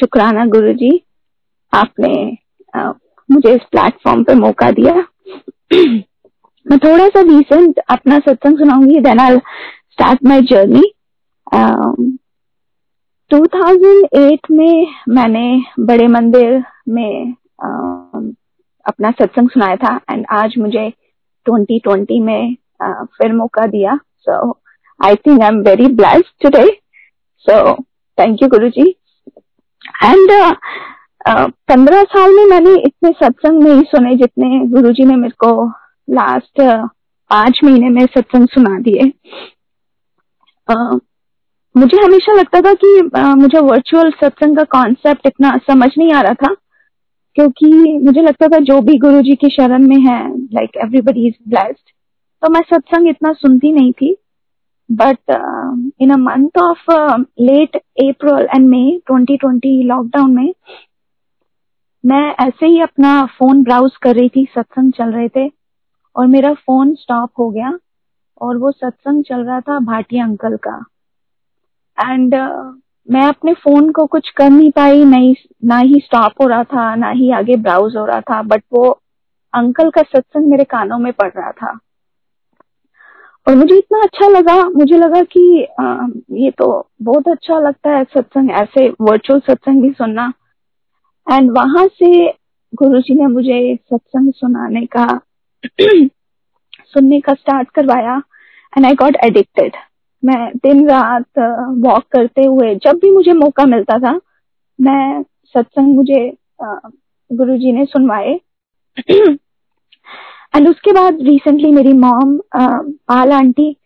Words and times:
शुक्राना 0.00 0.46
गुरु 0.46 0.72
जी 0.72 0.90
आपने 1.72 2.38
आ, 2.74 2.92
मुझे 3.30 3.54
इस 3.54 3.62
प्लेटफॉर्म 3.70 4.22
पे 4.24 4.34
मौका 4.34 4.70
दिया। 4.70 4.94
मैं 6.66 6.78
थोड़ा 6.78 7.08
सा 7.08 7.20
रिसेंट 7.20 7.78
अपना 7.88 8.18
सत्संग 8.18 8.58
सुनाऊँगी 8.58 9.00
then 9.00 9.20
I 9.20 9.36
start 9.92 10.24
my 10.24 10.40
journey 10.42 10.82
2008 13.30 14.50
में 14.50 14.86
मैंने 15.08 15.62
बड़े 15.80 16.06
मंदिर 16.06 16.62
में 16.88 17.34
uh, 17.34 18.34
अपना 18.86 19.10
सत्संग 19.10 19.50
सुनाया 19.50 19.76
था 19.76 20.00
एंड 20.10 20.26
आज 20.30 20.54
मुझे 20.58 20.92
2020 21.46 22.20
में 22.20 22.56
uh, 22.82 23.06
फिर 23.18 23.32
मौका 23.32 23.66
दिया। 23.66 23.98
So 24.18 24.58
I 25.04 25.14
think 25.14 25.42
I 25.42 25.48
am 25.48 25.60
very 25.60 25.86
blessed 25.86 26.42
today 26.42 26.66
so 27.46 27.74
thank 28.18 28.42
you 28.42 28.48
Guru 28.48 28.68
ji 28.68 28.94
and 30.04 30.30
पंद्रह 31.68 32.02
साल 32.02 32.34
में 32.34 32.44
मैंने 32.46 32.74
इतने 32.80 33.10
सत्संग 33.12 33.62
नहीं 33.62 33.82
सुने 33.82 34.14
जितने 34.16 34.58
गुरु 34.66 34.92
जी 34.92 35.04
ने 35.04 35.16
मेरे 35.16 35.34
को 35.38 35.66
लास्ट 36.10 36.60
पाँच 37.30 37.60
महीने 37.64 37.88
में 37.88 38.06
सत्संग 38.06 38.48
सुना 38.48 38.78
दिए। 38.78 39.12
uh, 40.68 41.00
मुझे 41.76 41.96
हमेशा 42.02 42.32
लगता 42.32 42.60
था 42.60 42.72
कि 42.74 43.10
uh, 43.16 43.34
मुझे 43.36 43.60
वर्चुअल 43.60 44.10
सत्संग 44.10 44.56
का 44.56 44.64
कॉन्सेप्ट 44.64 45.26
इतना 45.26 45.56
समझ 45.66 45.90
नहीं 45.98 46.12
आ 46.12 46.20
रहा 46.20 46.34
था 46.34 46.54
क्योंकि 47.36 47.98
मुझे 47.98 48.22
लगता 48.22 48.48
था 48.48 48.58
जो 48.58 48.80
भी 48.80 48.98
गुरु 48.98 49.20
जी 49.22 49.34
की 49.34 49.48
शरण 49.48 49.86
में 49.88 49.96
है 49.96 50.20
लाइक 50.38 50.76
एवरीबडी 50.76 51.26
इज़ 51.26 51.48
ब्लेस्ड 51.48 51.90
तो 52.42 52.50
मैं 52.50 52.60
सत्संग 52.60 53.08
इतना 53.08 53.32
सुनती 53.32 53.72
नहीं 53.72 53.92
थी। 53.92 54.16
But 54.92 55.18
in 56.00 56.10
a 56.10 56.16
month 56.16 56.58
of 56.62 56.90
late 57.40 57.76
April 57.76 58.48
and 58.56 58.68
May 58.68 59.00
2020 59.12 59.84
lockdown 59.84 60.34
में 60.34 60.54
मैं 62.04 62.34
ऐसे 62.46 62.66
ही 62.66 62.80
अपना 62.80 63.26
फ़ोन 63.26 63.62
ब्राउज 63.62 63.96
कर 63.96 64.14
रही 64.14 64.28
थी 64.28 64.48
सत्संग 64.54 64.92
चल 64.92 65.12
रहे 65.12 65.28
थे 65.28 65.50
और 66.16 66.26
मेरा 66.26 66.54
फ़ोन 66.54 66.94
स्टॉप 66.94 67.30
हो 67.38 67.50
गया 67.50 67.78
और 68.40 68.56
वो 68.56 68.70
सत्संग 68.70 69.24
चल 69.24 69.44
रहा 69.44 69.60
था 69.60 69.78
भाटिया 69.78 70.24
अंकल 70.24 70.56
का। 70.56 70.84
एंड 71.98 72.34
uh, 72.34 72.80
मैं 73.10 73.24
अपने 73.24 73.54
फ़ोन 73.54 73.92
को 73.92 74.06
कुछ 74.06 74.30
कर 74.30 74.50
नहीं 74.50 74.70
पाई 74.70 75.04
नहीं 75.04 75.34
ना 75.64 75.78
ही 75.78 76.00
स्टॉप 76.00 76.32
हो 76.42 76.46
रहा 76.46 76.64
था 76.64 76.94
ना 76.94 77.10
ही 77.10 77.30
आगे 77.30 77.56
ब्राउज 77.56 77.96
हो 77.96 78.06
रहा 78.06 78.20
था 78.20 78.42
बट 78.42 78.62
वो 78.72 79.00
अंकल 79.54 79.90
का 79.90 80.02
सत्संग 80.02 80.46
मेरे 80.46 80.64
कानों 80.64 80.98
में 80.98 81.12
पड़ 81.12 81.30
रहा 81.36 81.52
था। 81.52 81.78
और 83.48 83.54
मुझे 83.56 83.76
इतना 83.78 84.02
अच्छा 84.02 84.28
लगा 84.28 84.54
मुझे 84.68 84.96
लगा 84.96 85.22
कि 85.22 85.66
आ, 85.80 86.06
ये 86.32 86.50
तो 86.50 86.66
बहुत 87.02 87.28
अच्छा 87.28 87.58
लगता 87.60 87.90
है 87.90 88.04
सत्संग 88.04 88.50
ऐसे 88.50 88.88
वर्चुअल 89.00 89.40
सत्संग 89.40 89.82
भी 89.82 89.90
सुनना। 89.90 90.32
एंड 91.26 91.50
वहाँ 91.50 91.86
से 91.86 92.10
गुरु 92.74 93.00
जी 93.00 93.14
ने 93.14 93.26
मुझे 93.26 93.76
सत्संग 93.76 94.32
सुनाने 94.32 94.84
का 94.96 95.06
सुनने 96.84 97.20
का 97.20 97.34
स्टार्ट 97.34 97.70
करवाया 97.70 98.22
एंड 98.76 98.86
आई 98.86 98.94
गॉट 98.94 99.16
एडिक्टेड 99.24 99.76
मैं 100.22 100.50
दिन 100.56 100.88
रात 100.88 101.38
वॉक 101.86 102.04
करते 102.12 102.44
हुए 102.44 102.74
जब 102.74 102.98
भी 103.02 103.10
मुझे 103.10 103.32
मौका 103.32 103.64
मिलता 103.66 103.98
था 103.98 104.18
मैं 104.80 105.22
सत्संग 105.54 105.94
मुझे 105.96 106.20
गुरु 106.62 107.56
जी 107.58 107.72
ने 107.72 107.84
सुनवाए। 107.84 108.40
एंड 110.58 110.68
उसके 110.68 110.92
बाद 110.92 111.18
रिसेंटली 111.22 111.72
मेरी 111.72 111.92
मॉम 111.92 112.38
पाल 112.56 113.32
आंटी 113.32 113.76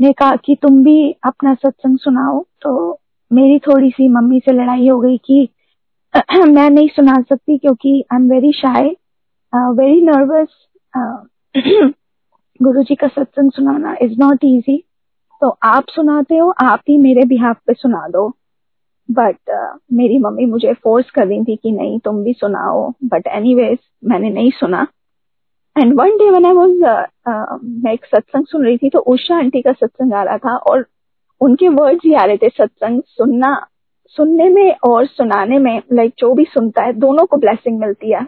ने 0.00 0.12
कहा 0.12 0.36
कि 0.36 0.56
तुम 0.62 0.82
भी 0.84 1.12
अपना 1.24 1.54
सत्संग 1.54 1.98
सुनाओ। 1.98 2.44
तो 2.62 3.00
मेरी 3.30 3.58
थोड़ी 3.58 3.90
सी 3.90 4.08
मम्मी 4.08 4.40
से 4.40 4.52
लड़ाई 4.52 4.88
हो 4.88 4.98
गई 5.00 5.16
कि 5.16 5.48
मैं 6.46 6.70
नहीं 6.70 6.88
सुना 6.88 7.14
सकती 7.28 7.58
क्योंकि 7.58 8.04
I 8.12 8.16
am 8.16 8.28
very 8.30 8.52
shy 8.52 8.88
very 9.54 10.00
nervous 10.00 10.48
Guru 12.62 12.82
ji 12.82 12.94
का 12.94 13.08
सत्संग 13.08 13.50
सुनाना 13.52 13.96
इज़ 14.02 14.18
नॉट 14.18 14.44
इजी 14.44 14.82
तो 15.40 15.48
आप 15.62 15.84
सुनाते 15.90 16.36
हो 16.36 16.50
आप 16.62 16.80
ही 16.88 16.96
मेरे 16.98 17.24
बिहाफ 17.24 17.56
पे 17.66 17.74
सुना 17.74 18.06
दो। 18.08 18.28
बट 19.10 19.36
uh, 19.50 19.80
मेरी 19.92 20.18
मम्मी 20.18 20.46
मुझे 20.46 20.72
फोर्स 20.72 21.10
कर 21.10 21.26
रही 21.26 21.44
थी 21.44 21.56
कि 21.56 21.70
नहीं 21.70 21.98
तुम 21.98 22.22
भी 22.24 22.32
सुनाओ। 22.32 22.92
बट 23.04 23.26
एनीवेज 23.26 23.78
मैंने 24.04 24.30
नहीं 24.30 24.50
सुना। 24.50 24.86
And 25.78 25.92
one 26.00 26.16
day 26.16 26.30
one 26.30 26.44
I 26.46 26.52
was 26.52 26.70
मैं 27.64 27.92
एक 27.92 28.04
सत्संग 28.04 28.46
सुन 28.46 28.64
रही 28.64 28.76
थी 28.76 28.88
तो 28.88 28.98
उषा 28.98 29.36
आंटी 29.36 29.62
का 29.62 29.72
सत्संग 29.72 30.12
आ 30.12 30.22
रहा 30.22 30.36
था 30.36 30.56
और 30.56 30.86
उनके 31.40 31.68
वर्ड्स 31.68 32.04
ही 32.06 32.14
आ 32.14 32.24
रहे 32.24 32.36
थे 32.36 32.48
सत्संग 32.48 33.02
सुनना 33.06 33.66
सुनने 34.16 34.48
में 34.48 34.74
और 34.88 35.06
सुनाने 35.06 35.58
में 35.58 35.82
लाइक 35.92 36.10
like, 36.10 36.20
जो 36.20 36.32
भी 36.34 36.44
सुनता 36.44 36.82
है 36.82 36.92
दोनों 36.92 37.26
को 37.26 37.36
ब्लेसिंग 37.36 37.78
मिलती 37.80 38.12
है। 38.12 38.24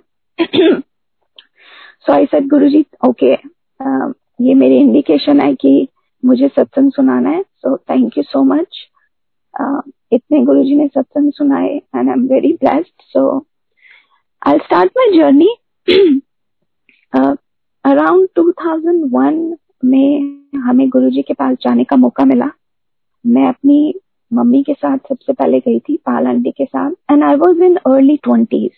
सो 2.06 2.12
आई 2.12 2.26
सेड 2.26 2.48
गुरुजी 2.48 2.84
ओके 3.08 3.32
ये 4.44 4.54
मेरी 4.54 4.76
इंडिकेशन 4.78 5.40
है 5.40 5.54
कि 5.54 5.88
मुझे 6.24 6.48
सत्संग 6.48 6.92
सुनाना 6.92 7.30
है 7.30 7.42
so 7.42 7.76
thank 7.76 8.18
you 8.18 8.22
so 8.22 8.42
much 8.44 8.86
इतने 10.12 10.44
गुरु 10.44 10.62
जी 10.64 10.76
ने 10.76 10.86
सत्संग 10.88 11.32
सुनाए 11.32 11.68
and 11.68 12.08
I 12.08 12.12
am 12.12 12.26
very 12.26 12.52
blessed 12.52 13.02
so 13.02 13.46
I 14.46 14.58
start 14.58 14.92
my 14.98 15.18
journey 15.18 15.54
around 17.14 18.28
uh, 18.38 18.38
2001 18.38 19.56
में 19.84 20.40
हमें 20.56 20.88
गुरु 20.88 21.10
जी 21.10 21.22
के 21.22 21.34
पास 21.34 21.56
जाने 21.62 21.84
का 21.84 21.96
मौका 21.96 22.24
मिला। 22.24 22.50
मैं 23.26 23.48
अपनी 23.48 23.94
मम्मी 24.32 24.62
के 24.62 24.74
साथ 24.74 24.98
सबसे 24.98 25.32
पहले 25.32 25.60
गई 25.60 25.80
थी 25.80 25.96
पाल 25.96 26.26
आंटी 26.26 26.50
के 26.50 26.64
साथ 26.64 26.90
and 27.10 27.24
I 27.24 27.34
was 27.34 27.62
in 27.62 27.76
early 27.76 28.16
twenties 28.16 28.70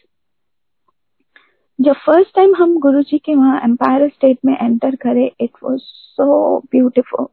जब 1.80 1.92
फ़र्स्ट 1.92 2.34
टाइम 2.34 2.54
हम 2.54 2.78
गुरु 2.78 3.02
जी 3.02 3.18
के 3.18 3.34
वहाँ 3.34 3.60
एम्पायर 3.64 4.08
स्टेट 4.08 4.38
में 4.44 4.56
एंटर 4.62 4.94
करे 4.94 5.32
इट 5.40 5.50
वॉज़ 5.64 5.80
सो 5.84 6.58
ब्यूटिफुल 6.58 7.26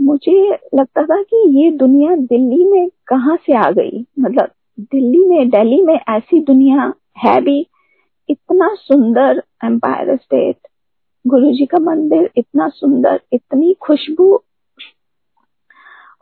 मुझे 0.00 0.52
लगता 0.74 1.02
था 1.02 1.22
कि 1.22 1.64
ये 1.64 1.70
दुनिया 1.70 2.16
दिल्ली 2.16 2.64
में 2.64 2.90
कहाँ 3.06 3.36
से 3.36 3.56
आ 3.56 3.70
गई? 3.70 4.06
मतलब 4.20 4.50
दिल्ली 4.80 5.28
में 5.28 5.48
दिल्ली 5.48 5.82
में 5.82 6.00
ऐसी 6.08 6.40
दुनिया 6.40 6.94
है 7.18 7.40
भी 7.40 7.66
इतना 8.28 8.68
सुंदर 8.74 9.42
एम्पायर 9.64 10.16
स्टेट 10.16 10.56
गुरु 11.24 11.50
जी 11.52 11.66
का 11.66 11.78
मंदिर 11.78 12.30
इतना 12.36 12.68
सुंदर, 12.68 13.20
इतनी 13.32 13.74
खुशबू। 13.80 14.42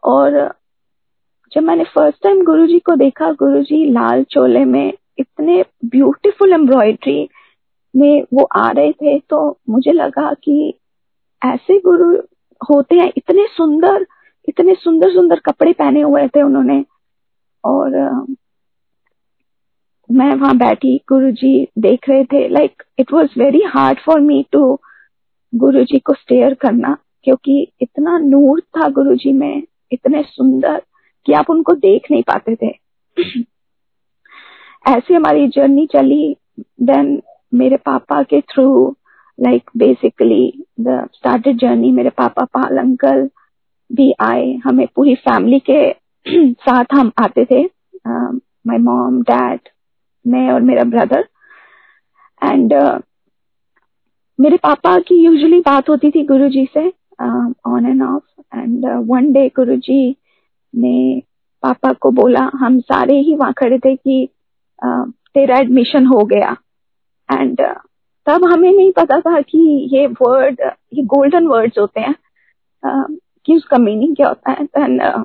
और 0.03 0.55
जब 1.53 1.63
मैंने 1.63 1.85
फ़र्स्ट 1.85 2.23
टाइम 2.23 2.43
गुरु 2.45 2.67
जी 2.67 2.79
को 2.79 2.97
देखा 2.97 3.31
गुरु 3.33 3.63
जी 3.63 3.85
लाल 3.91 4.23
चोले 4.25 4.65
में 4.65 4.93
इतने 5.19 5.65
ब्यूटीफुल 5.85 6.53
एम्ब्रॉयडरी 6.53 7.29
में 7.95 8.23
वो 8.33 8.49
आ 8.57 8.71
रहे 8.71 8.93
थे 8.93 9.19
तो 9.21 9.39
मुझे 9.71 9.93
लगा 9.93 10.33
कि 10.35 10.79
ऐसे 11.43 11.79
गुरु 11.79 12.17
होते 12.61 12.97
हैं, 12.97 13.13
इतने 13.17 13.47
सुंदर 13.47 14.07
इतने 14.49 14.75
सुंदर 14.75 15.13
सुंदर 15.13 15.39
कपड़े 15.39 15.73
पहने 15.73 16.01
हुए 16.01 16.27
थे 16.29 16.43
उन्होंने। 16.43 16.85
और 17.65 17.91
मैं 20.11 20.35
वहाँ 20.35 20.57
बैठी 20.59 20.97
गुरु 21.09 21.31
जी 21.31 21.69
देख 21.79 22.09
रहे 22.09 22.25
थे। 22.25 22.49
Like 22.49 22.83
it 22.99 23.13
was 23.13 23.39
very 23.39 23.63
hard 23.67 23.99
for 24.01 24.21
me 24.21 24.45
to 24.53 24.81
Guru 25.53 25.85
ji 25.85 25.99
को 25.99 26.13
स्टेयर 26.13 26.55
करना, 26.55 26.97
क्योंकि 27.25 27.73
इतना 27.81 28.19
नूर 28.19 28.61
था 28.61 28.89
गुरु 28.89 29.15
जी 29.15 29.33
में, 29.33 29.63
इतने 29.93 30.23
सुंदर 30.23 30.83
कि 31.27 31.33
आप 31.33 31.51
उनको 31.51 31.75
देख 31.75 32.11
नहीं 32.11 32.23
पाते 32.23 32.57
थे। 32.57 32.73
ऐसे 34.89 35.15
हमारी 35.15 35.49
जर्नी 35.49 35.87
चली। 35.87 36.37
देन 36.83 37.21
मेरे 37.55 37.77
पापा 37.77 38.23
के 38.23 38.41
through 38.41 38.97
like 39.39 39.71
basically 39.77 40.65
the 40.81 41.09
started 41.15 41.59
journey 41.59 41.91
मेरे 41.93 42.11
पापा 42.11 42.45
पाल 42.45 42.79
अंकल 42.79 43.29
भी 43.91 44.13
आए। 44.21 44.53
हमें 44.65 44.87
पूरी 44.97 45.15
फैमिली 45.15 45.59
के 45.71 45.93
साथ 46.53 46.85
हम 46.95 47.13
आते 47.19 47.45
थे। 47.45 47.65
माय 48.07 48.79
मॉम 48.79 49.23
डैड 49.23 49.69
मैं 50.27 50.51
और 50.53 50.61
मेरा 50.61 50.85
ब्रदर 50.85 51.29
एंड 52.43 52.75
uh, 52.75 53.01
मेरे 54.41 54.57
पापा 54.57 54.99
की 54.99 55.15
यूजुअली 55.15 55.61
बात 55.61 55.89
होती 55.89 56.11
थी 56.11 56.25
गुरुजी 56.25 56.69
से 56.75 56.89
on 57.67 57.87
and 57.87 58.03
off 58.03 58.59
and 58.59 58.87
one 59.11 59.33
day 59.33 59.49
Guruji 59.49 60.17
ने 60.75 61.23
पापा 61.63 61.93
को 61.93 62.11
बोला 62.11 62.51
हम 62.55 62.81
सारे 62.81 63.19
ही 63.21 63.35
वहाँ 63.37 63.53
खड़े 63.53 63.79
थे 63.79 63.97
कि 63.97 64.29
uh, 64.87 65.11
तेरा 65.35 65.59
एडमिशन 65.59 66.07
हो 66.07 66.25
गया. 66.25 66.57
एंड 67.33 67.61
uh, 67.61 67.75
तब 68.27 68.45
हमें 68.45 68.73
नहीं 68.73 68.93
पता 68.93 69.21
था 69.21 69.41
कि 69.41 69.59
ये 69.93 70.07
वर्ड 70.07 70.61
ये 70.95 71.03
गोल्डन 71.03 71.47
वर्ड्स 71.47 71.79
होते 71.79 72.01
हैं 72.01 72.15
uh, 72.83 73.19
कि 73.47 73.57
उसका 73.57 73.79
मीनिंग 73.79 74.17
क्या 74.17 74.29
होता 74.29 74.51
है. 74.51 74.67
Uh, 74.67 75.25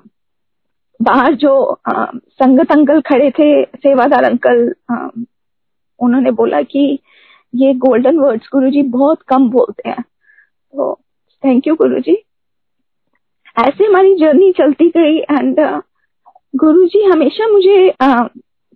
बाहर 1.01 1.35
जो 1.35 1.51
uh, 1.89 2.17
संगत 2.31 2.71
अंकल 2.71 3.01
खड़े 3.01 3.29
थे 3.31 3.63
सेवादार 3.75 4.23
अंकल 4.23 4.67
uh, 4.93 5.25
उन्होंने 5.99 6.31
बोला 6.31 6.61
कि 6.61 6.99
ये 7.55 7.73
गोल्डन 7.73 8.17
वर्ड्स 8.19 8.49
गुरुजी 8.53 8.81
बहुत 8.89 9.21
कम 9.27 9.49
बोलते 9.49 9.89
हैं। 9.89 10.01
तो 10.01 10.93
थैंक 11.43 11.67
यू 11.67 11.75
गुरुजी। 11.75 12.13
ऐसे 13.59 13.85
हमारी 13.85 14.15
जर्नी 14.15 14.51
चलती 14.51 14.87
गई 14.89 15.17
एंड 15.17 15.59
गुरुजी 16.55 17.03
हमेशा 17.05 17.47
मुझे 17.47 17.93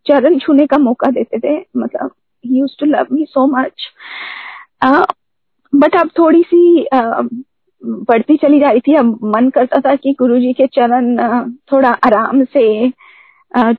चरण 0.06 0.38
छूने 0.40 0.66
का 0.68 0.78
मौका 0.78 1.12
देते 1.12 1.40
थे। 1.40 1.58
मतलब 1.78 2.12
he 2.46 2.60
used 2.60 2.76
to 2.80 2.86
love 2.86 3.08
me 3.12 3.26
so 3.30 3.46
much 3.48 3.88
but 5.74 5.96
अब 5.96 6.10
थोड़ी 6.20 6.42
सी 6.44 6.88
uh, 6.94 7.28
बढ़ती 7.82 8.36
चली 8.38 8.60
जा 8.60 8.70
रही 8.70 8.80
थी। 8.80 8.96
अब 8.96 9.20
मन 9.26 9.50
करता 9.50 9.80
था 9.80 9.96
कि 9.96 10.14
गुरु 10.20 10.40
जी 10.40 10.54
के 10.54 10.68
चरण 10.68 11.18
थोड़ा 11.72 11.90
आराम 12.06 12.44
से 12.46 12.92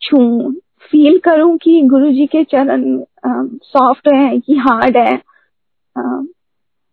छू। 0.03 0.19
फील 0.91 1.19
करूँ 1.19 1.57
कि 1.59 1.81
गुरु 1.83 2.11
जी 2.13 2.27
के 2.27 2.43
चरण 2.45 2.85
सॉफ्ट 3.27 4.09
है, 4.09 4.39
कि 4.39 4.57
हार्ड 4.57 4.97
है। 4.97 5.15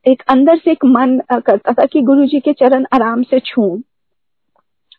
एक 0.06 0.24
अंदर 0.30 0.58
से 0.58 0.72
एक 0.72 0.86
मन 0.86 1.20
करता 1.32 1.74
था 1.74 1.86
कि 1.86 2.02
गुरु 2.02 2.26
जी 2.26 2.40
के 2.40 2.54
चरण 2.54 2.86
आराम 2.94 3.22
से 3.24 3.40
छू। 3.40 3.68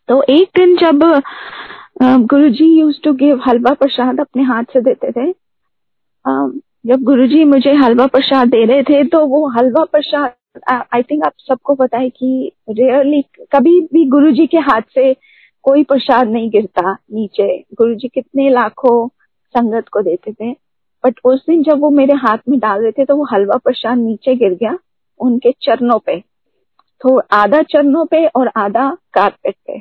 तो 0.09 0.21
एक 0.29 0.49
दिन 0.55 0.75
जब 0.77 1.03
Guru 2.01 2.49
ji 2.49 2.65
used 2.79 3.01
to 3.03 3.13
give 3.13 3.41
halwa 3.45 3.73
prasad 3.73 4.19
अपने 4.19 4.43
हाथ 4.43 4.63
से 4.73 4.81
देते 4.81 5.11
थे 5.11 5.31
जब 6.87 7.03
गुरु 7.03 7.27
जी 7.27 7.43
मुझे 7.45 7.73
हलवा 7.73 8.05
प्रसाद 8.07 8.47
दे 8.47 8.63
रहे 8.65 8.83
थे 8.83 9.03
तो 9.03 9.25
वो 9.27 9.47
हलवा 9.49 9.83
प्रसाद 9.83 10.33
आई 10.69 11.03
थिंक 11.03 11.25
आप 11.25 11.33
सबको 11.39 11.75
पता 11.75 11.97
है 11.97 12.09
कि 12.09 12.51
रेयरली 12.69 13.21
कभी 13.51 13.79
भी 13.93 14.05
गुरु 14.09 14.31
जी 14.31 14.45
के 14.47 14.57
हाथ 14.59 14.81
से 14.95 15.13
कोई 15.65 15.83
प्रसाद 15.83 16.29
नहीं 16.29 16.49
गिरता 16.51 16.91
नीचे। 16.91 17.47
गुरु 17.73 17.95
जी 17.95 18.07
कितने 18.07 18.49
लाखों 18.49 19.07
संगत 19.55 19.87
को 19.87 20.01
देते 20.01 20.31
थे। 20.33 20.51
बट 21.03 21.19
उस 21.25 21.45
दिन 21.47 21.63
जब 21.63 21.79
वो 21.79 21.89
मेरे 21.91 22.13
हाथ 22.17 22.37
में 22.49 22.59
डाल 22.59 22.81
रहे 22.81 22.91
थे 22.91 23.05
तो 23.05 23.15
वो 23.15 23.25
हलवा 23.31 23.57
प्रसाद 23.57 23.97
नीचे 23.97 24.35
गिर 24.35 24.53
गया 24.53 24.77
उनके 25.19 25.51
चरणों 25.61 25.99
पे। 25.99 26.19
तो 27.01 27.17
आधा 27.33 27.61
चरणों 27.63 28.05
पे 28.05 28.25
और 28.27 28.51
आधा 28.57 28.89
कारपेट 29.13 29.55
पे। 29.67 29.79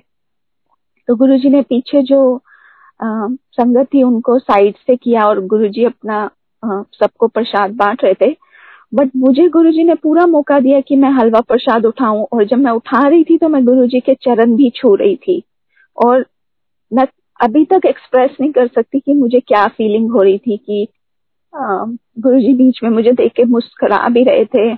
तो 1.08 1.14
गुरुजी 1.16 1.48
ने 1.48 1.62
पीछे 1.62 2.02
जो 2.02 2.40
संगत 3.02 3.88
थी, 3.94 4.02
उनको 4.02 4.38
साइड 4.38 4.76
से 4.76 4.96
किया 4.96 5.26
और 5.28 5.40
गुरुजी 5.46 5.84
अपना 5.84 6.28
सबको 6.62 7.28
प्रसाद 7.28 7.74
बांट 7.76 8.04
रहे 8.04 8.14
थे। 8.14 8.30
बट 8.94 9.10
मुझे 9.16 9.48
गुरुजी 9.48 9.84
ने 9.84 9.94
पूरा 9.94 10.26
मौका 10.26 10.58
दिया 10.60 10.80
कि 10.80 10.96
मैं 10.96 11.10
हलवा 11.10 11.40
प्रसाद 11.40 11.86
उठाऊं 11.86 12.24
और 12.32 12.44
जब 12.44 12.58
मैं 12.58 12.72
उठा 12.72 13.06
रही 13.08 13.24
थी 13.24 13.36
तो 13.38 13.48
मैं 13.48 13.64
गुरुजी 13.64 14.00
के 14.00 14.14
चरण 14.14 14.54
भी 14.56 14.70
छू 14.76 14.94
रही 14.94 15.16
थी। 15.16 15.42
और 15.96 16.24
मैं 16.92 17.06
अभी 17.40 17.64
तक 17.64 17.86
एक्सप्रेस 17.86 18.36
नहीं 18.40 18.50
कर 18.52 18.66
सकती 18.66 19.00
कि 19.00 19.14
मुझे 19.14 19.40
क्या 19.40 19.66
फीलिंग 19.68 20.10
हो 20.12 20.22
रही 20.22 20.38
थी 20.38 20.56
कि 20.56 20.86
गुरुजी 21.54 22.54
बीच 22.54 22.80
में 22.84 22.90
मुझे 22.90 23.12
देख 23.12 23.32
के 23.32 23.44
मुस्कुरा 23.44 24.08
भी 24.08 24.22
रहे 24.24 24.44
थे। 24.44 24.72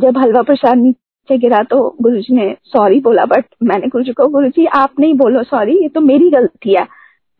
जब 0.00 0.18
हलवा 0.18 0.42
प्रसाद 0.42 0.76
नीचे 0.78 1.38
गिरा 1.38 1.62
तो 1.70 1.78
गुरुजी 2.02 2.34
ने 2.34 2.54
सॉरी 2.64 3.00
बोला 3.00 3.24
बट 3.26 3.44
मैंने 3.62 3.88
गुरुजी 3.88 4.12
को 4.12 4.26
गुरुजी 4.28 4.66
आप 4.76 5.00
नहीं 5.00 5.14
बोलो 5.14 5.42
सॉरी 5.42 5.76
ये 5.82 5.88
तो 5.88 6.00
मेरी 6.00 6.30
गलती 6.30 6.74
है। 6.74 6.86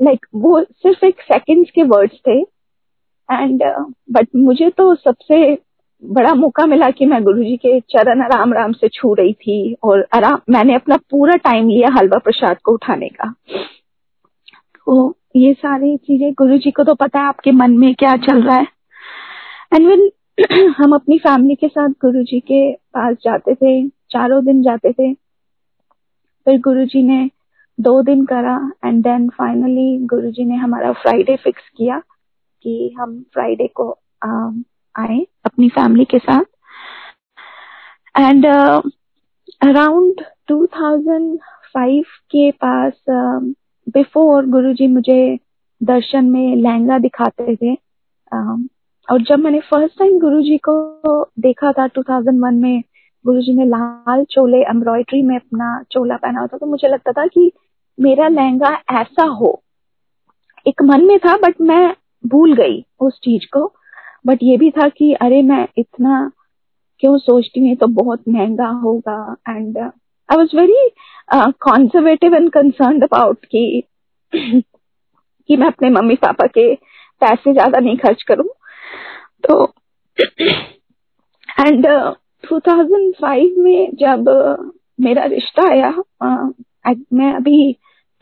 लाइक 0.00 0.18
like, 0.18 0.28
वो 0.34 0.62
सिर्फ़ 0.62 1.04
एक 1.06 1.20
सेकंड्स 1.22 1.70
के 1.70 1.82
वर्ड्स 1.84 2.16
थे। 2.28 2.42
एंड 3.32 3.62
बट 4.10 4.28
uh, 4.28 4.36
मुझे 4.36 4.70
तो 4.70 4.94
सबसे 4.94 5.58
बड़ा 6.04 6.34
मौका 6.34 6.66
मिला 6.66 6.90
कि 6.90 7.06
मैं 7.06 7.22
गुरुजी 7.24 7.56
के 7.56 7.80
चरण 7.80 8.22
आराम 8.22 8.52
आराम 8.52 8.72
से 8.72 8.88
छू 8.88 9.14
रही 9.14 9.32
थी 9.32 9.76
और 9.84 10.06
आराम 10.14 10.38
मैंने 10.50 10.74
अपना 10.74 10.96
पूरा 10.96 11.36
टाइम 11.36 11.68
लिया 11.68 11.88
हलवा 11.92 12.18
प्रसाद 12.18 12.58
को 12.64 12.72
उठाने 12.72 13.08
का। 13.08 13.34
तो 14.86 15.16
ये 15.36 15.52
सारी 15.52 15.96
चीज़ें 15.96 16.32
गुरुजी 16.32 16.70
को 16.70 16.84
तो 16.84 16.94
पता 16.94 17.20
है 17.20 17.26
आपके 17.26 17.52
मन 17.52 17.70
में 17.70 17.94
क्या 17.94 18.16
चल 18.16 18.42
रहा 18.42 18.56
है। 18.56 18.66
एंड 19.74 19.86
वेन 19.86 20.10
हम 20.76 20.94
अपनी 20.94 21.18
फैमिली 21.18 21.54
के 21.54 21.68
साथ 21.68 21.88
गुरुजी 21.88 22.40
के 22.40 22.72
पास 22.72 23.16
जाते 23.24 23.54
थे 23.54 23.88
चारों 23.88 24.44
दिन 24.44 24.62
जाते 24.62 24.92
थे 24.92 25.14
फिर 26.46 26.60
गुरुजी 26.60 27.02
ने 27.02 27.30
दो 27.80 28.02
दिन 28.02 28.24
करा 28.24 28.72
एंड 28.84 29.02
देन 29.02 29.28
फाइनली 29.28 30.06
गुरुजी 30.06 30.44
ने 30.44 30.56
हमारा 30.56 30.92
फ्राइडे 30.92 31.36
फिक्स 31.36 31.62
किया। 31.76 32.02
कि 32.62 32.94
हम 32.98 33.22
फ्राइडे 33.32 33.66
को 33.66 33.90
आए 34.98 35.26
अपनी 35.44 35.68
फैमिली 35.68 36.04
के 36.04 36.18
साथ। 36.18 36.44
एंड 38.20 38.46
अराउंड 39.62 40.20
2005 40.48 42.04
के 42.30 42.50
पास 42.50 42.92
बिफोर 43.88 44.44
uh, 44.44 44.50
गुरुजी 44.50 44.86
मुझे 44.86 45.38
दर्शन 45.82 46.24
में 46.24 46.56
लहंगा 46.56 46.98
दिखाते 46.98 47.56
थे। 47.56 47.74
uh, 48.34 48.68
और 49.12 49.22
जब 49.22 49.38
मैंने 49.38 49.60
फ़र्स्ट 49.60 49.98
टाइम 49.98 50.18
गुरुजी 50.20 50.58
को 50.68 51.24
देखा 51.38 51.72
था 51.72 51.86
2001 51.88 52.60
में 52.62 52.82
गुरुजी 53.26 53.56
ने 53.56 53.64
लाल 53.64 54.24
चोले 54.24 54.62
एम्ब्रॉयडरी 54.62 55.22
में 55.22 55.36
अपना 55.36 55.82
चोला 55.90 56.16
पहना 56.16 56.40
होता 56.40 56.58
तो 56.58 56.66
मुझे 56.66 56.88
लगता 56.88 57.12
था 57.12 57.26
कि 57.26 57.52
मेरा 58.00 58.28
लहंगा 58.28 59.00
ऐसा 59.00 59.26
हो। 59.26 59.62
एक 60.66 60.82
मन 60.82 61.04
में 61.04 61.18
था 61.18 61.36
बट 61.36 61.60
मैं 61.60 61.94
भूल 62.26 62.54
गई 62.54 62.84
उस 63.00 63.18
चीज़ 63.24 63.46
को। 63.52 63.74
बट 64.26 64.38
ये 64.42 64.56
भी 64.56 64.70
था 64.70 64.88
कि 64.88 65.12
अरे 65.12 65.42
मैं 65.42 65.66
इतना 65.78 66.30
क्यों 67.00 67.18
सोचती 67.18 67.60
हूँ 67.60 67.76
तो 67.76 67.86
बहुत 67.86 68.22
महँगा 68.28 68.68
होगा। 68.68 69.36
And 69.48 69.78
I 69.78 70.36
was 70.36 70.56
very 70.56 70.90
conservative 71.34 72.34
and 72.34 72.50
concern 72.50 73.00
about 73.00 73.44
कि 73.44 73.82
कि 74.34 75.56
मैं 75.56 75.66
अपने 75.66 75.90
मम्मी 75.90 76.14
पापा 76.14 76.46
के 76.46 76.74
पैसे 77.20 77.52
ज़्यादा 77.52 77.78
नहीं 77.78 77.96
खर्च 77.96 78.22
करूँ। 78.22 78.48
तो 79.48 79.64
एंड 81.60 81.86
uh, 81.86 82.14
2005 82.52 83.56
में 83.58 83.90
जब 83.94 84.28
uh, 84.28 84.72
मेरा 85.00 85.24
रिश्ता 85.24 85.68
आया 85.70 85.90
uh, 86.24 86.96
मैं 87.12 87.32
अभी 87.34 87.72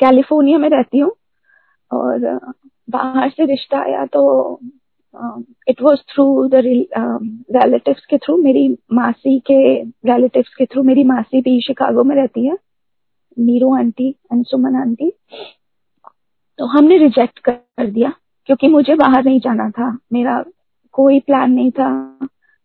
कैलिफ़ोर्निया 0.00 0.58
में 0.58 0.68
रहती 0.70 0.98
हूँ। 0.98 1.12
और 1.90 2.34
uh, 2.34 2.67
बाहर 2.90 3.28
से 3.30 3.44
रिश्ता 3.44 3.78
आया 3.78 4.04
तो 4.06 4.60
it 5.68 5.82
was 5.82 5.98
through 6.12 6.48
the 6.48 6.54
relatives 6.54 8.04
के 8.10 8.18
थ्रू 8.18 8.36
मेरी 8.42 8.68
मासी 8.92 9.38
के 9.40 9.58
रिलेटिव्स 9.82 10.54
के 10.54 10.66
थ्रू 10.66 10.82
मेरी 10.82 11.04
मासी 11.04 11.40
भी 11.40 11.60
शिकागो 11.60 12.04
में 12.04 12.14
रहती 12.16 12.46
है 12.46 12.56
Neeru 13.38 13.74
aunty 13.74 14.08
and 14.32 14.44
Suman 14.46 14.76
aunty. 14.76 15.10
तो 16.58 16.66
हमने 16.66 16.98
रिजेक्ट 16.98 17.38
कर 17.38 17.86
दिया 17.86 18.12
क्योंकि 18.46 18.68
मुझे 18.68 18.94
बाहर 18.94 19.24
नहीं 19.24 19.40
जाना 19.40 19.68
था 19.70 19.90
मेरा 20.12 20.42
कोई 20.92 21.20
प्लान 21.20 21.52
नहीं 21.52 21.70
था। 21.70 21.90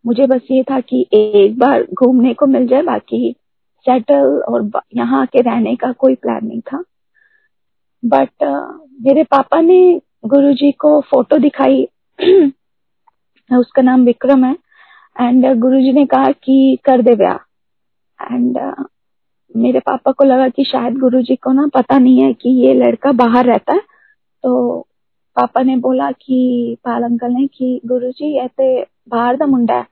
मुझे 0.06 0.26
बस 0.28 0.42
ये 0.52 0.64
था 0.64 0.80
कि 0.80 1.06
एक 1.14 1.58
बार 1.60 1.84
घूमने 1.94 2.34
को 2.34 2.46
मिल 2.46 2.68
जाए 2.68 2.82
बाकी 2.82 3.36
सेटल 3.86 4.42
और 4.50 4.70
यहाँ 4.96 5.26
के 5.26 5.42
रहने 5.42 5.76
का 5.76 5.92
कोई 5.92 6.16
प्लान 6.16 6.46
नहीं 6.46 6.62
था। 6.62 6.84
बट 8.04 8.30
uh, 8.44 8.90
मेरे 9.02 9.24
पापा 9.24 9.60
ने 9.62 10.02
गुरुजी 10.26 10.72
को 10.72 11.02
फ़ोटो 11.02 11.38
दिखाई। 11.38 11.90
उसका 13.60 13.82
नाम 13.82 14.06
विक्रम 14.06 14.46
है। 14.46 14.58
एंड 15.22 15.60
गुरु 15.60 15.82
जी 15.82 15.94
ने 15.94 16.06
कहा 16.06 16.32
कि 16.32 16.78
कर 16.84 17.02
दे 17.02 17.16
ब्याह। 17.16 17.36
एंड 18.36 18.58
uh, 18.58 18.86
मेरे 19.56 19.80
पापा 19.80 20.12
को 20.12 20.24
लगा 20.24 20.50
कि 20.50 20.64
शायद 20.64 20.94
गुरु 20.98 21.22
जी 21.22 21.36
को 21.36 21.52
ना 21.52 21.68
पता 21.74 21.98
नहीं 21.98 22.22
है 22.22 22.34
कि 22.34 22.50
ये 22.50 22.74
लड़का 22.74 23.12
बाहर 23.12 23.46
रहता 23.46 23.74
है। 23.74 23.80
तो 24.44 24.80
पापा 25.36 25.62
ने 25.62 25.78
बोला 25.78 26.12
कि 26.12 26.78
पाल 26.84 27.04
अंकल 27.04 27.32
ने 27.32 27.48
कि 27.48 27.82
गुरुजी 27.86 28.38
ऐसे 28.38 28.82
बाहर 29.10 29.38
का 29.38 29.46
मुंडा 29.46 29.76
है। 29.76 29.88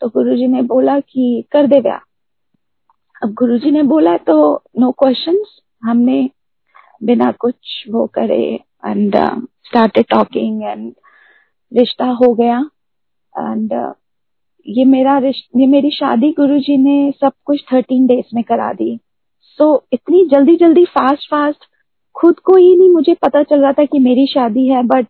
तो 0.00 0.08
गुरु 0.08 0.36
जी 0.36 0.46
ने 0.46 0.62
बोला 0.62 1.00
कि 1.00 1.44
कर 1.52 1.66
दे 1.66 1.80
ब्याह। 1.80 1.98
अब 3.22 3.32
गुरु 3.32 3.58
जी 3.58 3.70
ने 3.70 3.82
बोला 3.82 4.16
तो 4.16 4.62
नो 4.78 4.90
क्वेश्चन 4.92 5.44
हमने 5.82 6.30
बिना 7.02 7.32
कुछ 7.32 7.54
वो 7.90 8.06
करे 8.06 8.60
एंड 8.86 9.16
स्टार्टेड 9.66 10.04
टॉकिंग 10.10 10.62
एंड 10.62 10.92
रिश्ता 11.72 12.06
हो 12.22 12.32
गया। 12.34 12.58
एंड 13.34 13.72
uh, 13.72 13.92
ये 14.68 14.84
मेरा 14.84 15.18
ये 15.56 15.66
मेरी 15.66 15.90
शादी 15.90 16.30
गुरुजी 16.30 16.76
ने 16.76 17.10
सब 17.10 17.32
कुछ 17.44 17.64
थर्टीन 17.72 18.06
डेज़ 18.06 18.34
में 18.34 18.44
करा 18.44 18.72
दी। 18.72 18.98
सो 19.42 19.74
so, 19.74 19.80
इतनी 19.92 20.24
जल्दी 20.26 20.56
जल्दी 20.56 20.84
फास्ट 20.84 21.30
फास्ट 21.30 21.64
खुद 22.14 22.38
को 22.38 22.56
ही 22.56 22.76
नहीं 22.76 22.90
मुझे 22.90 23.14
पता 23.14 23.42
चल 23.42 23.60
रहा 23.60 23.72
था 23.72 23.84
कि 23.84 23.98
मेरी 23.98 24.26
शादी 24.26 24.66
है 24.68 24.82
बट 24.82 25.06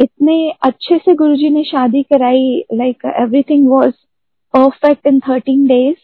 इतने 0.00 0.50
अच्छे 0.62 0.98
से 0.98 1.14
गुरुजी 1.14 1.50
ने 1.50 1.64
शादी 1.64 2.02
कराई 2.02 2.64
like 2.72 3.02
everything 3.06 3.68
was 3.68 3.92
perfect 4.54 5.06
in 5.06 5.20
thirteen 5.20 5.66
days 5.66 5.96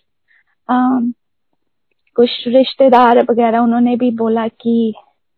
कुछ 2.16 2.30
रिश्तेदार 2.48 3.18
वगैरह 3.30 3.58
उन्होंने 3.58 3.96
भी 3.96 4.10
बोला 4.10 4.48
कि 4.48 4.94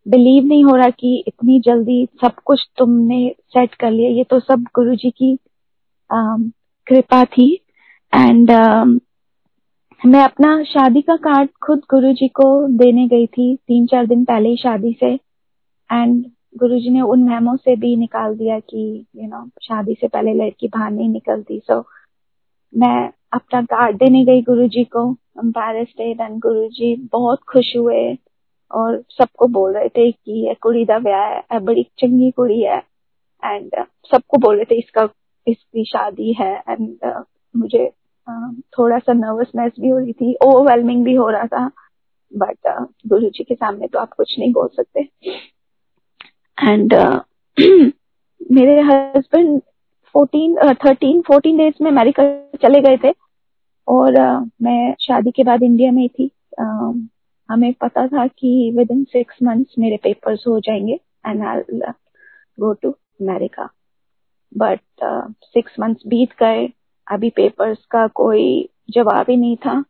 बिलीव 0.09 0.45
नहीं 0.45 0.65
हो 0.65 0.77
रहा 0.77 0.91
कि 0.91 1.25
इतनी 1.29 1.61
जल्दी 1.61 2.09
सब 2.21 2.35
कुछ 2.45 2.69
तुमने 2.79 3.35
सेट 3.47 3.75
कर 3.75 3.91
लिया। 3.91 4.11
ये 4.11 4.25
तो 4.25 4.41
सब 4.41 4.61
गुरु 4.75 4.95
जी 4.95 5.11
की 5.11 5.39
कृपा 6.87 7.25
थी। 7.25 7.55
एंड 8.15 8.51
मैं 10.07 10.25
अपना 10.25 10.63
शादी 10.65 11.03
का 11.03 11.17
कार्ड 11.17 11.49
खुद 11.67 11.79
गुरु 11.79 12.13
जी 12.13 12.29
को 12.29 12.69
देने 12.69 13.09
गई 13.09 13.27
थी 13.27 13.57
तीन 13.57 13.87
चार 13.87 14.07
दिन 14.07 14.25
पहले 14.25 14.49
ही 14.49 14.57
शादी 14.57 14.97
से। 15.01 15.13
एंड 15.93 16.25
गुरु 16.57 16.79
जी 16.81 16.91
ने 16.91 17.01
उन 17.01 17.23
मैमों 17.23 17.57
से 17.57 17.77
भी 17.77 17.97
निकाल 17.97 18.35
दिया 18.37 18.59
कि 18.59 19.07
यू 19.17 19.29
नो 19.29 19.49
शादी 19.63 19.95
से 20.01 20.09
पहले 20.09 20.35
लड़की 20.35 20.69
बाहर 20.69 20.91
नहीं 20.91 21.09
निकलती। 21.09 21.59
सो 21.59 21.79
so, 21.79 21.85
मैं 22.77 23.11
अपना 23.33 23.63
कार्ड 23.63 23.97
देने 23.97 24.25
गई 24.25 24.43
गुरु 24.43 24.69
जी 24.69 24.85
को 24.85 25.17
एंड 26.21 26.41
गुरु 26.41 26.69
जी 26.69 27.09
बहुत 27.13 27.39
खुश 27.49 27.77
हुए। 27.77 28.19
और 28.73 29.03
सबको 29.11 29.47
बोल 29.47 29.75
रहे 29.75 29.89
थे 29.89 30.13
कि 30.13 30.49
ये 30.49 30.55
कुड़ी 30.55 30.85
दा 30.85 30.99
ब्याह 30.99 31.27
है 31.53 31.61
बड़ी 31.61 31.83
चंगी 31.99 32.31
कुड़ी 32.31 32.61
है। 32.63 32.83
एंड 33.45 33.71
uh, 33.79 34.11
सबको 34.11 34.39
बोल 34.39 34.57
रहे 34.57 34.65
थे 34.65 34.79
इसका 34.79 35.09
इसकी 35.47 35.85
शादी 35.85 36.33
है। 36.33 36.63
एंड 36.69 36.97
uh, 37.07 37.23
मुझे 37.57 37.93
थोड़ा 38.79 38.99
सा 38.99 39.13
नर्वसनेस 39.13 39.73
भी 39.81 39.89
हो 39.89 39.99
रही 39.99 40.13
थी 40.13 40.37
ओवरवेलमिंग 40.45 41.05
भी 41.05 41.15
हो 41.15 41.29
रहा 41.29 41.47
था। 41.47 41.71
बट 42.37 42.59
uh, 42.69 42.87
गुरु 43.07 43.31
जी 43.31 43.45
के 43.45 43.55
सामने 43.55 43.87
तो 43.87 43.99
आप 43.99 44.13
कुछ 44.13 44.39
नहीं 44.39 44.53
बोल 44.53 44.69
सकते। 44.69 45.01
एंड 46.59 46.95
मेरे 48.53 48.81
husband 48.81 49.61
fourteen 50.13 50.57
thirteen 50.73 51.21
fourteen 51.21 51.57
days 51.57 51.85
में 51.85 51.91
अमेरिका 51.91 52.25
चले 52.63 52.81
गए 52.81 52.97
थे। 53.05 53.15
और 53.89 54.13
मैं 54.63 54.95
शादी 55.01 55.31
के 55.31 55.45
बाद 55.45 55.63
इंडिया 55.63 55.93
में 55.93 56.03
ही 56.03 56.09
थी। 56.09 56.31
Uh, 56.63 57.10
हमें 57.51 57.73
पता 57.73 58.07
था 58.07 58.27
कि 58.27 58.75
विद 58.77 58.91
इन 58.91 59.05
सिक्स 59.05 59.35
मंथ्स 59.43 59.75
मेरे 59.79 59.97
पेपर्स 59.97 60.45
हो 60.49 60.61
जाएँगे 60.61 61.01
and 61.27 61.43
I 61.43 61.61
go 62.61 62.73
to 62.73 62.91
America 62.91 63.69
but 64.57 64.81
six 65.45 65.73
months 65.81 66.03
बीत 66.07 66.31
गए 66.41 66.73
अभी 67.11 67.31
पेपर्स 67.31 67.79
का 67.91 68.07
कोई 68.07 68.69
जवाब 68.91 69.27
ही 69.29 69.37
नहीं 69.37 69.57
था 69.57 69.85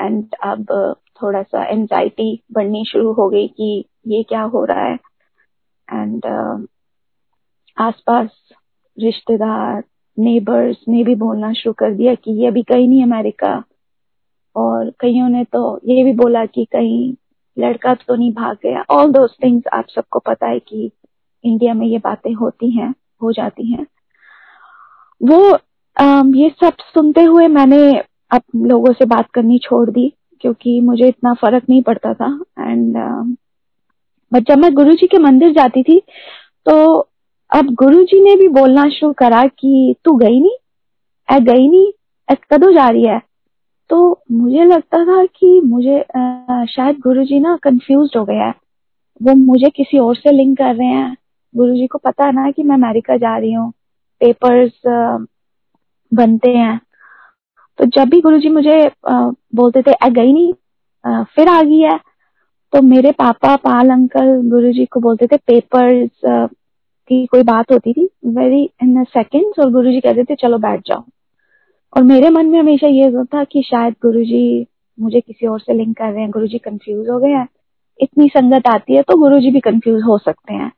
एंड 0.00 0.34
अब 0.42 0.96
थोड़ा 1.22 1.42
सा 1.42 1.64
एंजाइटी 1.64 2.42
बढ़नी 2.52 2.84
शुरू 2.84 3.12
हो 3.12 3.28
गई 3.28 3.48
कि 3.48 3.84
ये 4.06 4.22
क्या 4.22 4.42
हो 4.42 4.64
रहा 4.64 4.84
है. 4.84 4.98
एंड 5.92 6.22
uh, 6.22 6.68
आसपास 7.78 8.28
रिश्तेदार 8.98 9.84
नेबर्स 10.18 10.76
ने 10.88 11.04
भी 11.04 11.14
बोलना 11.14 11.52
शुरू 11.52 11.72
कर 11.72 11.94
दिया 11.94 12.14
कि 12.14 12.30
ये 12.30 12.46
अभी 12.46 12.62
कहीं 12.62 12.88
नहीं 12.88 13.02
अमेरिका 13.02 13.64
और 14.56 14.90
कईयों 15.00 15.28
ने 15.28 15.44
तो 15.44 15.80
ये 15.84 16.04
भी 16.04 16.12
बोला 16.12 16.44
कि 16.46 16.64
कहीं 16.64 17.14
लड़का 17.56 17.94
तो 17.94 18.14
नहीं 18.14 18.32
भाग 18.32 18.56
गया। 18.62 18.84
ऑल 18.90 19.12
दोज 19.12 19.30
थिंग्स 19.44 19.66
आप 19.72 19.86
सबको 19.88 20.18
पता 20.18 20.46
है 20.46 20.58
कि 20.58 20.90
इंडिया 21.44 21.74
में 21.74 21.86
ये 21.86 21.98
बातें 21.98 22.32
होती 22.34 22.70
हैं 22.70 22.94
हो 23.22 23.32
जाती 23.32 23.70
हैं। 23.72 23.86
वो 25.20 25.38
um, 25.96 26.34
ये 26.36 26.48
सब 26.60 26.72
सुनते 26.94 27.22
हुए 27.22 27.46
मैंने 27.48 27.82
अब 28.30 28.42
लोगों 28.56 28.92
से 28.92 29.04
बात 29.04 29.30
करनी 29.30 29.58
छोड़ 29.58 29.88
दी 29.90 30.12
क्योंकि 30.40 30.80
मुझे 30.80 31.08
इतना 31.08 31.32
फ़र्क 31.34 31.64
नहीं 31.70 31.82
पड़ता 31.82 32.14
था। 32.14 32.26
एंड 32.60 32.96
बट 34.32 34.48
जब 34.48 34.58
मैं 34.58 34.72
गुरु 34.74 34.92
जी 34.92 35.06
के 35.06 35.18
मंदिर 35.18 35.52
जाती 35.52 35.82
थी 35.82 36.00
तो 36.66 37.08
अब 37.50 37.74
गुरु 37.74 38.02
जी 38.02 38.22
ने 38.22 38.36
भी 38.36 38.48
बोलना 38.48 38.88
शुरू 38.88 39.12
करा 39.12 39.42
कि 39.58 39.94
तू 40.04 40.14
गई 40.16 40.40
नहीं? 40.40 40.56
ए 41.28 41.40
गई 41.40 41.68
नहीं? 41.68 41.92
कदों 42.50 42.72
जा 42.72 42.88
रही 42.88 43.04
है? 43.04 43.20
तो 43.92 44.22
मुझे 44.32 44.64
लगता 44.64 45.04
था 45.04 45.24
कि 45.26 45.60
मुझे 45.60 45.98
आ, 46.00 46.64
शायद 46.64 46.98
गुरु 46.98 47.24
जी 47.24 47.40
ना 47.40 47.56
कंफ्यूज 47.62 48.12
हो 48.16 48.24
गया 48.24 48.44
है। 48.44 48.54
वो 49.22 49.34
मुझे 49.34 49.70
किसी 49.70 49.98
और 49.98 50.16
से 50.16 50.32
लिंक 50.32 50.56
कर 50.58 50.74
रहे 50.74 50.86
हैं। 50.86 51.16
गुरु 51.56 51.74
जी 51.74 51.86
को 51.86 51.98
पता 51.98 52.30
ना 52.30 52.50
कि 52.50 52.62
मैं 52.62 52.74
अमेरिका 52.76 53.16
जा 53.16 53.36
रही 53.38 53.52
हूँ। 53.52 53.70
पेपर्स 54.20 54.86
आ, 54.86 55.18
बनते 56.12 56.50
हैं। 56.50 56.80
तो 57.78 57.84
जब 57.86 58.08
भी 58.08 58.20
गुरु 58.20 58.38
जी 58.38 58.48
मुझे 58.48 58.90
बोलते 59.08 59.82
थे 59.82 60.10
गई 60.10 60.32
नहीं 60.32 60.52
आ, 61.04 61.22
फिर 61.24 61.48
आ 61.48 61.62
गई 61.62 61.78
है। 61.78 61.98
तो 62.72 62.82
मेरे 62.82 63.12
पापा 63.12 63.56
पाल 63.56 63.90
अंकल 63.90 64.34
गुरु 64.50 64.72
जी 64.72 64.84
को 64.84 65.00
बोलते 65.00 65.26
थे 65.26 65.36
पेपर्स 65.36 66.24
आ, 66.24 66.46
की 67.08 67.26
कोई 67.26 67.42
बात 67.42 67.72
होती 67.72 67.92
थी 67.92 68.08
वेरी 68.26 68.62
इन 68.82 69.04
सेकेंड्स 69.04 69.58
और 69.58 69.70
गुरु 69.72 69.92
जी 69.92 70.00
कहते 70.00 70.24
थे 70.24 70.34
चलो 70.34 70.58
बैठ 70.58 70.80
जाओ। 70.86 71.04
और 71.96 72.02
मेरे 72.02 72.30
मन 72.30 72.46
में 72.46 72.58
हमेशा 72.60 72.86
ये 72.86 73.24
था 73.24 73.44
कि 73.44 73.62
शायद 73.62 73.94
गुरु 74.02 74.24
जी 74.24 74.66
मुझे 75.00 75.20
किसी 75.20 75.46
और 75.46 75.60
से 75.60 75.74
लिंक 75.74 75.96
कर 75.98 76.12
रहे 76.12 76.22
हैं 76.22 76.30
गुरु 76.30 76.46
जी 76.46 76.58
कंफ्यूज 76.58 77.08
हो 77.08 77.18
गए 77.18 77.28
हैं। 77.28 77.48
इतनी 78.00 78.28
संगत 78.28 78.62
आती 78.66 78.94
है 78.94 79.02
तो 79.02 79.16
गुरु 79.16 79.40
जी 79.40 79.50
भी 79.50 79.60
कंफ्यूज 79.60 80.02
हो 80.02 80.18
सकते 80.18 80.54
हैं। 80.54 80.72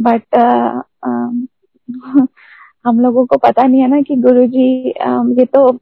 बट 0.00 0.22
uh, 0.36 0.82
um, 1.08 1.46
हम 2.86 3.00
लोगों 3.00 3.26
को 3.26 3.36
पता 3.36 3.62
नहीं 3.62 3.80
है 3.80 3.88
ना 3.88 4.00
कि 4.00 4.16
गुरु 4.16 4.46
जी 4.46 4.94
um, 5.06 5.38
ये 5.38 5.44
तो 5.44 5.78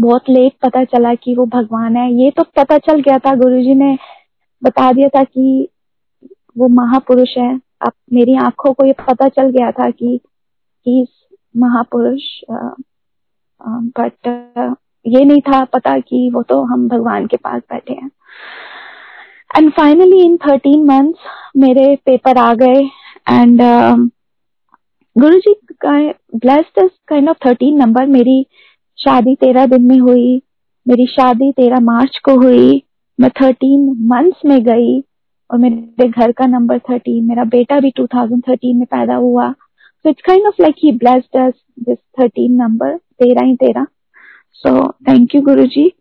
बहुत 0.00 0.22
लेट 0.30 0.52
पता 0.62 0.84
चला 0.84 1.14
कि 1.14 1.34
वो 1.34 1.46
भगवान 1.46 1.96
है। 1.96 2.12
ये 2.12 2.30
तो 2.30 2.42
पता 2.42 2.78
चल 2.78 3.00
गया 3.00 3.18
था 3.18 3.34
गुरु 3.34 3.62
जी 3.62 3.74
ने 3.74 3.98
बता 4.64 4.92
दिया 4.92 5.08
था 5.08 5.24
कि 5.24 5.68
वो 6.58 6.68
महापुरुष 6.68 7.38
है। 7.38 7.56
अब 7.56 7.92
मेरी 8.12 8.36
आँखों 8.36 8.72
को 8.72 8.86
ये 8.86 8.92
पता 8.92 9.28
चल 9.28 9.50
गया 9.50 9.70
था 9.70 9.90
कि 9.90 10.20
महापुरुष 11.56 12.22
बट 13.66 14.28
uh, 14.28 14.62
uh, 14.62 14.74
ये 15.06 15.24
नहीं 15.24 15.40
था 15.40 15.64
पता 15.64 15.98
कि 15.98 16.30
वो 16.34 16.42
तो 16.42 16.62
हम 16.64 16.88
भगवान 16.88 17.26
के 17.26 17.36
पास 17.36 17.62
बैठे 17.70 17.92
हैं। 17.92 18.10
And 19.56 19.70
finally 19.72 20.20
in 20.24 20.36
thirteen 20.36 20.84
months 20.86 21.18
मेरे 21.56 21.94
पेपर 22.06 22.38
आ 22.38 22.52
गए। 22.54 22.80
And 23.30 23.60
Guru 25.16 25.38
ji 25.38 25.54
blessed 25.84 26.88
kind 27.08 27.28
of 27.28 27.36
thirteen 27.46 27.78
number 27.78 28.06
मेरी 28.06 28.46
शादी 28.98 29.34
तेरह 29.34 29.66
दिन 29.66 29.82
में 29.82 29.98
हुई। 29.98 30.42
मेरी 30.86 31.06
शादी 31.06 31.52
तेरह 31.52 31.80
मार्च 31.80 32.18
को 32.24 32.34
हुई। 32.40 32.82
मैं 33.18 33.30
थर्टीन 33.30 33.88
मंथ्स 34.08 34.44
में 34.46 34.62
गई 34.64 35.00
और 35.50 35.58
मेरे 35.58 36.08
घर 36.08 36.32
का 36.32 36.46
नंबर 36.46 36.78
थर्टीन 36.78 37.24
मेरा 37.24 37.44
बेटा 37.44 37.80
भी 37.80 37.90
टू 37.90 38.06
थाउज़ेंड 38.06 38.42
थर्टीन 38.48 38.76
में 38.76 38.86
पैदा 38.86 39.14
हुआ। 39.14 39.50
So 39.50 40.08
it's 40.08 40.22
kind 40.22 40.46
of 40.46 40.62
like 40.62 40.74
he 40.84 40.92
blessed 40.92 41.38
this 41.80 41.98
thirteen 42.20 42.52
number 42.52 42.98
तेरह 43.22 43.46
ही 43.46 43.56
तेरह 43.56 43.86
सो 44.52 44.92
thank 44.92 45.34
you 45.34 45.42
Guru 45.42 45.66
ji 45.66 45.92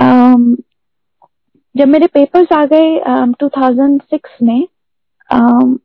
um, 0.00 0.56
जब 1.76 1.88
मेरे 1.88 2.06
पेपर्स 2.06 2.52
आ 2.52 2.64
गए 2.64 2.98
थाउज़ेंड 3.48 4.02
सिक्स 4.02 4.30
में 4.42 4.66
um, 5.30 5.78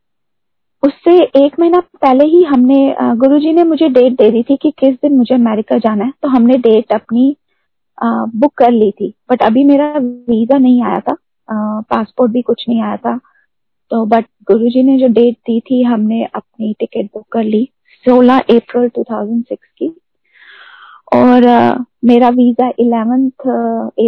उससे 0.82 1.44
एक 1.44 1.60
महीना 1.60 1.80
पहले 1.80 2.24
ही 2.24 2.42
हमने 2.44 2.96
uh, 3.02 3.16
गुरु 3.16 3.38
जी 3.38 3.52
ने 3.52 3.64
मुझे 3.64 3.88
डेट 3.88 4.12
दे 4.12 4.30
दी 4.30 4.42
थी 4.42 4.56
कि 4.56 4.70
किस 4.70 4.94
दिन 4.94 5.16
मुझे 5.16 5.34
अमेरिका 5.34 5.78
जाना 5.78 6.04
है। 6.04 6.12
तो 6.22 6.28
हमने 6.28 6.58
डेट 6.58 6.92
अपनी 6.92 7.36
बुक 8.36 8.52
कर 8.54 8.70
ली 8.70 8.90
थी। 8.90 9.14
बट 9.30 9.42
अभी 9.42 9.64
मेरा 9.64 9.92
वीज़ा 9.98 10.58
नहीं 10.58 10.82
आया 10.82 11.00
था। 11.00 11.16
पासपोर्ट 11.80 12.30
uh, 12.30 12.34
भी 12.34 12.42
कुछ 12.42 12.64
नहीं 12.68 12.82
आया 12.82 12.96
था। 12.96 13.16
तो 13.90 14.04
बट 14.06 14.24
गुरुजी 14.24 14.82
ने 14.82 14.98
जो 14.98 15.08
डेट 15.08 15.34
दी 15.34 15.60
थी 15.60 15.82
हमने 15.82 16.24
अपनी 16.24 16.74
टिकट 16.80 17.06
बुक 17.14 17.26
कर 17.32 17.44
ली। 17.44 17.68
16 18.08 18.40
अप्रैल 18.40 18.88
2006 18.88 19.56
की। 19.78 20.00
और 21.14 21.42
uh, 21.42 21.84
मेरा 22.04 22.28
वीज़ा 22.28 22.68
इलेवेंथ 22.68 23.46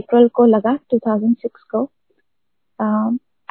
अप्रैल 0.00 0.28
को 0.28 0.44
लगा 0.44 0.78
2006 0.94 1.48
को। 1.74 1.90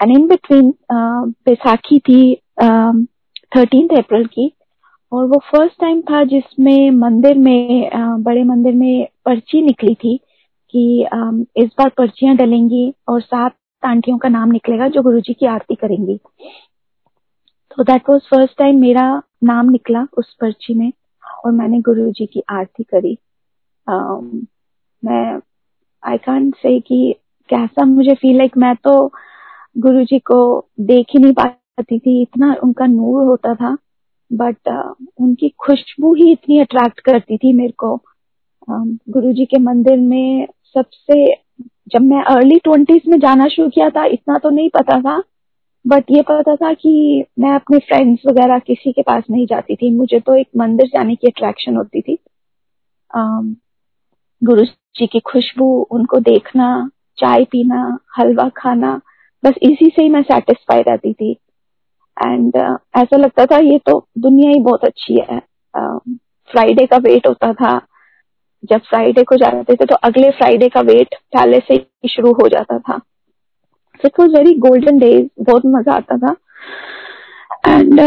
एंड 0.01 0.17
इन 0.17 0.27
बिटवीन 0.27 0.73
बैसाखी 0.91 1.99
थी 1.99 2.35
थर्टीन 3.55 3.87
अप्रैल 3.97 4.25
की। 4.25 4.51
और 5.11 5.25
वो 5.25 5.39
फ़र्स्ट 5.39 5.79
टाइम 5.81 6.01
था 6.01 6.23
जिसमें 6.23 6.91
मंदिर 6.91 7.37
में 7.37 7.91
uh, 7.91 8.23
बड़े 8.23 8.43
मंदिर 8.43 8.73
में 8.73 9.07
पर्ची 9.25 9.61
निकली 9.61 9.95
थी 9.95 10.19
कि 10.69 11.07
uh, 11.13 11.45
इस 11.57 11.69
बार 11.77 11.89
पर्चियाँ 11.89 12.35
डलेंगी 12.35 12.93
और 13.07 13.21
सात 13.21 13.55
आंटियों 13.85 14.17
का 14.17 14.29
नाम 14.29 14.51
निकलेगा 14.51 14.87
जो 14.87 15.01
गुरुजी 15.01 15.33
की 15.33 15.45
आरती 15.45 15.75
करेंगी। 15.75 16.19
तो 17.77 17.83
दैट 17.83 18.09
वाज 18.09 18.21
फ़र्स्ट 18.21 18.57
टाइम 18.57 18.79
मेरा 18.79 19.21
नाम 19.43 19.69
निकला 19.69 20.07
उस 20.17 20.33
पर्ची 20.41 20.73
में 20.73 20.91
और 21.45 21.51
मैंने 21.51 21.79
गुरु 21.81 22.11
जी 22.11 22.25
की 22.25 22.43
आरती 22.49 22.83
करी। 22.83 23.17
मैं 23.89 25.39
आई 26.03 26.17
कांट 26.17 26.55
से 26.55 26.79
कैसा 27.49 27.85
मुझे 27.85 28.13
फील 28.13 28.37
लाइक 28.37 28.57
मैं 28.57 28.75
तो 28.75 29.13
गुरु 29.77 30.03
जी 30.03 30.19
को 30.19 30.67
देख 30.79 31.05
ही 31.09 31.19
नहीं 31.19 31.33
पाती 31.33 31.99
थी 31.99 32.21
इतना 32.21 32.55
उनका 32.63 32.85
नूर 32.85 33.25
होता 33.25 33.55
था 33.55 33.77
बट 34.33 34.57
uh, 34.69 35.07
उनकी 35.17 35.49
खुशबू 35.49 36.13
ही 36.13 36.31
इतनी 36.31 36.59
अट्रैक्ट 36.59 36.99
करती 36.99 37.37
थी 37.37 37.53
मेरे 37.53 37.73
को। 37.77 38.01
Uh, 38.71 38.97
गुरु 39.09 39.33
जी 39.33 39.45
के 39.45 39.59
मंदिर 39.59 39.97
में 39.97 40.47
सबसे 40.63 41.35
जब 41.87 42.01
मैं 42.01 42.23
अर्ली 42.23 42.59
ट्वेंटीज 42.59 43.01
में 43.07 43.19
जाना 43.19 43.47
शुरू 43.47 43.69
किया 43.69 43.89
था 43.89 44.05
इतना 44.05 44.37
तो 44.37 44.49
नहीं 44.49 44.69
पता 44.69 45.01
था 45.01 45.23
बट 45.87 46.05
ये 46.11 46.21
पता 46.21 46.55
था 46.55 46.73
कि 46.73 47.25
मैं 47.39 47.51
अपने 47.51 47.77
फ्रेंड्स 47.77 48.21
वगैरह 48.27 48.59
किसी 48.59 48.91
के 48.91 49.01
पास 49.01 49.23
नहीं 49.31 49.47
जाती 49.47 49.75
थी। 49.75 49.91
मुझे 49.91 50.19
तो 50.19 50.35
एक 50.35 50.47
मंदिर 50.57 50.87
जाने 50.87 51.15
की 51.15 51.27
अट्रैक्शन 51.27 51.75
होती 51.75 52.01
थी। 52.01 52.19
Um, 53.17 53.55
गुरु 54.41 54.63
जी 54.65 55.07
की 55.07 55.19
खुशबू 55.25 55.65
उनको 55.91 56.19
देखना 56.19 56.67
चाय 57.17 57.43
पीना 57.43 57.97
हलवा 58.17 58.47
खाना 58.57 58.99
बस 59.43 59.53
इसी 59.61 59.85
से 59.85 60.01
ही 60.01 60.09
मैं 60.09 60.21
सेटिस्फाई 60.23 60.81
रहती 60.81 61.13
थी। 61.13 61.31
एंड 62.17 62.53
uh, 62.53 62.77
ऐसा 62.97 63.17
लगता 63.17 63.45
था 63.45 63.57
ये 63.57 63.77
तो 63.85 63.99
दुनिया 64.17 64.51
ही 64.51 64.59
बहुत 64.61 64.85
अच्छी 64.85 65.19
है। 65.29 65.39
फ्राइडे 66.49 66.83
uh, 66.83 66.89
का 66.91 66.97
वेट 66.97 67.27
होता 67.27 67.53
था। 67.53 67.79
जब 68.63 68.81
फ्राइडे 68.81 69.23
को 69.23 69.35
जाते 69.35 69.75
थे 69.75 69.85
तो 69.85 69.95
अगले 70.03 70.29
फ्राइडे 70.31 70.69
का 70.69 70.81
वेट 70.81 71.15
पहले 71.35 71.59
से 71.59 71.73
ही 71.73 72.09
शुरू 72.09 72.31
हो 72.33 72.47
जाता 72.49 72.77
था। 72.79 72.99
It 74.05 74.19
was 74.19 74.31
very 74.31 74.53
golden 74.59 74.97
days 74.99 75.27
बहुत 75.41 75.65
मज़ा 75.65 75.93
आता 75.93 76.17
था। 76.17 76.35
एंड 77.67 77.99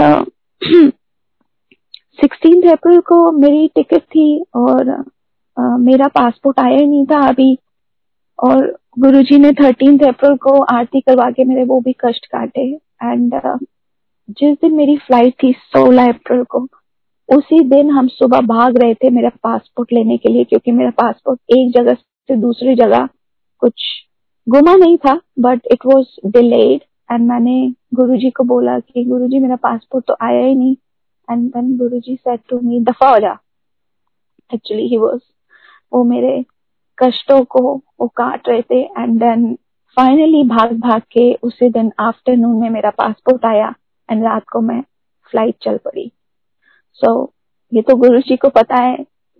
सिक्सटीन 2.18 2.70
अप्रैल 2.70 3.00
को 3.00 3.30
मेरी 3.32 3.68
टिकट 3.74 4.02
थी 4.04 4.44
और 4.56 4.92
uh, 5.60 5.78
मेरा 5.78 6.08
पासपोर्ट 6.08 6.60
आया 6.60 6.76
ही 6.76 6.86
नहीं 6.86 7.04
था 7.06 7.20
अभी। 7.28 7.56
और 8.38 8.66
गुरुजी 8.98 9.38
ने 9.38 9.52
थर्टीन 9.52 9.98
अप्रैल 9.98 10.36
को 10.36 10.62
आरती 10.74 11.00
करवा 11.00 11.30
के 11.30 11.44
मेरे 11.44 11.64
वो 11.64 11.80
भी 11.80 11.92
कष्ट 12.04 12.26
काटे। 12.26 12.66
एंड 13.02 13.34
uh, 13.34 13.58
जिस 14.30 14.56
दिन 14.56 14.74
मेरी 14.74 14.96
फ़्लाइट 14.96 15.34
थी 15.42 15.52
सोलह 15.52 16.08
अप्रैल 16.08 16.44
को 16.44 16.66
उसी 17.28 17.58
दिन 17.60 17.90
हम 17.90 18.08
सुबह 18.08 18.40
भाग 18.46 18.76
रहे 18.78 18.94
थे 18.94 19.10
मेरा 19.10 19.30
पासपोर्ट 19.42 19.92
लेने 19.92 20.16
के 20.16 20.32
लिए 20.32 20.44
क्योंकि 20.44 20.72
मेरा 20.72 20.90
पासपोर्ट 20.90 21.40
एक 21.50 21.72
जगह 21.72 21.94
से 21.94 22.36
दूसरी 22.36 22.74
जगह 22.74 23.08
कुछ 23.62 23.82
गुमा 24.46 24.74
नहीं 24.74 24.96
था 24.96 25.14
but 25.38 25.66
it 25.72 25.86
was 25.86 26.06
delayed 26.30 26.80
and 27.12 27.28
मैंने 27.28 27.54
गुरुजी 27.94 28.30
को 28.30 28.44
बोला 28.44 28.78
कि 28.78 29.04
गुरुजी 29.04 29.38
मेरा 29.38 29.56
पासपोर्ट 29.56 30.04
तो 30.06 30.16
आया 30.22 30.44
ही 30.44 30.54
नहीं। 30.54 30.74
And 31.28 31.48
then 31.50 31.76
Guruji 31.78 32.16
said 32.16 32.40
to 32.48 32.58
me 32.60 32.80
दफ़ा 32.80 33.10
हो 33.10 33.18
जा। 33.18 33.36
एक्चुअली 34.50 34.86
ही 34.88 34.96
वाज 34.96 35.20
वो 35.92 36.04
मेरे 36.04 36.44
कष्टों 36.98 37.42
को 37.44 37.60
वो 38.00 38.06
काट 38.08 38.48
रहे 38.48 38.62
थे। 38.62 38.80
एंड 38.80 39.18
देन 39.20 39.54
फाइनली 39.96 40.42
भाग 40.44 40.72
भाग 40.80 41.02
के 41.12 41.32
उसी 41.42 41.68
दिन 41.70 41.92
आफ्टरनून 42.00 42.60
में 42.60 42.70
मेरा 42.70 42.90
पासपोर्ट 42.90 43.46
आया 43.46 43.74
एंड 44.08 44.24
रात 44.24 44.44
को 44.52 44.60
मैं 44.60 44.80
फ़्लाइट 45.30 45.54
चल 45.62 45.76
पड़ी। 45.76 46.10
सो 46.94 47.24
so, 47.24 47.28
ये 47.72 47.82
तो 47.82 47.96
गुरु 47.96 48.20
जी 48.20 48.36
को 48.36 48.48
पता 48.48 48.76
है 48.76 48.96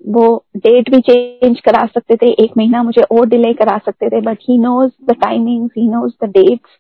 वो 0.09 0.45
डेट 0.57 0.91
भी 0.91 1.01
चेंज 1.01 1.61
करा 1.61 1.85
सकते 1.87 2.17
थे 2.17 2.31
एक 2.45 2.53
महीना 2.57 2.83
मुझे 2.83 3.03
और 3.03 3.27
डिले 3.29 3.53
करा 3.55 3.77
सकते 3.79 4.09
थे 4.09 4.21
but 4.21 4.39
he 4.43 4.59
knows 4.59 4.93
the 5.05 5.13
timing 5.13 5.69
he 5.79 5.89
knows 5.89 6.13
the 6.25 6.29
dates 6.29 6.79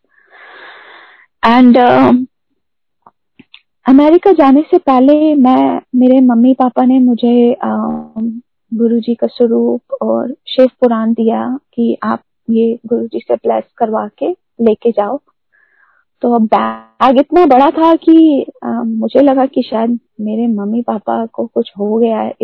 and 1.46 1.78
America 3.86 4.32
जाने 4.32 4.62
से 4.62 4.78
पहले 4.78 5.34
मैं 5.34 5.80
मेरे 5.96 6.20
मम्मी 6.20 6.54
पापा 6.54 6.84
ने 6.84 6.98
मुझे 6.98 7.56
uh, 7.64 8.40
गुरु 8.74 8.98
जी 9.00 9.14
का 9.14 9.26
स्वरूप 9.26 9.92
और 10.02 10.34
शिव 10.46 10.66
पुराण 10.80 11.12
दिया 11.12 11.58
कि 11.74 11.96
आप 12.02 12.22
ये 12.50 12.78
गुरु 12.86 13.06
जी 13.06 13.18
से 13.18 13.34
ब्लेस 13.34 13.64
करवा 13.78 14.06
के 14.18 14.30
लेके 14.60 14.90
जाओ। 14.90 15.18
तो 16.22 16.38
बैग 16.38 17.18
इतना 17.18 17.44
बड़ा 17.46 17.70
था 17.70 17.94
कि 17.96 18.46
आ, 18.64 18.82
मुझे 18.82 19.22
लगा 19.22 19.46
कि 19.46 19.62
शायद 19.62 19.98
मेरे 20.20 20.46
मम्मी 20.46 20.82
पापा 20.82 21.24
को 21.26 21.46
कुछ 21.46 21.72
हो 21.78 21.96
गया 21.96 22.20
है। 22.20 22.34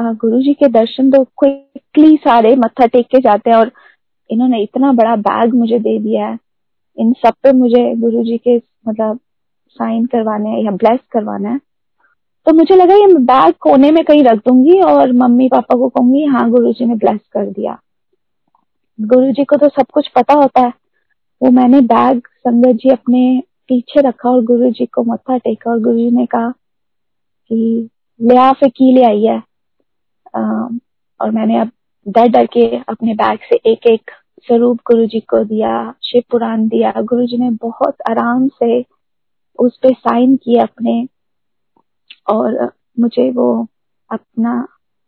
गुरु 0.00 0.40
जी 0.42 0.54
के 0.54 0.68
दर्शन 0.68 1.10
तो 1.10 1.22
क्विकली 1.38 2.16
सारे 2.16 2.54
मत्था 2.56 2.86
टेक 2.86 3.06
के 3.06 3.18
जाते 3.18 3.50
हैं 3.50 3.56
और 3.56 3.70
इन्होंने 4.30 4.62
इतना 4.62 4.92
बड़ा 4.92 5.14
बैग 5.16 5.54
मुझे 5.54 5.78
दे 5.78 5.98
दिया 5.98 6.26
है। 6.26 6.38
इन 6.96 7.12
सब 7.12 7.34
पे 7.42 7.52
मुझे 7.52 7.94
गुरु 7.96 8.22
जी 8.24 8.38
के 8.38 8.56
मतलब 8.88 9.18
साइन 9.76 10.06
करवाने 10.06 10.60
या 10.64 10.70
ब्लेस 10.70 11.00
करवाना 11.12 11.50
है। 11.50 11.60
तो 12.48 12.52
मुझे 12.54 12.76
लगा 12.76 12.94
ये 12.94 13.06
बैग 13.14 13.54
कोने 13.60 13.90
में 13.90 14.04
कहीं 14.04 14.22
रख 14.24 14.38
दूँगी 14.38 14.80
और 14.80 15.12
मम्मी 15.12 15.48
पापा 15.48 15.76
को 15.78 15.88
कहूँगी 15.88 16.24
हाँ 16.24 16.48
गुरु 16.50 16.72
जी 16.72 16.84
ने 16.84 16.94
ब्लेस 16.94 17.20
कर 17.32 17.46
दिया। 17.46 17.76
गुरु 18.98 19.32
जी 19.32 19.44
को 19.44 19.56
तो 19.56 19.68
सब 19.68 19.86
कुछ 19.92 20.08
पता 20.08 20.34
होता 20.34 20.60
है। 20.60 20.72
वो 21.40 21.50
मैंने 21.50 21.80
बैग, 21.80 22.20
संगत 22.38 22.76
जी 22.76 22.90
अपने 22.90 23.42
पीछे 23.68 24.00
रखा 24.00 24.30
और 24.30 24.42
गुरु 24.44 24.70
जी 24.70 24.86
को 24.86 25.02
मत्था 25.02 25.36
टेका 25.38 25.70
और 25.70 25.80
गुरु 25.80 25.96
जी 25.96 26.10
ने 26.10 26.24
कहा 26.26 26.50
कि 26.50 27.88
ले 28.20 28.36
आ, 28.36 28.52
फिर 28.52 28.68
की 28.68 28.92
ले 28.94 29.04
आई 29.04 29.22
है। 29.24 29.38
और 31.20 31.30
मैंने 31.30 31.60
अब 31.60 31.70
डर 32.06 32.28
डर 32.28 32.46
के 32.46 32.66
अपने 32.78 33.14
बैग 33.14 33.38
से 33.50 33.60
एक 33.72 33.86
एक 33.86 34.10
स्वरूप 34.46 34.80
गुरु 34.86 35.06
जी 35.06 35.20
को 35.20 35.44
दिया, 35.44 35.94
शिव 36.02 36.22
पुराण 36.30 36.66
दिया। 36.68 36.92
गुरु 37.02 37.26
जी 37.26 37.38
ने 37.38 37.50
बहुत 37.62 38.02
आराम 38.10 38.48
से 38.48 38.80
उस 39.58 39.78
पे 39.82 39.92
साइन 39.92 40.36
किया 40.36 40.62
अपने। 40.62 41.06
और 42.28 42.72
मुझे 43.00 43.30
वो 43.30 43.66
अपना 44.10 44.66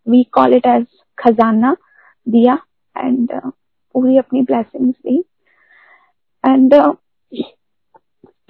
वी 0.08 0.22
कॉल 0.32 0.54
इट 0.54 0.66
एज 0.66 0.86
खजाना 1.18 1.76
दिया 2.28 2.58
एंड 2.96 3.32
uh, 3.32 3.50
पूरी 3.94 4.16
अपनी 4.16 4.42
ब्लेसिंग्स 4.42 4.94
दी. 5.06 5.18
एंड 6.46 6.74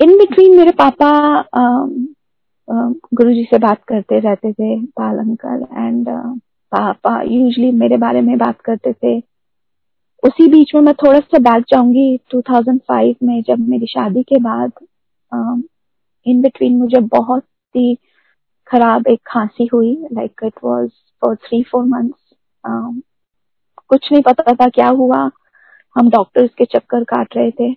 इन 0.00 0.16
बिटवीन 0.18 0.56
मेरे 0.56 0.70
पापा 0.70 1.10
uh, 1.42 1.88
uh, 2.68 2.94
गुरु 3.14 3.32
जी 3.34 3.44
से 3.44 3.58
बात 3.58 3.84
करते 3.84 4.18
रहते 4.18 4.52
थे 4.52 4.86
Pal 4.86 5.18
uncle 5.18 5.66
and 5.72 6.08
papa 6.72 7.20
usually 7.22 7.70
मेरे 7.72 7.96
बारे 7.96 8.20
में 8.20 8.36
बात 8.38 8.60
करते 8.60 8.92
थे. 8.92 9.18
उसी 10.22 10.46
बीच 10.48 10.74
में 10.74 10.82
मैं 10.82 10.94
थोड़ा 10.94 11.18
सा 11.20 11.38
बैक 11.38 11.64
जाऊँगी 11.68 12.18
2005 12.34 13.14
में 13.22 13.42
जब 13.42 13.68
मेरी 13.68 13.86
शादी 13.86 14.22
के 14.22 14.38
बाद 14.40 14.72
इन 16.26 16.40
बिटवीन 16.42 16.76
मुझे 16.78 17.00
बहुत 17.00 17.44
ही 17.76 17.96
खराब 18.70 19.06
एक 19.08 19.20
खांसी 19.26 19.68
हुई 19.72 19.94
like 20.12 20.40
it 20.44 20.54
was 20.64 20.90
for 21.22 21.36
three 21.36 21.62
four 21.62 21.84
months 21.86 22.34
कुछ 23.90 24.08
नहीं 24.12 24.22
पता 24.22 24.52
था 24.54 24.68
क्या 24.68 24.88
हुआ। 24.90 25.18
हम 25.96 26.10
डॉक्टर्स 26.10 26.50
के 26.58 26.64
चक्कर 26.66 27.04
काट 27.04 27.36
रहे 27.36 27.50
थे। 27.50 27.70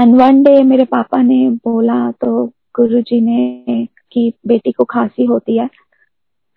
एंड 0.00 0.14
वन 0.16 0.42
डे 0.42 0.62
मेरे 0.64 0.84
पापा 0.84 1.20
ने 1.22 1.48
बोला 1.64 2.10
तो 2.20 2.46
गुरुजी 2.76 3.20
ने 3.20 3.86
कि 4.12 4.32
बेटी 4.46 4.72
को 4.72 4.84
खांसी 4.84 5.24
होती 5.24 5.56
है। 5.58 5.68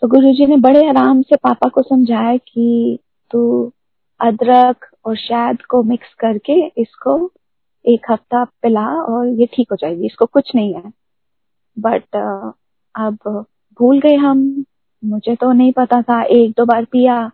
तो 0.01 0.07
गुरुजी 0.07 0.45
ने 0.45 0.57
बड़े 0.59 0.88
आराम 0.89 1.21
से 1.21 1.35
पापा 1.35 1.69
को 1.69 1.81
समझाया 1.81 2.35
कि 2.38 2.99
तू 3.31 3.71
अदरक 4.19 4.85
और 5.05 5.15
शहद 5.17 5.62
को 5.62 5.81
मिक्स 5.83 6.13
करके 6.19 6.59
इसको 6.81 7.15
एक 7.85 8.12
हफ़्ता 8.12 8.43
पिला 8.63 8.88
और 9.03 9.27
ये 9.29 9.45
ठीक 9.45 9.67
हो 9.71 9.75
जाएगी, 9.75 10.05
इसको 10.05 10.25
कुछ 10.25 10.51
नहीं 10.55 10.73
है। 10.73 10.91
बट 11.77 12.15
अब 12.95 13.45
भूल 13.80 13.99
गए 13.99 14.15
हम। 14.15 14.63
मुझे 15.04 15.36
तो 15.36 15.52
नहीं 15.52 15.71
पता 15.71 16.02
था, 16.02 16.21
एक 16.23 16.52
दो 16.52 16.65
बार 16.65 16.86
पिया, 16.86 17.32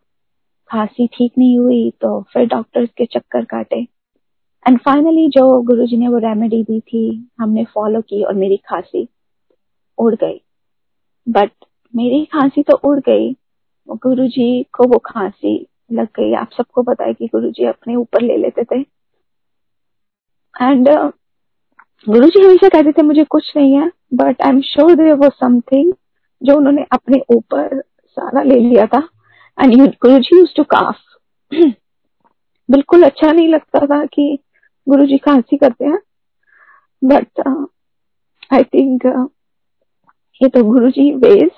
खांसी 0.70 1.08
ठीक 1.08 1.32
नहीं 1.38 1.58
हुई 1.60 1.90
तो 2.02 2.22
फिर 2.24 2.46
डॉक्टर्स 2.46 2.90
के 2.98 3.06
चक्कर 3.06 3.46
काटे। 3.46 3.80
एंड 4.66 4.80
फाइनली 4.80 5.28
जो 5.30 5.62
गुरुजी 5.62 5.98
ने 5.98 6.08
वो 6.08 6.18
रेमेडी 6.18 6.64
दी 6.64 6.80
थी, 6.80 7.30
हमने 7.40 7.64
फॉलो 7.66 8.02
की 8.02 8.24
और 8.24 8.34
मेरी 8.34 8.58
खांसी 8.58 9.08
उड़ 9.98 10.14
गई। 10.16 10.42
बट 11.28 11.52
मेरी 11.94 12.24
खांसी 12.26 12.64
तो 12.64 12.78
उड़ 12.84 13.00
गई। 13.00 13.32
गुरुजी 13.88 14.64
को 14.64 14.88
वो 14.88 14.98
खांसी 15.06 15.68
लग 15.92 16.08
गई। 16.16 16.34
आप 16.34 16.52
सबको 16.52 16.84
पता 16.84 17.04
है 17.04 17.14
कि 17.14 17.28
गुरुजी 17.28 17.66
अपने 17.66 17.96
ऊपर 17.96 18.22
ले 18.22 18.38
लेते 18.38 18.64
थे। 18.64 18.80
एंड 20.56 20.90
गुरु 22.08 22.28
जी 22.28 22.44
हमेशा 22.44 22.70
कहते 22.70 22.92
थे, 22.92 23.02
मुझे 23.02 23.24
कुछ 23.24 23.52
नहीं 23.58 23.74
है। 23.74 23.92
But 24.16 24.42
I 24.42 24.50
am 24.50 24.62
sure 24.64 24.96
there 24.96 25.14
वो 25.14 25.30
समथिंग 25.30 25.94
जो 26.42 26.56
उन्होंने 26.58 26.86
अपने 26.92 27.22
ऊपर 27.36 27.82
सारा 27.82 28.42
ले 28.44 28.60
लिया 28.60 28.86
था। 28.88 29.08
And 29.58 29.76
Guru 29.76 30.20
ji 30.20 30.38
used 30.38 30.56
to 30.58 30.64
काफ 30.76 30.96
बिल्कुल 32.70 33.04
अच्छा 33.04 33.32
नहीं 33.32 33.48
लगता 33.48 33.86
था 33.86 34.04
कि 34.06 34.38
गुरु 34.88 35.06
जी 35.06 35.18
खांसी 35.18 35.58
करते 35.58 35.86
हैं। 35.86 36.00
बट 37.02 37.48
आई 38.54 38.64
थिंक 38.64 39.06
ये 40.42 40.50
तो 40.50 40.64
गुरु 40.64 40.90
जी 40.92 41.12
वेज 41.16 41.50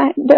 एंड 0.00 0.32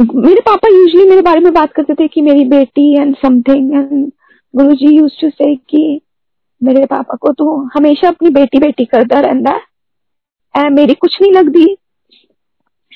मेरे 0.00 0.40
पापा 0.40 0.68
यूजली 0.68 1.08
मेरे 1.08 1.22
बारे 1.22 1.40
में 1.40 1.52
बात 1.54 1.72
करते 1.72 1.94
थे 1.94 2.06
कि 2.08 2.20
मेरी 2.22 2.44
बेटी 2.48 2.92
and 2.96 3.14
something 3.16 3.72
and 3.74 4.10
Guru 4.54 4.74
ji 4.76 4.94
used 4.96 5.20
to 5.20 5.30
से 5.30 5.54
कि 5.56 6.00
मेरे 6.64 6.84
पापा 6.86 7.16
को 7.20 7.32
तो 7.32 7.46
हमेशा 7.74 8.08
अपनी 8.08 8.30
बेटी 8.30 8.58
बेटी 8.58 8.84
करता 8.84 9.20
रहता 9.20 9.60
है 10.54 10.68
मेरी 10.70 10.94
कुछ 10.94 11.20
नहीं 11.22 11.32
लगती। 11.32 11.64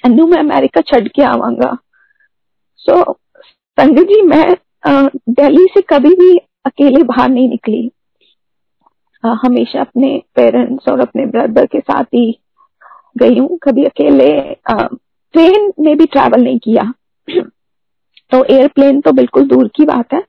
एंडू 0.04 0.26
मैं 0.26 0.38
अमेरिका 0.38 0.81
छड़ 0.81 1.07
के 1.09 1.22
आवांगा। 1.24 1.76
सो 2.78 3.02
संजय 3.78 4.04
जी 4.04 4.20
मैं 4.22 4.57
दिल्ली 4.87 5.66
से 5.74 5.81
कभी 5.88 6.14
भी 6.14 6.37
अकेले 6.66 7.02
बाहर 7.02 7.28
नहीं 7.28 7.48
निकली। 7.48 7.90
आ, 9.22 9.33
हमेशा 9.44 9.81
अपने 9.81 10.16
पेरेंट्स 10.37 10.88
और 10.88 11.00
अपने 11.00 11.26
ब्रदर 11.26 11.66
के 11.66 11.81
साथ 11.81 12.04
ही 12.14 12.31
गई 13.18 13.38
हूँ। 13.38 13.59
कभी 13.62 13.85
अकेले 13.85 14.31
ट्रेन 14.70 15.72
में 15.81 15.96
भी 15.96 16.07
ट्रैवल 16.07 16.42
नहीं 16.42 16.59
किया। 16.59 16.92
तो 18.33 18.44
एयरप्लेन 18.44 19.00
तो 19.00 19.12
बिल्कुल 19.12 19.46
दूर 19.48 19.68
की 19.68 19.85
बात 19.85 20.12
है। 20.14 20.22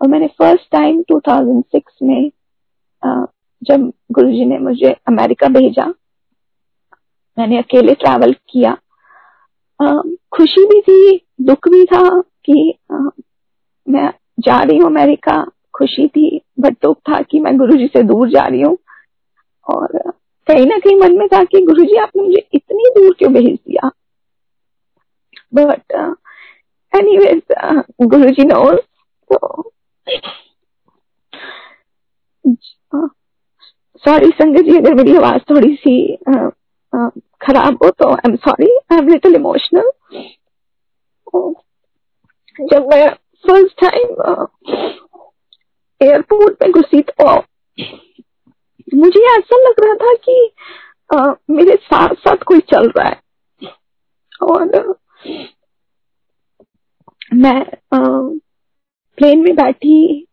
और 0.00 0.08
मैंने 0.08 0.26
फ़र्स्ट 0.38 0.70
टाइम 0.72 1.02
2006 1.02 2.02
में 2.02 2.30
जब 3.62 3.92
गुरुजी 4.12 4.44
ने 4.44 4.58
मुझे 4.58 4.90
अमेरिका 5.08 5.48
भेजा, 5.48 5.86
मैंने 7.36 7.58
अकेले 7.58 7.94
ट्रैवल 7.94 8.32
किया। 8.50 8.76
खुशी 10.32 10.64
भी 10.66 10.80
थी, 10.80 11.26
दुख 11.40 11.68
भी 11.68 11.84
था 11.84 12.20
कि 12.20 12.78
मैं 13.86 14.12
जा 14.40 14.62
रही 14.62 14.78
हूँ 14.78 14.86
अमेरिका। 14.86 15.44
खुशी 15.74 16.06
थी 16.08 16.40
बट 16.60 16.72
दुख 16.82 16.98
था 17.08 17.20
कि 17.22 17.40
मैं 17.40 17.56
गुरुजी 17.58 17.86
से 17.86 18.02
दूर 18.02 18.28
जा 18.28 18.46
रही 18.46 18.60
हूँ। 18.60 18.76
और 19.66 19.98
कहीं 20.48 20.66
ना 20.66 20.78
कहीं 20.78 20.96
मन 20.96 21.18
में 21.18 21.26
था 21.28 21.42
कि 21.44 21.60
गुरुजी 21.66 21.96
आपने 21.96 22.22
मुझे 22.22 22.48
इतनी 22.54 22.90
दूर 22.96 23.14
क्यों 23.18 23.32
भेज 23.32 23.58
दिया? 23.58 23.90
बट 25.54 25.92
एनीवेज 26.92 27.42
गुरुजी 28.02 28.44
नोज़ 28.44 28.80
तो 29.30 29.70
सॉरी 32.94 34.30
संगत 34.30 34.60
जी 34.60 34.76
अगर 34.76 34.94
मेरी 34.94 35.16
आवाज़ 35.16 35.40
थोड़ी 35.50 35.74
सी 35.74 36.16
खराब 37.42 37.78
हो 37.84 37.90
तो 37.90 38.08
I 38.08 38.30
am 38.30 38.36
sorry 38.36 38.76
I 38.92 38.98
am 38.98 39.08
little 39.08 39.34
emotional 39.34 39.90
जब 42.72 42.88
मैं 42.92 43.08
फ़र्स्ट 43.46 43.80
टाइम 43.84 44.06
एयरपोर्ट 46.02 46.56
में 46.62 46.72
घुसी 46.72 47.02
तो 47.02 47.36
मुझे 48.94 49.38
ऐसा 49.38 49.56
लग 49.56 49.74
रहा 49.80 49.94
था 49.94 50.14
कि 50.14 50.52
आ, 51.14 51.32
मेरे 51.50 51.76
साथ 51.76 52.14
साथ 52.14 52.36
कोई 52.36 52.60
चल 52.60 52.88
रहा 52.88 53.08
है। 53.08 53.20
और 54.42 54.98
मैं 57.34 57.64
प्लेन 59.16 59.42
में 59.42 59.54
बैठी 59.56 60.26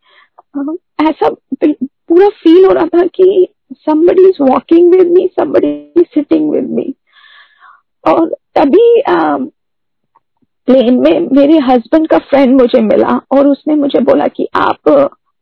ऐसा 1.01 1.29
पूरा 2.09 2.27
फील 2.43 2.65
हो 2.65 2.71
रहा 2.71 2.85
था 2.87 3.05
कि 3.15 3.47
somebody 3.87 4.23
is 4.29 4.39
walking 4.41 4.89
with 4.91 5.11
me, 5.13 5.21
somebody 5.37 5.69
is 5.95 6.07
sitting 6.15 6.49
with 6.49 6.67
me. 6.77 6.85
और 8.03 8.29
तभी 8.57 9.01
प्लेन 10.67 10.99
में 10.99 11.27
मेरे 11.31 11.57
हस्बैंड 11.67 12.07
का 12.07 12.17
फ्रेंड 12.19 12.55
मुझे 12.61 12.81
मिला 12.81 13.19
और 13.31 13.47
उसने 13.47 13.75
मुझे 13.75 13.99
बोला 14.01 14.27
कि 14.27 14.47
आप 14.55 14.89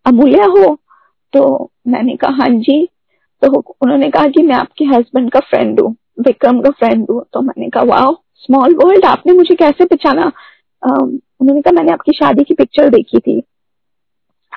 अमूल्य 0.05 0.45
हो। 0.51 0.75
तो 1.33 1.71
मैंने 1.87 2.15
कहा 2.15 2.31
हाँ 2.41 2.49
जी। 2.49 2.85
तो 3.41 3.47
उन्होंने 3.81 4.09
कहा 4.11 4.27
कि 4.27 4.43
मैं 4.43 4.55
आपके 4.55 4.85
हस्बैंड 4.85 5.31
का 5.31 5.39
फ्रेंड 5.39 5.79
हूँ, 5.79 5.95
विक्रम 6.25 6.61
का 6.61 6.69
फ्रेंड 6.69 7.05
हूँ। 7.11 7.23
तो 7.33 7.41
मैंने 7.41 7.69
कहा 7.69 7.83
वाह 7.83 8.11
स्मॉल 8.43 8.75
वर्ल्ड 8.75 9.05
आपने 9.05 9.33
मुझे 9.33 9.55
कैसे 9.55 9.85
पहचाना? 9.85 10.31
उन्होंने 10.83 11.61
कहा, 11.61 11.71
मैंने 11.71 11.91
आपकी 11.91 12.11
शादी 12.15 12.43
की 12.43 12.53
पिक्चर 12.53 12.89
देखी 12.89 13.19
थी। 13.19 13.41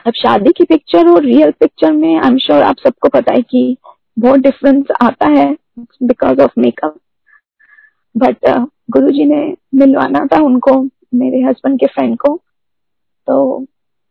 अब 0.06 0.12
शादी 0.12 0.52
की 0.56 0.64
पिक्चर 0.64 1.08
और 1.08 1.22
रियल 1.22 1.50
पिक्चर 1.50 1.92
में 1.92 2.20
आई 2.20 2.28
एम 2.28 2.38
श्योर 2.38 2.62
आप 2.62 2.76
सबको 2.78 3.08
पता 3.08 3.32
है 3.32 3.42
कि 3.42 3.76
बहुत 4.18 4.40
डिफरेंस 4.40 4.84
आता 5.02 5.28
है 5.28 5.56
बिकॉज़ 6.02 6.40
ऑफ़ 6.40 6.50
मेकअप 6.58 6.96
बट 8.16 8.36
गुरु 8.90 9.10
जी 9.10 9.24
ने 9.24 9.54
मिलवाना 9.74 10.26
था 10.26 10.42
उनको 10.42 10.82
मेरे 11.14 11.42
हस्बैंड 11.42 11.80
के 11.80 11.86
फ्रेंड 11.86 12.18
को 12.18 12.40
तो 13.26 13.66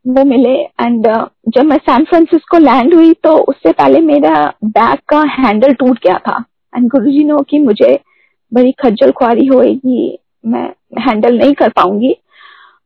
वो 0.06 0.24
मिले 0.24 0.54
एंड 0.62 1.06
uh, 1.06 1.28
जब 1.48 1.62
मैं 1.62 1.78
सैन 1.78 2.04
फ्रांसिस्को 2.04 2.58
लैंड 2.58 2.94
हुई 2.94 3.12
तो 3.12 3.36
उससे 3.36 3.72
पहले 3.72 4.00
मेरा 4.00 4.52
बैग 4.64 4.98
का 5.08 5.20
हैंडल 5.20 5.74
टूट 5.74 5.98
गया 5.98 6.18
था 6.18 6.44
एंड 6.76 6.90
गुरु 6.90 7.10
जी 7.10 7.24
ने 7.24 7.42
कि 7.48 7.58
मुझे 7.58 8.00
बड़ी 8.54 8.72
खज्जल 8.72 9.12
खुआरी 9.12 9.46
होएगी 9.46 10.18
मैं 10.46 10.72
हैंडल 11.00 11.38
नहीं 11.38 11.54
कर 11.54 11.68
पाऊँगी। 11.68 12.16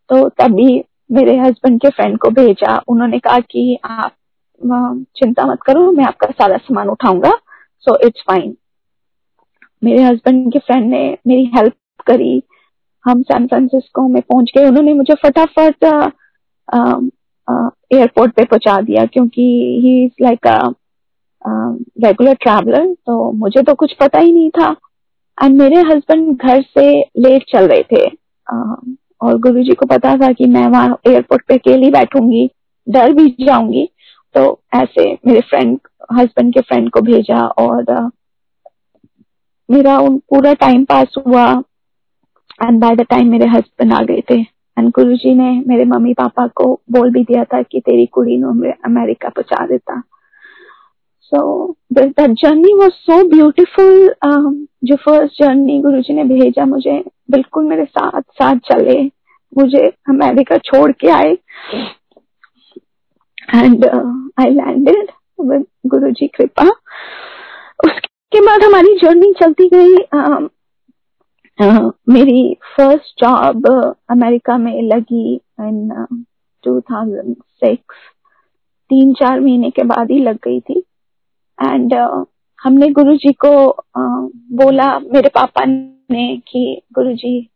तो 0.09 0.29
तभी 0.29 0.85
मेरे 1.11 1.37
हस्बैंड 1.39 1.81
के 1.81 1.89
फ्रेंड 1.91 2.19
को 2.19 2.31
भेजा। 2.33 2.77
उन्होंने 2.89 3.19
कहा 3.19 3.39
कि 3.41 3.79
आप 3.85 4.13
चिंता 5.19 5.45
मत 5.47 5.59
करो, 5.67 5.91
मैं 5.93 6.05
आपका 6.05 6.31
सारा 6.31 6.57
सामान 6.59 6.89
उठाऊँगा। 6.89 7.31
सो 7.83 7.99
इट्स 8.07 8.23
फाइन 8.29 8.57
मेरे 9.83 10.03
हस्बैंड 10.03 10.53
के 10.53 10.59
फ्रेंड 10.59 10.91
ने 10.91 11.03
मेरी 11.27 11.45
हेल्प 11.55 11.75
करी। 12.07 12.43
हम 13.05 13.23
सैन 13.23 13.47
फ्रांसिस्को 13.47 14.07
में 14.09 14.21
पहुँच 14.23 14.51
गए। 14.57 14.67
उन्होंने 14.69 14.93
मुझे 14.95 15.15
फटाफट 15.23 15.85
एयरपोर्ट 17.93 18.33
पे 18.37 18.45
पहुँचा 18.45 18.81
दिया 18.81 19.05
क्योंकि 19.07 19.43
he 19.85 20.05
is 20.05 20.23
like 20.23 20.47
a 20.47 20.59
regular 22.05 22.35
traveller 22.35 22.87
तो 23.07 23.31
मुझे 23.33 23.63
तो 23.63 23.75
कुछ 23.75 23.93
पता 24.01 24.19
ही 24.19 24.33
नहीं 24.33 24.51
था। 24.51 24.75
एंड 25.39 25.57
मेरे 25.59 25.81
हस्बैंड 25.89 26.37
घर 26.37 26.63
से 26.63 26.89
लेट 27.19 27.45
चल 27.53 27.69
रहे 27.69 27.83
थे। 27.93 28.07
और 29.21 29.39
गुरु 29.39 29.63
जी 29.63 29.75
को 29.75 29.87
पता 29.87 30.17
था 30.17 30.33
कि 30.33 30.47
मैं 30.47 30.67
वहाँ 30.67 30.99
एयरपोर्ट 31.07 31.43
पे 31.49 31.55
अकेली 31.55 31.91
बैठूँगी 31.91 32.51
डर 32.89 33.13
भी 33.13 33.37
जाऊँगी। 33.41 33.89
तो 34.35 34.61
ऐसे 34.75 35.13
मेरे 35.27 35.41
फ्रेंड 35.41 35.79
हस्बैंड 36.13 36.55
के 36.55 36.61
फ्रेंड 36.61 36.91
को 36.91 37.01
भेजा 37.01 37.47
और 37.47 37.85
uh, 37.85 38.11
मेरा 39.71 39.99
उन 39.99 40.19
पूरा 40.19 40.53
टाइम 40.53 40.85
पास 40.85 41.15
हुआ। 41.27 41.63
एंड 42.63 42.81
बाय 42.81 42.97
द 42.97 43.01
टाइम 43.01 43.31
मेरे 43.31 43.47
हस्बैंड 43.47 43.93
आ 43.93 44.03
गए 44.03 44.23
थे। 44.31 44.41
एंड 44.79 44.91
गुरु 44.91 45.17
जी 45.17 45.35
ने 45.35 45.51
मेरे 45.67 45.85
मम्मी 45.85 46.15
पापा 46.15 46.47
को 46.47 46.81
बोल 46.91 47.11
भी 47.11 47.23
दिया 47.25 47.45
था 47.45 47.63
कि 47.63 47.81
तेरी 47.81 48.07
कुड़ी 48.07 48.37
नो 48.37 48.53
अमेरिका 48.85 49.29
पहुँचा 49.29 49.67
देता। 49.67 50.03
So 51.35 51.73
that 51.93 52.31
journey 52.31 52.75
was 52.75 52.93
so 52.93 53.29
beautiful 53.29 54.15
जो 54.85 54.97
फ़र्स्ट 54.97 55.43
जर्नी 55.43 55.79
गुरु 55.81 56.01
जी 56.01 56.15
ने 56.15 56.25
भेजा 56.25 56.65
मुझे 56.65 57.05
बिल्कुल 57.31 57.65
मेरे 57.65 57.85
साथ 57.85 58.21
साथ 58.21 58.57
चले। 58.57 59.11
मुझे 59.57 59.89
अमेरिका 60.09 60.59
छोड़ 60.59 60.93
के 60.93 61.09
आए। 61.09 61.33
एंड 63.55 63.87
आई 64.41 64.51
लैंडेड 64.51 65.11
विद 65.41 65.65
गुरु 65.87 66.11
जी 66.11 66.27
कृपा। 66.27 66.69
उसके 67.85 68.41
बाद 68.41 68.63
हमारी 68.63 68.95
जर्नी 68.95 69.33
चलती 69.33 69.69
गई 69.69 69.97
uh, 69.97 70.49
uh, 71.59 71.93
मेरी 72.09 72.57
फ़र्स्ट 72.77 73.21
जॉब 73.21 73.67
अमेरिका 74.11 74.59
में 74.59 74.83
लगी 74.83 75.35
इन 75.61 76.07
uh, 76.13 76.25
2006 76.69 77.77
तीन 78.91 79.13
चार 79.13 79.41
महीने 79.41 79.71
के 79.71 79.83
बाद 79.83 80.11
ही 80.11 80.19
लग 80.19 80.37
गई 80.45 80.61
थी। 80.61 80.83
एंड 81.63 81.95
uh, 81.95 82.25
हमने 82.63 82.89
गुरु 82.89 83.17
जी 83.17 83.33
को 83.33 83.67
uh, 83.71 84.33
बोला 84.53 84.99
मेरे 84.99 85.29
पापा 85.29 85.65
ने 86.11 86.37
कि 86.37 86.83
Guru 86.93 87.13
ji 87.13 87.51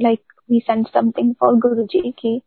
like 0.00 0.20
we 0.50 0.60
send 0.60 0.86
something 0.86 1.34
for 1.40 1.54
Guru 1.54 1.82
ji 1.82 2.10
की 2.10 2.42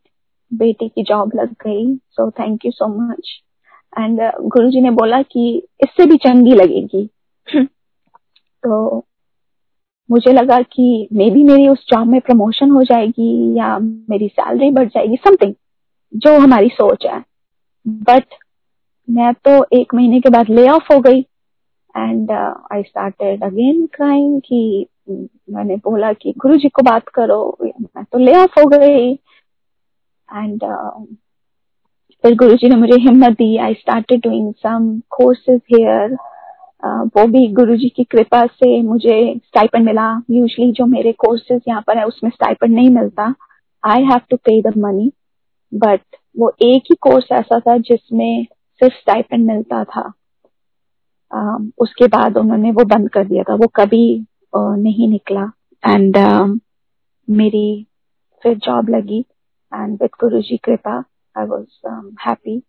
बेटी 0.53 0.89
की 0.89 1.03
जॉब 1.03 1.31
लग 1.35 1.51
गई 1.51 1.95
so 1.95 2.31
thank 2.31 2.65
you 2.65 2.71
so 2.71 2.87
much 2.87 3.41
and 3.99 4.21
Guru 4.41 4.69
ji 4.69 4.81
ने 4.81 4.91
बोला 4.91 5.21
कि 5.21 5.67
इससे 5.83 6.05
भी 6.05 6.17
चंगी 6.17 6.51
लगेगी। 6.51 7.09
तो 8.63 8.97
मुझे 10.11 10.33
लगा 10.33 10.61
कि 10.61 11.07
मे 11.13 11.29
बी 11.29 11.43
मेरी 11.43 11.67
उस 11.67 11.85
जॉब 11.89 12.07
में 12.07 12.21
प्रमोशन 12.21 12.69
हो 12.69 12.83
जाएगी 12.83 13.57
या 13.57 13.79
मेरी 13.79 14.27
सैलरी 14.27 14.71
बढ़ 14.71 14.87
जाएगी 14.87 15.15
समथिंग 15.15 15.53
जो 16.13 16.39
हमारी 16.39 16.69
सोच 16.69 17.05
है। 17.05 17.23
बट 17.87 18.23
मैं 19.09 19.33
तो 19.47 19.65
एक 19.73 19.93
महीने 19.95 20.19
के 20.21 20.29
बाद 20.29 20.49
ले 20.49 20.67
ऑफ़ 20.69 20.93
हो 20.93 20.99
गई। 20.99 21.19
And 21.95 22.31
I 22.31 22.83
started 22.83 23.43
again 23.43 23.85
crime 23.93 24.39
कि 24.39 24.85
मैंने 25.09 25.75
बोला 25.75 26.11
कि 26.13 26.33
गुरु 26.37 26.57
जी 26.57 26.69
को 26.69 26.81
बात 26.81 27.07
करो। 27.09 27.57
मैं 27.63 28.03
तो 28.03 28.17
ले 28.17 28.35
ऑफ़ 28.37 28.59
हो 28.59 28.65
गई। 28.69 29.11
एंड 30.29 30.63
uh, 30.63 31.15
फिर 32.23 32.35
गुरु 32.35 32.55
जी 32.55 32.69
ने 32.69 32.75
मुझे 32.75 32.99
हिम्मत 33.01 33.37
दी। 33.37 33.55
I 33.57 33.73
started 33.73 34.21
doing 34.23 34.53
some 34.53 34.99
courses 35.09 35.61
here 35.73 36.17
वो 36.83 37.25
भी 37.27 37.47
गुरु 37.53 37.75
जी 37.77 37.89
की 37.89 38.03
कृपा 38.03 38.45
से 38.45 38.81
मुझे 38.81 39.17
स्टाइपन 39.37 39.83
मिला। 39.85 40.09
यूजली 40.31 40.71
जो 40.71 40.85
मेरे 40.85 41.11
कोर्सेज 41.19 41.61
यहाँ 41.67 41.81
पर 41.87 41.97
है 41.97 42.03
उसमें 42.03 42.29
स्टाइपन 42.31 42.71
नहीं 42.71 42.89
मिलता। 42.89 43.33
I 43.83 44.03
have 44.03 44.21
to 44.29 44.37
pay 44.37 44.61
the 44.61 44.73
money 44.77 45.11
but 45.73 46.01
वो 46.37 46.51
एक 46.61 46.83
ही 46.91 46.95
कोर्स 47.01 47.31
ऐसा 47.31 47.59
था 47.59 47.77
जिसमें 47.77 48.45
सिर्फ़ 48.79 48.93
स्टाइपन 48.93 49.41
मिलता 49.41 49.83
था। 49.83 50.13
uh, 51.35 51.71
उसके 51.77 52.07
बाद 52.07 52.37
उन्होंने 52.37 52.71
वो 52.71 52.85
बंद 52.85 53.09
कर 53.09 53.27
दिया 53.27 53.43
था। 53.43 53.53
वो 53.53 53.67
कभी 53.67 54.25
uh, 54.57 54.77
नहीं 54.77 55.09
निकला। 55.09 55.51
एंड 55.87 56.17
uh, 56.17 56.59
मेरी 57.29 57.87
फिर 58.43 58.57
जॉब 58.57 58.89
लगी। 58.89 59.25
एंड 59.73 59.97
विद 60.01 60.09
गुरु 60.19 60.41
जी 60.41 60.57
कृपा 60.57 61.03
आई 61.37 61.45
वॉज़ 61.45 61.87
हैप्पी 62.27 62.61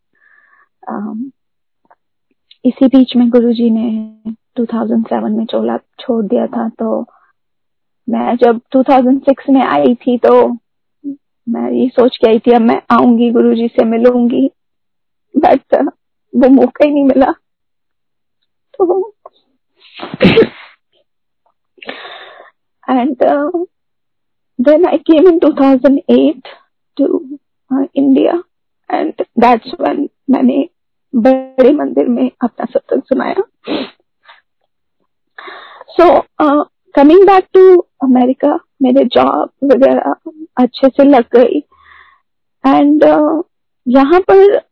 इसी 2.64 2.86
बीच 2.86 3.16
में 3.16 3.30
गुरु 3.30 3.52
जी 3.52 3.70
ने 3.70 4.14
2007 4.60 5.30
में 5.30 5.44
चोला 5.44 5.76
छोड़ 5.76 6.24
दिया 6.26 6.46
था। 6.46 6.68
तो 6.68 7.06
मैं 8.08 8.36
जब 8.36 8.60
2006 8.76 9.50
में 9.50 9.60
आई 9.60 9.94
थी 9.94 10.18
तो 10.18 10.52
मैं 11.48 11.70
ये 11.72 11.88
सोच 11.88 12.16
के 12.16 12.28
आई 12.28 12.38
थी 12.38 12.50
अब 12.50 12.62
मैं 12.62 12.82
आऊँगी 12.90 13.30
गुरु 13.30 13.54
जी 13.54 13.68
से 13.68 13.84
मिलूँगी। 13.84 14.50
बट 15.36 15.89
वो 16.36 16.48
मौका 16.48 16.84
ही 16.84 16.90
नहीं 16.90 17.04
मिला। 17.04 17.32
तो 18.74 19.14
uh, 23.22 23.50
then 24.58 24.86
I 24.86 24.98
came 24.98 25.26
in 25.26 25.40
2008 25.40 26.48
to 26.96 27.38
uh, 27.70 27.86
India 27.94 28.32
and 28.90 29.14
that's 29.36 29.74
when 29.80 30.08
मैंने 30.30 30.68
बड़े 31.14 31.72
मंदिर 31.72 32.08
में 32.08 32.30
अपना 32.42 32.64
सत्संग 32.64 33.02
सुनाया। 33.02 33.42
So 35.90 36.08
coming 36.94 37.26
back 37.26 37.46
to 37.54 37.76
America 38.02 38.58
मेरे 38.82 39.04
जॉब 39.04 39.50
वगैरह 39.64 40.14
अच्छे 40.56 40.88
से 40.88 41.04
लग 41.04 41.24
गई। 41.36 41.58
एंड 42.66 43.04
uh, 43.04 43.42
यहाँ 43.88 44.20
पर 44.20 44.69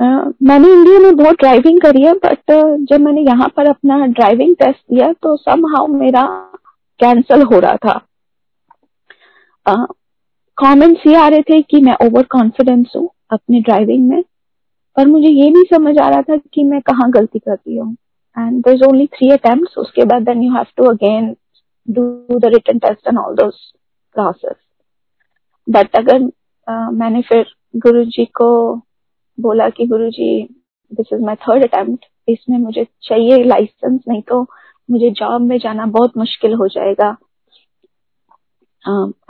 मैंने 0.00 0.72
इंडिया 0.72 0.98
में 0.98 1.16
बहुत 1.16 1.36
ड्राइविंग 1.36 1.80
करी 1.80 2.02
है 2.02 2.12
बट 2.14 2.52
जब 2.90 3.00
मैंने 3.00 3.20
यहाँ 3.22 3.48
पर 3.56 3.68
अपना 3.68 4.06
ड्राइविंग 4.06 4.54
टेस्ट 4.56 4.80
दिया 4.92 5.12
तो 5.12 5.36
सम 5.36 5.66
हाउ 5.66 5.86
मेरा 5.88 6.24
कैंसल 7.00 7.42
हो 7.42 7.58
रहा 7.58 7.76
था। 7.76 8.00
कमेंट्स 10.58 11.00
uh, 11.00 11.06
ये 11.06 11.14
आ 11.14 11.26
रहे 11.28 11.42
थे 11.42 11.60
कि 11.62 11.80
मैं 11.82 11.94
ओवर 12.06 12.22
कॉन्फिडेंस 12.30 12.92
हूँ 12.96 13.08
अपनी 13.32 13.60
ड्राइविंग 13.60 14.08
में 14.08 14.22
पर 14.96 15.06
मुझे 15.06 15.28
ये 15.28 15.50
नहीं 15.50 15.64
समझ 15.72 15.98
आ 15.98 16.08
रहा 16.08 16.22
था 16.22 16.36
कि 16.54 16.64
मैं 16.64 16.80
कहाँ 16.80 17.10
गलती 17.10 17.38
कर 17.38 17.54
रही 17.54 17.76
हूँ। 17.76 17.92
And 18.36 18.62
there 18.64 18.74
is 18.74 18.84
only 18.84 19.06
three 19.06 19.30
attempt 19.30 19.78
उसके 19.78 20.04
बाद 20.04 20.22
then 20.22 20.42
you 20.42 20.52
have 20.52 20.66
to 20.76 20.84
again 20.90 21.34
do 21.88 22.38
the 22.38 22.52
written 22.54 22.78
test 22.78 23.08
and 23.08 23.18
all 23.18 23.34
those 23.34 23.72
process 24.16 24.56
but 25.66 25.96
अगर 25.96 26.18
uh, 26.18 26.92
मैंने 26.92 27.20
फिर 27.28 27.46
गुरु 27.76 28.04
जी 28.04 28.24
को 28.24 28.50
बोला 29.40 29.68
कि 29.68 29.86
Guru 29.86 30.10
ji 30.10 30.42
this 30.92 31.12
is 31.12 31.22
my 31.22 31.34
third 31.34 31.62
attempt 31.62 32.04
इसमें 32.28 32.58
मुझे 32.58 32.86
चाहिए 33.02 33.44
लाइसेंस 33.44 34.00
नहीं 34.08 34.22
तो 34.22 34.42
मुझे 34.90 35.10
जॉब 35.10 35.40
में 35.40 35.58
जाना 35.58 35.86
बहुत 35.86 36.16
मुश्किल 36.16 36.54
हो 36.54 36.68
जाएगा। 36.68 37.16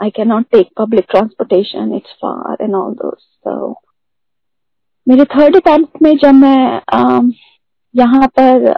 I 0.03 0.09
can 0.09 0.27
not 0.27 0.45
take 0.51 0.69
public 0.77 1.05
transportation 1.09 1.93
it's 1.95 2.13
far 2.13 2.63
and 2.63 2.75
all 2.75 2.93
those 2.93 3.75
मेरे 5.07 5.25
थर्ड 5.25 5.55
अटेम्प्ट 5.55 6.01
में 6.01 6.17
जब 6.17 6.33
मैं 6.33 6.81
uh, 6.93 7.33
यहाँ 7.95 8.27
पर 8.39 8.71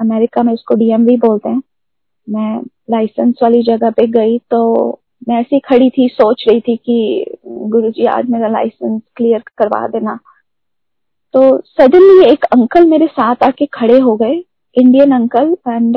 अमेरिका 0.00 0.42
में 0.42 0.52
इसको 0.52 0.74
डीएमवी 0.74 1.16
बोलते 1.16 1.48
हैं 1.48 1.62
मैं 2.28 2.62
लाइसेंस 2.90 3.34
वाली 3.42 3.62
जगह 3.62 3.90
पे 3.90 4.06
गई 4.06 4.38
तो 4.38 4.60
मैं 5.22 5.40
ऐसी 5.40 5.58
खड़ी 5.60 5.88
थी, 5.90 6.08
सोच 6.08 6.44
रही 6.48 6.60
थी 6.60 6.76
कि 6.76 7.38
गुरुजी 7.46 8.04
आज 8.06 8.28
मेरा 8.30 8.48
लाइसेंस 8.48 9.00
क्लियर 9.16 9.42
करवा 9.58 9.86
देना। 9.88 10.18
तो 11.34 11.40
सडनली 11.60 12.30
एक 12.32 12.44
अंकल 12.46 12.86
मेरे 12.88 13.06
साथ 13.06 13.42
आके 13.44 13.66
खड़े 13.74 13.98
हो 14.00 14.16
गए 14.16 14.34
इंडियन 14.76 15.12
अंकल 15.14 15.56
एंड 15.68 15.96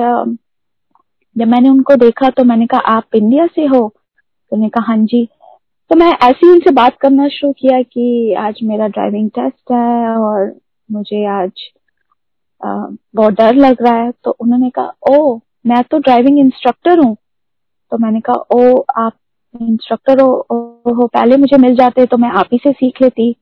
जब 1.35 1.47
मैंने 1.47 1.69
उनको 1.69 1.95
देखा 1.95 2.29
तो 2.29 2.43
मैंने 2.43 2.65
कहा, 2.67 2.79
आप 2.79 3.15
इंडिया 3.15 3.45
से 3.47 3.65
हो? 3.65 3.87
तो 3.87 4.55
उन्होंने 4.55 4.69
कहा 4.69 4.85
हाँ 4.87 4.97
जी। 4.97 5.27
तो 5.91 5.95
मैं 5.95 6.11
ऐसे 6.13 6.45
ही 6.45 6.51
उनसे 6.51 6.71
बात 6.73 6.97
करना 7.01 7.27
शुरू 7.27 7.51
किया 7.53 7.81
कि 7.83 8.33
आज 8.39 8.59
मेरा 8.63 8.87
ड्राइविंग 8.87 9.29
टेस्ट 9.29 9.71
है 9.71 10.17
और 10.17 10.53
मुझे 10.89 11.25
आज 11.29 11.69
बहुत 12.61 13.33
डर 13.33 13.55
लग 13.55 13.81
रहा 13.81 13.95
है। 13.95 14.11
तो 14.23 14.31
उन्होंने 14.31 14.69
कहा 14.69 14.93
ओ 15.11 15.39
मैं 15.67 15.83
तो 15.91 15.97
ड्राइविंग 15.99 16.39
इंस्ट्रक्टर 16.39 16.99
हूँ। 16.99 17.15
तो 17.91 17.97
मैंने 17.97 18.19
कहा 18.19 18.35
ओ 18.53 18.85
आप 18.97 19.13
इंस्ट्रक्टर 19.55 20.21
हो, 20.21 20.31
हो 20.87 21.07
पहले 21.07 21.37
मुझे 21.37 21.57
मिल 21.57 21.75
जाते 21.75 22.05
तो 22.05 22.17
मैं 22.17 22.29
आप 22.39 22.49
ही 22.53 22.57
से 22.63 22.71
सीख 22.71 23.01
लेती। 23.01 23.33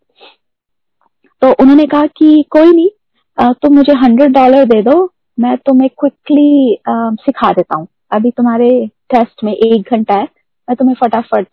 तो 1.42 1.52
उन्होंने 1.54 1.86
कहा 1.88 2.06
कि 2.18 2.44
कोई 2.52 2.72
नहीं 2.72 3.54
तुम 3.62 3.76
मुझे 3.76 3.94
हंड्रेड 3.98 4.34
डॉलर 4.34 4.66
दे 4.66 4.82
दो 4.84 4.96
मैं 5.38 5.56
तुम्हें 5.58 5.90
क्विकली 6.00 6.78
सिखा 7.24 7.52
देता 7.54 7.78
हूँ। 7.78 7.88
अभी 8.12 8.32
तुम्हारे 8.38 8.70
टेस्ट 9.14 9.44
में 9.44 9.54
एक 9.54 9.92
घंटा 9.92 10.14
है 10.14 10.24
मैं 10.68 10.76
तुम्हें 10.78 10.96
फटाफट 11.02 11.48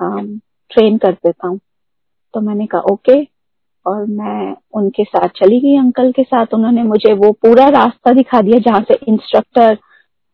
ट्रेन 0.00 0.96
कर 0.98 1.12
देता 1.14 1.48
हूँ। 1.48 1.58
तो 2.34 2.40
मैंने 2.40 2.66
कहा 2.66 2.92
ओके। 2.92 3.22
और 3.86 4.04
मैं 4.06 4.54
उनके 4.74 5.04
साथ 5.04 5.28
चली 5.36 5.60
गई 5.60 5.76
अंकल 5.78 6.10
के 6.12 6.22
साथ। 6.22 6.54
उन्होंने 6.54 6.82
मुझे 6.82 7.12
वो 7.14 7.30
पूरा 7.42 7.68
रास्ता 7.70 8.12
दिखा 8.12 8.40
दिया 8.42 8.58
जहाँ 8.60 8.80
से 8.88 8.94
इंस्ट्रक्टर 9.08 9.76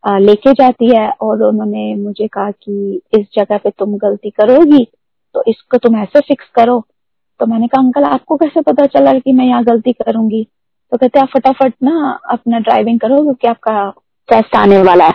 लेके 0.04 0.52
जाती 0.52 0.86
है 0.96 1.08
और 1.22 1.42
उन्होंने 1.42 1.94
मुझे 1.96 2.26
कहा 2.28 2.50
कि 2.50 3.00
इस 3.14 3.26
जगह 3.34 3.58
पे 3.58 3.70
तुम 3.70 3.96
गलती 3.98 4.30
करोगी 4.30 4.84
तो 5.34 5.42
इसको 5.48 5.78
तुम 5.78 5.96
ऐसे 5.96 6.20
फिक्स 6.20 6.48
करो। 6.54 6.78
तो 7.40 7.46
मैंने 7.46 7.66
कहा 7.66 7.82
अंकल 7.82 8.04
आपको 8.04 8.36
कैसे 8.36 8.60
पता 8.62 8.86
चला 8.88 9.12
कि 9.18 9.32
मैं 9.32 9.44
यहाँ 9.46 9.62
गलती 9.64 9.92
करूँगी? 9.92 10.42
तो 10.92 10.96
कहते 10.96 11.20
आप 11.20 11.28
फटाफट 11.28 11.74
ना 11.82 12.18
अपना 12.30 12.58
ड्राइविंग 12.60 12.98
करो 13.00 13.22
क्योंकि 13.22 13.48
आपका 13.48 13.88
टेस्ट 14.28 14.56
आने 14.56 14.82
वाला 14.82 15.06
है। 15.06 15.14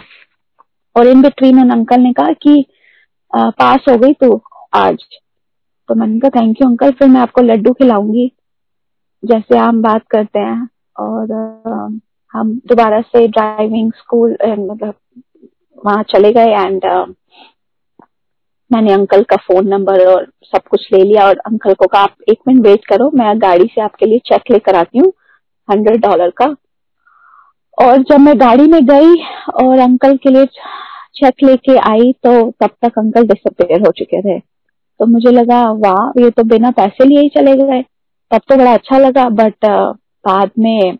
और 0.95 1.07
इन 1.07 1.21
बिटवीन 1.21 1.59
उन 1.61 1.69
अंकल 1.71 2.01
ने 2.01 2.13
कहा 2.13 2.31
कि 2.41 2.65
आ, 3.33 3.49
पास 3.49 3.85
हो 3.89 3.97
गई 3.97 4.13
तू 4.13 4.41
आज। 4.75 5.03
तो 5.89 5.95
मैंने 5.95 6.19
कहा 6.19 6.39
थैंक 6.39 6.61
यू 6.61 6.67
अंकल 6.67 6.91
फिर 6.91 7.07
मैं 7.07 7.21
आपको 7.21 7.41
लड्डू 7.41 7.73
खिलाऊँगी 7.73 8.31
जैसे 9.23 9.57
हम 9.57 9.81
बात 9.81 10.07
करते 10.11 10.39
हैं। 10.39 10.67
और 10.99 11.99
हम 12.33 12.53
दोबारा 12.67 12.99
से 13.01 13.27
ड्राइविंग 13.27 13.91
स्कूल 13.93 14.37
मतलब 14.43 14.93
वहाँ 15.77 16.03
चले 16.09 16.31
गए 16.33 16.51
एंड 16.55 16.85
मैंने 18.71 18.93
अंकल 18.93 19.23
का 19.23 19.35
फ़ोन 19.37 19.67
नंबर 19.67 20.05
और 20.05 20.25
सब 20.45 20.61
कुछ 20.69 20.87
ले 20.93 21.03
लिया 21.03 21.25
और 21.27 21.37
अंकल 21.39 21.73
को 21.73 21.87
कहा, 21.87 22.01
आप 22.01 22.15
एक 22.29 22.39
मिनट 22.47 22.65
वेट 22.67 22.85
करो, 22.85 23.09
मैं 23.15 23.41
गाड़ी 23.41 23.65
से 23.65 23.81
आपके 23.81 24.05
लिए 24.05 24.19
चेक 24.25 24.51
लेकर 24.51 24.75
आती 24.75 24.99
हूँ 24.99 25.11
हंड्रेड 25.69 26.01
डॉलर 26.01 26.29
का. 26.37 26.45
और 27.77 27.97
जब 28.01 28.19
मैं 28.19 28.39
गाड़ी 28.39 28.67
में 28.67 28.85
गई 28.85 29.15
और 29.63 29.79
अंकल 29.79 30.15
के 30.17 30.29
लिए 30.29 30.45
चेक 31.15 31.43
लेके 31.43 31.77
आई 31.89 32.11
तो 32.23 32.31
तब 32.61 32.69
तक 32.85 32.99
अंकल 32.99 33.27
डिसअपेयर 33.27 33.81
हो 33.81 33.91
चुके 33.97 34.21
थे। 34.21 34.39
तो 34.39 35.05
मुझे 35.05 35.31
लगा, 35.31 35.61
वाह, 35.71 36.21
ये 36.21 36.29
तो 36.29 36.43
बिना 36.45 36.71
पैसे 36.71 37.05
लिए 37.05 37.21
ही 37.21 37.29
चले 37.29 37.55
गए। 37.57 37.81
तब 38.31 38.41
तो 38.49 38.55
बड़ा 38.57 38.73
अच्छा 38.73 38.97
लगा 38.97 39.27
बट 39.31 39.65
बाद 39.65 40.51
में 40.59 40.97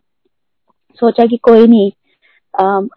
सोचा 1.00 1.26
कि 1.26 1.38
कोई 1.44 1.68
नहीं 1.68 1.92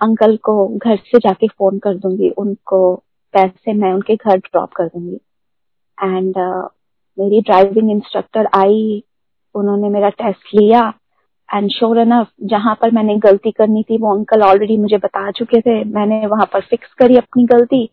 अंकल 0.02 0.36
को 0.36 0.54
घर 0.76 0.96
से 0.96 1.18
जाके 1.18 1.46
फ़ोन 1.48 1.78
कर 1.78 1.94
दूँगी 1.96 2.30
उनको 2.38 2.80
पैसे 3.34 3.72
मैं 3.72 3.92
उनके 3.92 4.14
घर 4.16 4.38
ड्रॉप 4.38 4.72
कर 4.72 4.86
दूँगी। 4.86 5.20
एंड 5.98 6.34
uh, 6.34 6.68
मेरी 7.18 7.40
ड्राइविंग 7.40 7.90
इंस्ट्रक्टर 7.90 8.48
आई 8.54 9.02
उन्होंने 9.54 9.88
मेरा 9.88 10.08
टेस्ट 10.08 10.54
लिया 10.54 10.80
एंड 11.48 11.70
श्योर 11.70 11.98
एनफ 11.98 12.28
जहाँ 12.44 12.74
पर 12.80 12.90
मैंने 12.90 13.16
गलती 13.18 13.50
करनी 13.50 13.82
थी 13.82 13.98
वो 13.98 14.14
अंकल 14.16 14.42
ऑलरेडी 14.42 14.76
मुझे 14.76 14.96
बता 14.96 15.30
चुके 15.30 15.60
थे 15.60 15.82
मैंने 15.84 16.26
वहाँ 16.26 16.46
पर 16.52 16.60
फिक्स 16.60 16.92
करी 16.98 17.16
अपनी 17.16 17.44
गलती 17.44 17.88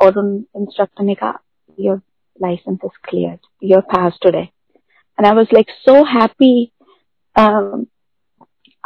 और 0.00 0.18
उन 0.18 0.34
इंस्ट्रक्टर 0.56 1.04
ने 1.04 1.14
कहा 1.14 1.38
your 1.78 2.00
licence 2.36 2.78
is 2.84 2.98
clear 3.08 3.38
your 3.64 3.80
pass 3.92 4.18
today 4.22 4.38
and 4.38 5.26
I 5.26 5.32
was 5.32 5.46
like 5.54 5.70
so 5.78 5.94
happy 6.10 6.52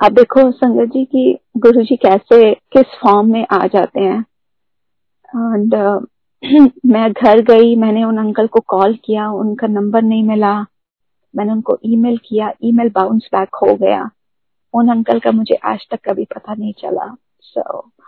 अब 0.02 0.12
देखो 0.12 0.50
संगत 0.50 0.88
जी 0.88 1.04
की 1.04 1.38
गुरु 1.56 1.82
जी 1.82 1.96
कैसे 1.96 2.54
किस 2.54 2.86
फॉर्म 3.02 3.32
में 3.32 3.46
आ 3.50 3.66
जाते 3.66 4.00
हैं। 4.00 4.24
एंड 5.36 5.74
uh, 5.74 6.70
मैं 6.86 7.12
घर 7.12 7.40
गई 7.40 7.76
मैंने 7.76 8.04
उन 8.04 8.18
अंकल 8.18 8.46
को 8.46 8.60
कॉल 8.60 8.98
किया 9.04 9.30
उनका 9.30 9.66
नंबर 9.66 10.02
नहीं 10.02 10.24
मिला। 10.24 10.60
मैंने 11.36 11.52
उनको 11.52 11.78
ईमेल 11.84 12.18
किया 12.28 12.52
ईमेल 12.62 12.88
बाउंस 12.88 13.28
बैक 13.34 13.48
हो 13.54 13.74
गया। 13.74 14.10
उन 14.74 14.88
अंकल 14.88 15.18
का 15.18 15.30
मुझे 15.30 15.54
आज 15.54 15.86
तक 15.90 15.98
कभी 16.08 16.24
पता 16.24 16.54
नहीं 16.54 16.72
चला। 16.78 17.16
सो 17.40 17.80
so, 17.80 18.04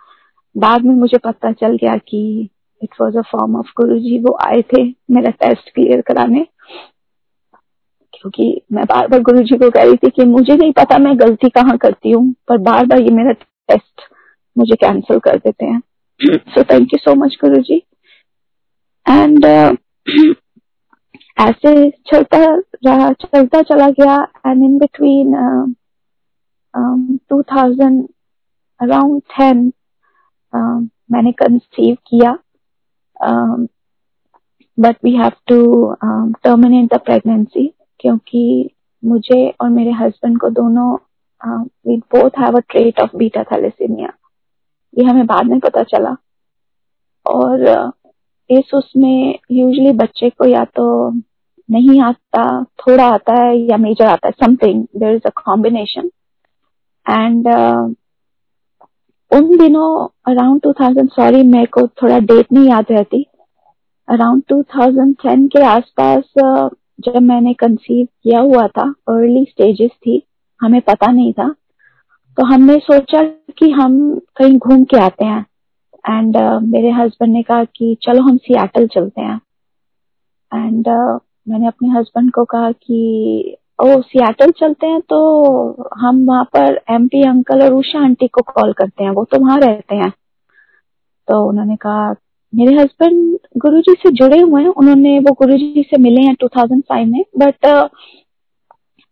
बाद 0.57 0.85
में 0.85 0.94
मुझे 0.94 1.18
पता 1.18 1.53
चल 1.53 1.77
गया 1.77 1.96
कि 1.96 2.49
it 2.83 2.90
was 3.01 3.18
a 3.18 3.22
form 3.22 3.57
of 3.57 3.66
Guru 3.77 3.99
ji 3.99 4.18
वो 4.18 4.38
आए 4.46 4.62
थे 4.62 4.85
मेरा 5.11 5.31
टेस्ट 5.31 5.75
क्लियर 5.75 6.01
कराने। 6.01 6.46
क्योंकि 8.16 8.61
मैं 8.72 8.85
बार 8.85 9.09
बार 9.09 9.20
गुरु 9.22 9.42
जी 9.42 9.57
को 9.59 9.70
कह 9.70 9.83
रही 9.83 9.96
थी 9.96 10.11
कि 10.11 10.24
मुझे 10.24 10.57
नहीं 10.57 10.72
पता 10.72 10.98
मैं 10.98 11.18
गलती 11.20 11.48
कहाँ 11.50 11.76
करती 11.79 12.11
हूँ 12.11 12.33
पर 12.48 12.59
बार 12.61 12.87
बार 12.87 13.00
ये 13.00 13.11
मेरा 13.11 13.33
टेस्ट 13.33 14.02
मुझे 14.57 14.76
कैंसिल 14.76 15.18
कर 15.18 15.37
देते 15.37 15.66
हैं। 15.66 15.81
So 16.20 16.62
thank 16.62 16.92
you 16.92 16.98
so 16.98 17.14
much 17.14 17.37
Guru 17.40 17.61
ji 17.62 17.83
and 19.07 19.44
ऐसे 21.38 21.90
चलता 22.11 22.38
रहा 22.87 23.11
चलता 23.14 23.62
चला 23.62 23.88
गया 23.90 24.16
and 24.46 24.62
in 24.64 24.79
between 24.79 25.35
two 27.31 27.42
thousand 27.52 28.02
around 28.81 29.20
ten 29.37 29.72
मैंने 31.12 31.33
कंसीव 31.33 31.96
किया 32.07 32.33
but 34.79 34.96
we 35.05 35.14
have 35.16 35.33
to 35.48 35.59
terminate 36.44 36.94
the 36.94 37.00
pregnancy 37.00 37.72
क्योंकि 38.00 38.70
मुझे 39.02 39.48
और 39.61 39.68
मेरे 39.70 39.90
हस्बैंड 39.92 40.38
को 40.40 40.48
दोनों 40.50 40.94
we 41.88 41.96
both 42.14 42.38
have 42.38 42.56
a 42.56 42.61
trait 42.70 43.00
of 43.00 43.16
beta 43.16 43.42
thalassemia 43.52 44.12
ये 44.94 45.04
हमें 45.04 45.26
बाद 45.26 45.46
में 45.46 45.59
पता 45.61 45.82
चला। 45.82 46.16
और 47.26 47.92
इस 48.50 48.70
उसमें 48.74 49.38
यूजली 49.52 49.92
बच्चे 49.92 50.30
को 50.30 50.48
या 50.48 50.64
तो 50.76 50.87
नहीं 51.68 52.00
आता, 52.00 52.62
थोड़ा 52.64 53.06
आता 53.06 53.35
है 53.42 53.56
या 53.61 53.76
मेजर 53.76 54.06
आता 54.06 54.28
है 54.28 54.32
something 54.44 54.85
there 54.96 55.14
is 55.16 55.26
a 55.26 55.30
combination 55.37 56.11
and 57.06 57.48
उन 59.30 59.56
दिनों 59.59 59.88
अराउंड 60.32 60.61
2000 60.62 61.09
सॉरी 61.09 61.42
मेरे 61.42 61.66
को 61.66 61.87
थोड़ा 62.02 62.18
डेट 62.20 62.52
नहीं 62.52 62.68
याद 62.68 62.87
रहती। 62.90 63.24
अराउंड 64.09 64.42
2010 64.52 65.48
के 65.52 65.62
आसपास 65.66 66.32
जब 67.00 67.16
मैंने 67.22 67.52
कंसीव 67.54 68.06
किया 68.22 68.40
हुआ 68.40 68.66
था 68.66 68.82
अर्ली 69.09 69.44
स्टेजेस 69.44 69.90
थी 69.90 70.22
हमें 70.61 70.80
पता 70.80 71.11
नहीं 71.12 71.32
था 71.32 71.48
तो 72.38 72.44
हमने 72.44 72.78
सोचा 72.78 73.22
कि 73.59 73.70
हम 73.70 73.98
कहीं 74.37 74.59
घूम 74.59 74.85
के 74.85 74.96
आते 74.96 75.24
हैं। 75.24 75.46
एंड 76.11 76.37
uh, 76.37 76.62
मेरे 76.62 76.90
हस्बैंड 76.90 77.32
ने 77.32 77.42
कहा 77.42 77.64
कि 77.64 77.96
चलो 78.02 78.22
हम 78.22 78.37
सियाटल 78.37 78.87
चलते 78.87 79.20
हैं। 79.20 79.40
एंड 80.52 80.88
uh, 80.88 81.20
मैंने 81.48 81.66
अपने 81.66 81.88
हस्बैंड 81.88 82.30
को 82.32 82.44
कहा 82.44 82.72
कि 82.72 83.56
ओ 83.82 84.00
सियाटल 84.02 84.50
चलते 84.50 84.87
हैं 84.87 85.00
तो 85.00 85.18
हम 85.98 86.24
वहाँ 86.26 86.44
पर 86.44 86.80
एमपी 86.90 87.22
अंकल 87.22 87.62
और 87.62 87.72
उषा 87.72 87.98
आंटी 87.98 88.28
को 88.28 88.42
कॉल 88.42 88.72
करते 88.72 89.04
हैं 89.04 89.11
वो 89.11 89.24
तो 89.24 89.38
वहाँ 89.38 89.59
रहते 89.59 89.96
हैं। 89.96 90.11
तो 91.28 91.48
उन्होंने 91.48 91.76
कहा 91.76 92.12
मेरे 92.57 92.75
हस्बैंड 92.77 93.38
गुरुजी 93.59 93.92
से 93.92 94.11
जुड़े 94.11 94.40
हुए 94.40 94.62
हैं। 94.62 94.69
उन्होंने 94.69 95.19
वो 95.19 95.33
गुरुजी 95.33 95.83
से 95.90 95.99
मिले 96.03 96.23
हैं 96.23 96.35
2005 96.35 97.07
में। 97.07 97.25
बट 97.38 97.66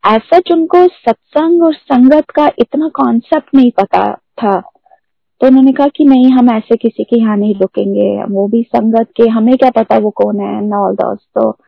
ऐसा 0.04 0.38
उनको 0.52 0.86
सत्संग 0.86 1.62
और 1.62 1.74
संगत 1.74 2.30
का 2.30 2.46
इतना 2.58 2.88
कॉन्सेप्ट 2.88 3.54
नहीं 3.54 3.70
पता 3.70 4.04
था। 4.14 4.60
तो 5.40 5.46
उन्होंने 5.46 5.72
कहा 5.72 5.88
कि 5.88 6.04
नहीं 6.04 6.30
हम 6.32 6.50
ऐसे 6.50 6.76
किसी 6.76 7.04
के 7.04 7.18
यहाँ 7.20 7.36
नहीं 7.36 7.54
रुकेंगे। 7.54 8.24
वो 8.24 8.46
भी 8.48 8.62
संगत 8.62 9.08
के 9.16 9.28
हमें 9.28 9.56
क्या 9.56 9.70
पता 9.70 9.98
वो 9.98 10.10
कौन 10.10 10.40
है 10.40 10.56
ऑल 10.78 10.94
दोस्त 10.94 11.26
तो 11.38 11.58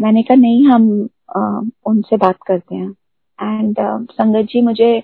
मैंने 0.00 0.22
कहा 0.22 0.34
नहीं 0.34 0.66
हम 0.66 1.08
आ, 1.36 1.40
उनसे 1.86 2.16
बात 2.16 2.36
करते 2.46 2.74
हैं। 2.74 2.90
एंड 3.38 3.76
संगत 4.12 4.46
जी 4.50 4.60
मुझे 4.60 5.02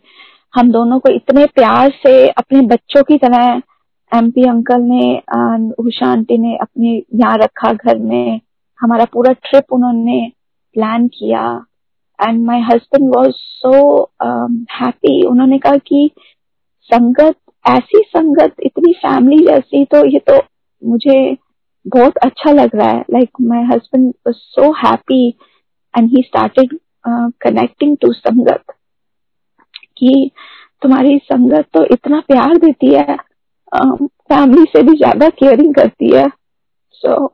हम 0.54 0.70
दोनों 0.72 0.98
को 0.98 1.10
इतने 1.10 1.44
प्यार 1.46 1.90
से 2.06 2.28
अपने 2.28 2.60
बच्चों 2.60 3.02
की 3.02 3.18
तरह 3.18 3.60
एमपी 4.12 4.42
अंकल 4.48 4.80
ने 4.82 5.74
उषा 5.78 6.06
आंटी 6.06 6.38
ने 6.38 6.56
अपने 6.56 6.90
यहाँ 7.14 7.36
रखा 7.38 7.72
घर 7.72 7.98
में, 7.98 8.40
हमारा 8.80 9.04
पूरा 9.12 9.32
ट्रिप 9.42 9.72
उन्होंने 9.72 10.20
प्लान 10.76 11.06
किया। 11.08 11.44
And 12.18 12.44
my 12.46 12.60
husband 12.62 13.08
was 13.16 13.32
so 13.34 14.02
happy 14.72 15.22
उन्होंने 15.26 15.58
कहा 15.58 15.76
कि 15.86 16.10
संगत, 16.90 17.34
ऐसी 17.64 18.02
संगत, 18.06 18.54
इतनी 18.62 18.92
फैमिली 18.94 19.44
जैसी 19.46 19.84
तो 19.84 20.04
ये 20.06 20.18
तो 20.30 20.38
मुझे 20.82 21.36
बहुत 21.86 22.16
अच्छा 22.18 22.52
लग 22.52 22.76
रहा 22.76 22.88
है। 22.88 23.00
Like 23.12 23.40
my 23.40 23.62
husband 23.64 24.12
was 24.26 24.34
so 24.36 24.72
happy 24.78 25.28
and 25.94 26.08
he 26.10 26.22
started 26.22 26.78
connecting 27.42 27.96
to 28.02 28.12
sangat. 28.12 28.72
कि 29.98 30.30
तुम्हारी 30.82 31.18
संगत 31.24 31.66
तो 31.74 31.84
इतना 31.94 32.20
प्यार 32.28 32.56
देती 32.58 32.94
है 32.94 33.16
फैमिली 33.72 34.64
से 34.72 34.82
भी 34.82 34.96
ज़्यादा 34.96 35.28
केयरिंग 35.30 35.74
करती 35.74 36.10
है। 36.10 36.26
सो 36.28 37.14
so, 37.14 37.28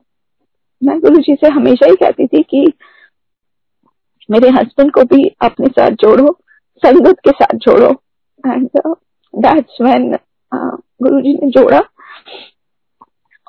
मैं 0.82 0.98
गुरु 1.00 1.20
जी 1.22 1.34
से 1.34 1.48
हमेशा 1.48 1.86
ही 1.86 1.96
कहती 1.96 2.26
थी 2.26 2.42
कि 2.50 2.72
मेरे 4.28 4.48
हस्बैंड 4.50 4.92
को 4.92 5.02
भी 5.12 5.24
अपने 5.42 5.66
साथ 5.68 5.90
जोड़ो 6.02 6.32
संगत 6.82 7.20
के 7.24 7.30
साथ 7.32 7.56
जोड़ो। 7.58 7.90
एंड 8.44 8.68
दैट्स 9.34 9.80
व्हेन 9.82 10.10
गुरु 10.52 11.20
जी 11.20 11.32
ने 11.34 11.50
जोड़ा। 11.50 11.80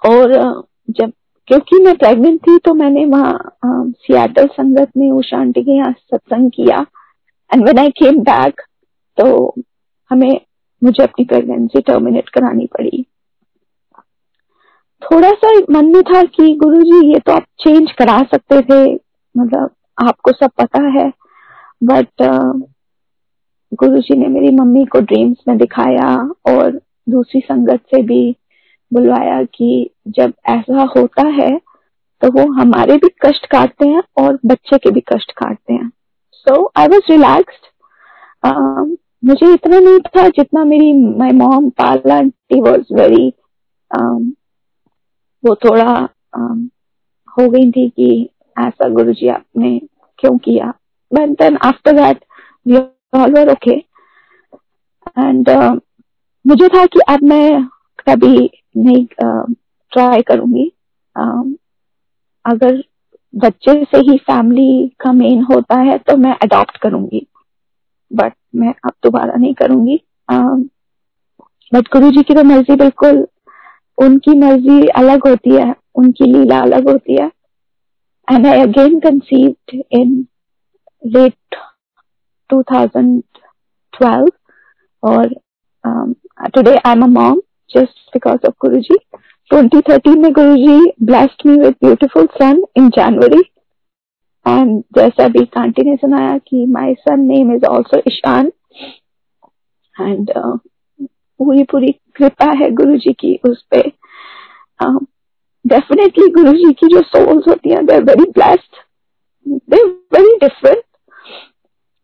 और 0.04 0.34
uh, 0.34 0.64
जब 0.90 1.12
क्योंकि 1.48 1.84
मैं 1.84 1.96
प्रेग्नेंट 1.98 2.40
थी 2.42 2.58
तो 2.58 2.74
मैंने 2.74 3.06
वहाँ 3.06 3.52
सियाटल 3.66 4.48
संगत 4.48 4.92
में 4.98 5.10
उषा 5.12 5.38
आंटी 5.38 5.64
के 5.64 5.78
यहाँ 5.78 5.92
सत्संग 5.92 6.52
किया। 6.52 6.86
And 7.52 7.64
when 7.64 7.80
I 7.80 7.90
came 8.00 8.20
back 8.24 8.62
तो 9.18 9.56
हमें 10.12 10.40
मुझे 10.84 11.04
अपनी 11.04 11.26
प्रेगनेंसी 11.26 11.82
टर्मिनेट 11.82 12.30
करानी 12.30 12.66
पड़ी। 12.66 13.06
थोड़ा 15.02 15.32
सा 15.32 15.52
मन 15.72 15.86
में 15.86 16.02
था 16.04 16.24
कि, 16.24 16.56
गुरुजी, 16.56 17.14
ये 17.14 17.20
तो 17.20 17.32
आप 17.32 17.44
चेंज 17.60 17.92
करा 17.92 18.18
सकते 18.18 18.62
थे 18.62 18.94
मतलब 19.36 19.70
आपको 20.08 20.32
सब 20.32 20.52
पता 20.58 20.82
है। 21.00 21.12
बट 21.84 22.08
गुरुजी 23.74 24.18
ने 24.18 24.28
मेरी 24.28 24.56
मम्मी 24.56 24.86
को 24.86 25.00
ड्रीम्स 25.00 25.38
में 25.48 25.58
दिखाया 25.58 26.16
और 26.50 26.82
दूसरी 27.10 27.42
संगत 27.42 27.80
से 27.96 28.02
भी 28.04 28.36
बुलवाया 28.94 29.44
कि 29.44 29.90
जब 30.08 30.34
ऐसा 30.50 30.84
होता 30.98 31.28
है 31.28 31.58
तो 32.22 32.32
वो 32.32 32.52
हमारे 32.54 32.96
भी 32.98 33.10
कष्ट 33.26 33.46
काटते 33.46 33.88
हैं 33.88 34.02
और 34.18 34.40
बच्चे 34.46 34.78
के 34.78 34.92
भी 34.92 35.00
कष्ट 35.00 35.32
काटते 35.32 35.74
हैं। 35.74 35.92
सो 36.32 36.72
आई 36.78 36.88
वॉज़ 36.88 37.12
रिलैक्स्ड 37.12 37.68
मुझे 39.24 39.54
इतना 39.54 39.80
नहीं 39.80 40.00
था 40.00 40.28
जितना 40.28 40.64
मेरी 40.64 40.92
माई 41.18 41.32
मॉम 41.32 41.70
पाला 41.70 42.16
आंटी 42.18 42.60
वॉज़ 42.62 42.94
वेरी 42.94 43.28
वो 45.44 45.56
थोड़ा 45.56 45.94
um, 46.40 46.68
हो 47.38 47.50
गई 47.50 47.72
थी 47.72 47.90
कि 47.90 48.30
ऐसा 48.60 48.88
गुरु 48.90 49.14
जी 49.14 49.28
आपने 49.28 49.80
क्यों 50.20 50.38
किया। 50.38 50.74
But 51.12 51.30
then 51.42 51.58
after 51.58 51.96
that 51.96 52.24
all 53.16 53.34
were 53.34 53.52
okay 53.52 53.76
and 55.20 55.50
मुझे 56.46 56.68
था 56.68 56.86
कि 56.86 57.00
अब 57.10 57.24
मैं 57.24 57.64
कभी 58.10 58.50
नहीं 58.78 59.06
ट्राई 59.06 60.20
uh, 60.20 60.28
करूँगी। 60.28 60.72
Uh, 61.16 61.54
अगर 62.46 62.84
बच्चे 63.34 63.74
से 63.84 63.98
ही 64.10 64.18
फैमिली 64.18 64.88
का 65.00 65.12
मेन 65.14 65.44
होता 65.44 65.80
है 65.80 65.98
तो 65.98 66.18
मैं 66.18 66.36
अडॉप्ट 66.42 66.78
करूँगी। 66.78 67.26
बट 68.12 68.34
मैं 68.56 68.74
अब 68.86 68.92
दोबारा 69.04 69.34
नहीं 69.36 69.54
करूँगी। 69.54 70.00
बट 71.72 71.88
गुरु 71.94 72.10
जी 72.12 72.24
की 72.24 72.34
तो 72.34 72.44
मर्ज़ी 72.44 72.76
बिल्कुल, 72.76 73.28
उनकी 73.98 74.38
मर्ज़ी 74.40 74.88
अलग 74.98 75.28
होती 75.28 75.56
है, 75.56 75.74
उनकी 75.96 76.26
लीला 76.32 76.60
अलग 76.62 76.90
होती 76.90 77.16
है। 77.22 77.32
And 78.28 78.48
I 78.48 78.62
again 78.62 79.00
conceived 79.00 79.82
in 79.92 80.26
late 81.04 81.56
2012 82.50 84.30
और 85.04 85.34
today 86.56 86.76
I 86.76 86.92
am 86.92 87.04
a 87.04 87.08
mom 87.10 87.42
just 87.70 88.14
because 88.14 88.48
of 88.48 88.54
Guru 88.62 88.80
ji. 88.80 88.98
2013 89.52 90.16
में 90.18 90.32
Guru 90.34 90.56
ji 90.58 90.92
blessed 91.06 91.46
me 91.48 91.56
with 91.60 91.76
beautiful 91.84 92.26
son 92.34 92.64
in 92.78 92.90
January 92.96 93.42
and 94.46 94.84
जैसा 94.96 95.28
भी 95.28 95.46
कांटी 95.46 95.90
ने 95.90 95.96
सुनाया 95.96 96.38
कि 96.38 96.66
my 96.66 96.94
son 96.94 97.20
name 97.20 97.54
is 97.56 97.66
also 97.66 97.98
Ishan 98.08 98.52
and 100.02 100.32
पूरी 101.40 101.64
पूरी 101.64 101.92
कृपा 102.16 102.52
है 102.60 102.70
गुरु 102.72 102.98
जी 102.98 103.14
की 103.14 103.40
उस 103.50 103.64
पे. 103.72 103.82
डेफिनेटली 105.66 106.28
गुरु 106.28 106.52
जी 106.54 106.72
की 106.74 106.88
जो 106.88 107.02
सोल्स 107.02 107.48
होती 107.48 107.70
हैं 107.70 107.86
they 107.86 107.96
are 107.96 108.04
very 108.04 108.30
blessed 108.32 108.78
they 109.72 109.84
very 110.14 110.36
different 110.38 110.84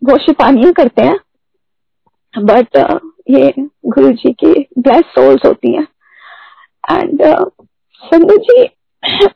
वो 0.02 0.18
शिपानियाँ 0.18 0.74
करते 0.74 1.02
हैं. 1.02 1.20
बट 2.34 2.78
uh, 2.78 3.00
ये 3.30 3.54
गुरु 3.86 4.12
जी 4.12 4.32
की 4.34 4.54
ब्लेस्ड 4.80 5.06
सोल्स 5.16 5.46
होती 5.46 5.76
हैं. 5.76 5.88
एंड 6.92 7.22
uh, 7.22 7.50
संगत 8.02 8.42
जी 8.50 9.28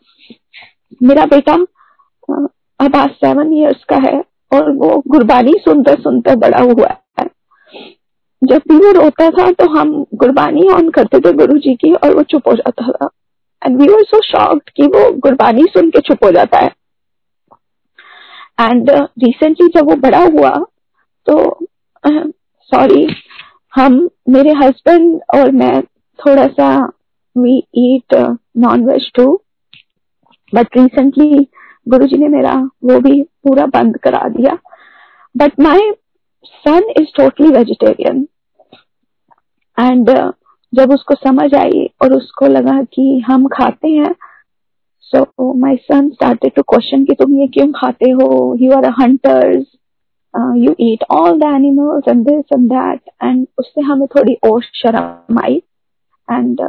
मेरा 1.08 1.26
बेटा 1.26 1.54
uh, 1.54 2.48
अब 2.80 2.96
आज 2.96 3.10
सेवन 3.10 3.54
ईयर्स 3.54 3.84
का 3.84 3.96
है 3.96 4.20
और 4.52 4.72
वो 4.72 4.90
गुरबानी 5.08 5.54
सुनते 5.60 5.94
सुनते 5.94 6.36
बड़ा 6.36 6.60
हुआ 6.60 6.88
है। 7.20 7.26
जब 8.42 8.62
भी 8.70 8.78
वो 8.78 8.92
रोता 8.92 9.30
था 9.30 9.52
तो 9.52 9.70
हम 9.70 9.92
गुरबानी 10.16 10.68
ऑन 10.74 10.90
करते 10.90 11.20
थे 11.20 11.34
गुरु 11.34 11.58
जी 11.58 11.74
की 11.76 11.94
और 11.94 12.16
वो 12.16 12.24
चुप 12.24 12.48
हो 12.48 12.54
जाता 12.54 12.92
था। 12.92 13.10
And 13.62 13.82
we 13.82 13.88
were 13.88 14.04
so 14.04 14.22
shocked 14.22 14.70
कि 14.70 14.88
वो 14.88 15.12
गुरबानी 15.20 15.64
सुन 15.70 15.90
के 15.90 16.00
चुप 16.00 16.24
हो 16.26 16.32
जाता 16.32 16.58
है। 16.58 16.72
एंड 18.62 18.90
रिसेंटली 18.90 19.68
uh, 19.68 19.74
जब 19.76 19.90
वो 19.90 19.96
बड़ा 19.96 20.24
हुआ 20.24 20.56
तो 21.28 21.68
सॉरी 22.72 23.06
uh, 23.08 23.14
हम 23.76 24.10
मेरे 24.30 24.54
हस्बैंड 24.58 25.22
और 25.36 25.52
मैं 25.52 25.82
थोड़ा 26.20 26.48
सा 26.48 26.74
we 27.36 27.64
eat 27.78 28.16
non 28.58 28.86
veg 28.86 29.12
too 29.16 29.42
but 30.56 30.78
recently 30.78 31.48
Guru 31.90 32.08
ji 32.08 32.18
ने 32.18 32.28
मेरा 32.28 32.54
वो 32.84 33.00
भी 33.02 33.22
पूरा 33.44 33.66
बंद 33.68 33.98
करा 33.98 34.28
दिया। 34.30 34.58
But 35.36 35.60
my 35.60 35.92
son 36.46 36.90
is 37.00 37.16
totally 37.18 37.50
vegetarian 37.52 38.28
and 39.78 40.10
जब 40.74 40.92
उसको 40.94 41.16
समझ 41.16 41.54
आई 41.56 41.86
और 42.02 42.14
उसको 42.14 42.48
लगा 42.48 42.82
कि 42.94 43.20
हम 43.28 43.48
खाते 43.54 43.90
हैं 43.90 44.14
so 45.14 45.54
my 45.60 45.76
son 45.84 46.10
started 46.10 46.54
to 46.56 46.62
question 46.64 47.06
कि 47.06 47.14
तुम 47.20 47.36
ये 47.36 47.48
क्यों 47.48 47.72
खाते 47.72 48.10
हो? 48.12 48.56
You 48.60 48.72
are 48.74 48.86
hunters 49.00 49.66
you 50.34 50.76
eat 50.82 51.04
all 51.12 51.40
the 51.40 51.44
animals 51.56 52.08
and 52.08 52.26
this 52.28 52.54
and 52.54 52.70
that 52.70 53.02
and 53.24 53.46
उससे 53.60 53.82
हमें 53.82 54.08
थोड़ी 54.16 54.34
और 54.50 54.62
शर्म 54.76 55.40
आई। 55.44 55.56
And 56.28 56.62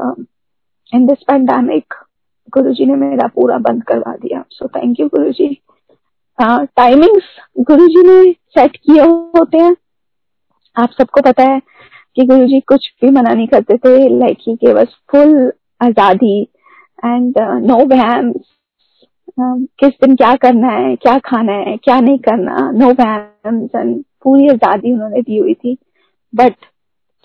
in 0.92 1.06
this 1.06 1.22
pandemic 1.28 1.94
Guru 2.52 2.72
ji 2.74 2.84
ने 2.86 2.94
मेरा 2.96 3.26
पूरा 3.34 3.58
बंद 3.60 3.82
करवा 3.84 4.14
दिया। 4.16 4.44
सो 4.50 4.68
thank 4.68 5.00
you 5.00 5.06
Guru 5.08 5.30
ji 5.32 5.48
timings 6.38 7.24
गुरु 7.60 7.86
जी 7.88 8.02
ने 8.04 8.32
सेट 8.32 8.76
किए 8.76 9.02
होते 9.02 9.58
हैं। 9.58 9.74
आप 10.76 10.90
सबको 10.92 11.20
पता 11.22 11.42
है 11.44 11.60
कि 12.16 12.24
गुरु 12.26 12.46
जी 12.46 12.60
कुछ 12.68 12.92
भी 13.02 13.10
मना 13.10 13.32
नहीं 13.32 13.46
करते 13.48 13.76
थे। 13.78 14.08
लाइक 14.18 14.38
ही 14.42 14.72
बस 14.74 14.96
फुल 15.10 15.52
आज़ादी 15.80 16.40
एंड 16.98 17.38
नो 17.64 17.76
वैम्स 17.86 18.56
किस 19.40 19.92
दिन 19.94 20.14
क्या 20.16 20.35
करना 20.37 20.68
है, 20.68 20.94
क्या 20.96 21.18
खाना 21.20 21.52
है, 21.54 21.77
क्या 21.77 22.00
नहीं 22.00 22.18
करना 22.20 22.70
नो 22.72 22.90
वैम्स 22.92 23.75
एंड 23.77 24.02
पूरी 24.22 24.48
आज़ादी 24.48 24.92
उन्होंने 24.92 25.22
दी 25.22 25.38
हुई 25.38 25.54
थी। 25.54 25.77
बट 26.33 26.54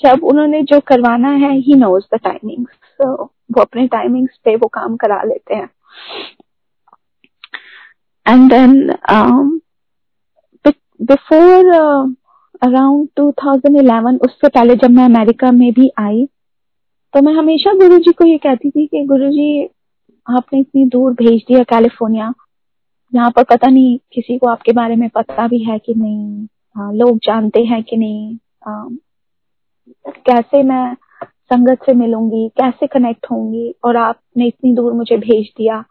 जब 0.02 0.24
उन्होंने 0.24 0.62
जो 0.64 0.80
करवाना 0.88 1.30
है 1.32 1.52
ही 1.58 1.76
नोज़ 1.76 2.04
द 2.14 2.20
टाइमिंग्स 2.24 2.72
वो 3.02 3.62
अपने 3.62 3.88
टाइमिंग्स 3.88 4.38
पे 4.46 4.56
वो 4.56 4.68
काम 4.68 4.96
करा 4.96 5.24
लेते 5.24 5.56
हैं। 5.56 5.70
एंड 8.28 8.54
देन 8.54 8.92
बिफोर 11.02 11.66
अराउंड 12.62 13.10
2011 13.20 14.20
उससे 14.22 14.48
पहले 14.48 14.76
जब 14.76 14.90
मैं 14.90 15.06
अमेरिका 15.06 15.52
में 15.52 15.74
भी 15.74 15.92
आई 16.00 16.30
तो 17.14 17.22
मैं 17.22 17.34
हमेशा 17.34 17.74
गुरु 17.74 17.98
जी 17.98 18.12
को 18.12 18.26
ये 18.26 18.38
कहती 18.38 18.70
थी 18.70 18.88
कि 18.88 19.06
गुरु 19.06 19.30
जी 19.30 19.70
आपने 20.30 20.60
इतनी 20.60 20.86
दूर 20.86 21.14
भेज 21.14 21.46
दिया 21.48 21.64
कैलिफ़ोर्निया 21.64 22.34
यहाँ 23.16 23.32
पर 23.32 23.44
पता 23.44 23.68
नहीं 23.68 24.00
किसी 24.14 24.38
को 24.38 24.48
आपके 24.48 24.72
बारे 24.72 24.96
में 24.96 25.10
पता 25.10 25.48
भी 25.48 25.60
है 25.60 25.80
कि 25.80 25.94
नहीं 25.94 26.48
आ, 26.78 26.92
लोग 26.92 27.18
जानते 27.18 27.64
हैं 27.64 27.84
कि 27.84 27.98
नहीं 27.98 28.38
आ, 28.68 28.88
कैसे 30.08 30.64
मैं 30.64 30.96
संगत 31.52 31.84
से 31.86 31.94
मिलूँगी, 31.94 32.48
कैसे 32.58 32.88
कनेक्ट 32.88 33.26
होंगी, 33.32 33.74
और 33.86 33.98
आपने 33.98 34.48
इतनी 34.48 34.74
दूर 34.74 34.94
मुझे 34.94 35.18
भेज 35.18 35.52
दिया। 35.58 35.84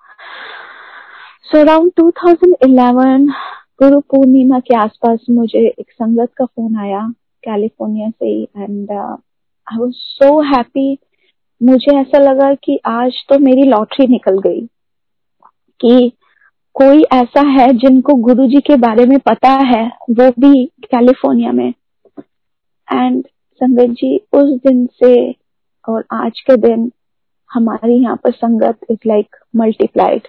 सो 1.46 1.60
अराउंड 1.60 1.90
2011 2.00 3.26
गुरु 3.82 4.00
पूर्णिमा 4.10 4.58
के 4.60 4.74
आसपास 4.76 5.26
मुझे 5.30 5.66
एक 5.68 5.90
संगत 5.92 6.32
का 6.36 6.44
फ़ोन 6.44 6.76
आया 6.80 7.06
कैलिफ़ोर्निया 7.44 8.08
से 8.10 8.32
and 8.42 8.90
I 8.90 9.78
was 9.78 9.92
so 9.94 10.40
happy 10.46 10.96
मुझे 11.60 11.96
ऐसा 11.96 12.18
लगा 12.20 12.52
कि 12.54 12.78
आज 12.86 13.24
तो 13.28 13.38
मेरी 13.38 13.62
लॉटरी 13.62 14.06
निकल 14.06 14.38
गई, 14.38 14.60
कि 14.60 16.12
कोई 16.76 17.02
ऐसा 17.12 17.40
है 17.48 17.68
जिनको 17.78 18.14
गुरुजी 18.22 18.60
के 18.60 18.76
बारे 18.78 19.04
में 19.06 19.18
पता 19.18 19.50
है, 19.66 19.86
वो 20.10 20.30
भी 20.40 20.64
कैलिफ़ोर्निया 20.84 21.52
में। 21.52 21.68
एंड 22.88 23.24
संगत 23.60 23.90
जी, 23.92 24.16
उस 24.32 24.50
दिन 24.58 24.86
से 24.94 25.14
और 25.88 26.04
आज 26.12 26.40
के 26.40 26.56
दिन 26.56 26.90
हमारे 27.50 27.94
यहाँ 27.94 28.16
पर 28.16 28.30
sangat 28.30 28.78
is 28.90 29.08
like 29.08 29.36
multiplied 29.56 30.28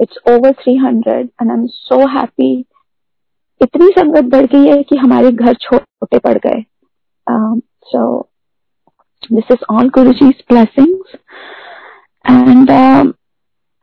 it's 0.00 0.18
over 0.28 0.52
three 0.52 0.76
hundred 0.76 1.28
and 1.42 1.50
I 1.50 1.56
am 1.58 1.66
so 1.66 2.06
happy 2.08 2.52
इतनी 3.60 3.88
संगत 3.98 4.24
बढ़ 4.24 4.46
गई 4.46 4.66
है 4.66 4.82
कि 4.82 4.96
हमारे 4.96 5.30
घर 5.32 5.54
छोटे 5.54 6.18
पड़ 6.18 6.38
गए। 6.46 6.62
So 7.90 8.28
this 9.32 9.52
is 9.52 9.64
all 9.70 9.88
Guru 9.88 10.12
ji 10.12 10.28
blessings 10.50 11.14
and 12.30 12.70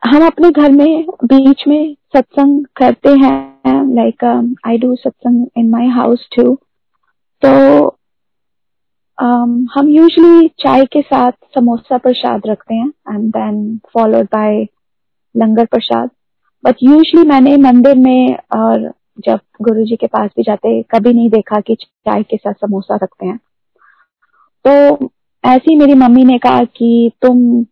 हम 0.02 0.26
अपने 0.26 0.50
घर 0.50 0.72
में 0.72 1.06
बीच 1.24 1.64
में 1.68 1.94
सत्संग 2.16 2.64
करते 2.76 3.08
हैं 3.08 3.94
like 3.94 4.24
I 4.66 4.78
do 4.78 4.94
satsang 4.96 5.46
in 5.56 5.70
my 5.70 5.86
house 5.86 6.28
too 6.36 6.54
तो 7.42 7.52
um, 9.18 9.66
हम 9.74 9.88
यूजली 9.88 10.48
चाय 10.48 10.84
के 10.84 11.00
साथ 11.02 11.32
समोसा 11.54 11.98
प्रसाद 11.98 12.46
रखते 12.46 12.74
हैं 12.74 12.88
and 12.88 13.28
then 13.30 13.80
followed 13.92 14.24
by 14.24 14.66
langar 15.36 15.64
prasad. 15.64 16.10
But 16.64 16.76
usually 16.82 17.22
मैंने 17.28 17.56
मंदिर 17.56 17.96
में 17.96 18.36
और 18.56 18.92
जब 19.26 19.40
गुरु 19.62 19.84
जी 19.84 19.96
के 19.96 20.06
पास 20.06 20.30
भी 20.36 20.42
जाते 20.42 20.82
कभी 20.82 21.12
नहीं 21.12 21.30
देखा 21.30 21.60
कि 21.60 21.74
चाय 21.74 22.22
के 22.22 22.36
साथ 22.36 22.52
समोसा 22.52 22.94
रखते 22.94 23.26
हैं. 23.26 23.38
तो 24.64 25.10
ऐसी 25.44 25.74
मेरी 25.74 25.94
मम्मी 25.94 26.24
ने 26.24 26.38
कहा 26.38 26.64
कि 26.64 27.10
तुम 27.22 27.64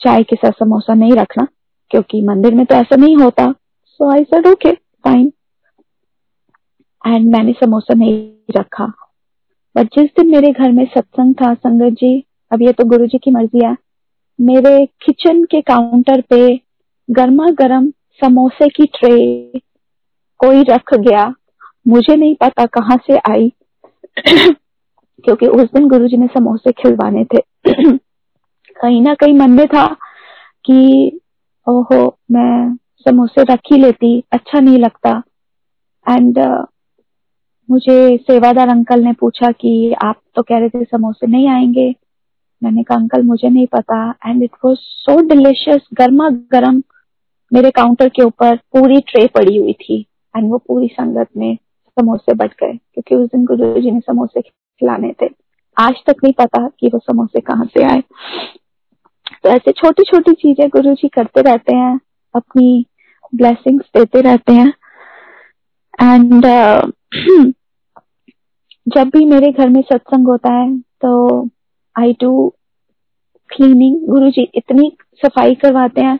चाय 0.00 0.22
के 0.22 0.36
साथ 0.36 0.52
समोसा 0.58 0.94
नहीं 0.94 1.12
रखना 1.12 1.46
क्योंकि 1.90 2.20
मंदिर 2.22 2.54
में 2.54 2.66
तो 2.66 2.74
ऐसा 2.74 2.96
नहीं 2.96 3.16
होता. 3.16 3.50
So 3.84 4.10
I 4.10 4.24
said 4.24 4.46
okay 4.46 4.72
fine 4.72 5.32
and 7.06 7.30
मैंने 7.32 7.52
समोसा 7.52 7.94
नहीं 7.94 8.30
रखा. 8.56 8.92
बट 9.76 9.86
जिस 9.86 10.10
दिन 10.18 10.30
मेरे 10.30 10.52
घर 10.52 10.72
में 10.72 10.84
सत्संग 10.84 11.34
था 11.34 11.54
संगत 11.54 11.92
जी 11.92 12.24
अब 12.52 12.62
ये 12.62 12.72
तो 12.72 12.84
गुरु 12.84 13.06
जी 13.06 13.18
की 13.18 13.30
मर्ज़ी 13.30 13.64
है 13.64 13.76
मेरे 14.40 14.86
किचन 14.86 15.44
के 15.44 15.60
काउंटर 15.60 16.20
पे 16.20 16.60
गर्मा 17.10 17.46
गर्म 17.50 17.92
समोसे 18.24 18.68
की 18.68 18.84
ट्रे 18.84 19.18
कोई 20.40 20.62
रख 20.62 20.94
गया। 20.94 21.34
मुझे 21.88 22.16
नहीं 22.16 22.34
पता 22.34 22.66
कहाँ 22.66 22.96
से 22.96 23.18
आई 23.18 23.52
क्योंकि 25.24 25.46
उस 25.46 25.62
दिन 25.62 25.88
गुरु 25.88 26.08
जी 26.08 26.16
ने 26.16 26.26
समोसे 26.26 26.72
खिलवाने 26.72 27.24
थे। 27.24 27.38
कहीं 28.80 29.02
ना 29.02 29.14
कहीं 29.14 29.34
मन 29.34 29.50
में 29.50 29.66
था 29.66 29.86
कि 30.64 31.20
ओहो 31.68 32.18
मैं 32.32 32.74
समोसे 32.74 33.42
रख 33.42 33.60
ही 33.72 33.78
लेती 33.78 34.24
अच्छा 34.32 34.60
नहीं 34.60 34.78
लगता। 34.78 35.22
एंड 36.08 36.38
uh, 36.38 36.64
मुझे 37.70 38.16
सेवादार 38.16 38.68
अंकल 38.68 39.04
ने 39.04 39.12
पूछा 39.12 39.50
कि 39.50 39.94
आप 40.04 40.20
तो 40.34 40.42
कह 40.42 40.58
रहे 40.58 40.68
थे 40.68 40.84
समोसे 40.84 41.26
नहीं 41.26 41.48
आएँगे। 41.48 41.94
मैंने 42.62 42.82
कहा 42.82 42.98
अंकल 42.98 43.22
मुझे 43.22 43.48
नहीं 43.48 43.66
पता। 43.66 44.10
And 44.26 44.42
it 44.42 44.50
was 44.64 44.78
so 44.78 45.20
delicious 45.20 45.82
गर्मा 45.94 46.28
गर्म 46.30 46.82
मेरे 47.52 47.70
काउंटर 47.70 48.08
के 48.08 48.22
ऊपर 48.22 48.56
पूरी 48.56 49.00
ट्रे 49.00 49.26
पड़ी 49.26 49.56
हुई 49.56 49.72
थी। 49.72 50.06
एंड 50.36 50.50
वो 50.50 50.58
पूरी 50.58 50.88
संगत 50.88 51.28
में 51.36 51.56
समोसे 51.88 52.34
बट 52.34 52.50
गए 52.50 52.72
क्योंकि 52.72 53.14
उस 53.14 53.28
दिन 53.28 53.44
गुरु 53.44 53.80
जी 53.80 53.90
ने 53.90 54.00
समोसे 54.00 54.40
खिलाने 54.40 55.14
थे। 55.22 55.28
आज 55.76 55.94
तक 56.06 56.16
नहीं 56.24 56.32
पता 56.32 56.68
कि 56.80 56.88
वो 56.88 56.98
समोसे 56.98 57.40
कहाँ 57.40 57.64
से 57.64 57.84
आए। 57.84 58.02
तो 59.42 59.48
ऐसे 59.48 59.72
छोटी 59.72 60.02
छोटी 60.02 60.32
चीज़ें 60.32 60.68
गुरु 60.68 60.94
जी 60.94 61.08
करते 61.08 61.40
रहते 61.40 61.76
हैं 61.76 62.00
अपनी 62.34 62.86
ब्लेसिंग्स 63.34 63.84
देते 63.96 64.20
रहते 64.20 64.52
हैं। 64.52 64.72
एंड 66.02 66.46
uh, 66.46 66.92
जब 68.88 69.08
भी 69.08 69.24
मेरे 69.24 69.50
घर 69.52 69.68
में 69.68 69.80
सत्संग 69.82 70.26
होता 70.28 70.52
है 70.52 70.78
तो 71.02 71.10
आई 71.96 72.12
डू 72.20 72.48
क्लीनिंग 73.50 73.96
गुरु 74.08 74.30
जी 74.30 74.42
इतनी 74.54 74.90
सफ़ाई 75.24 75.54
करवाते 75.54 76.00
हैं। 76.00 76.18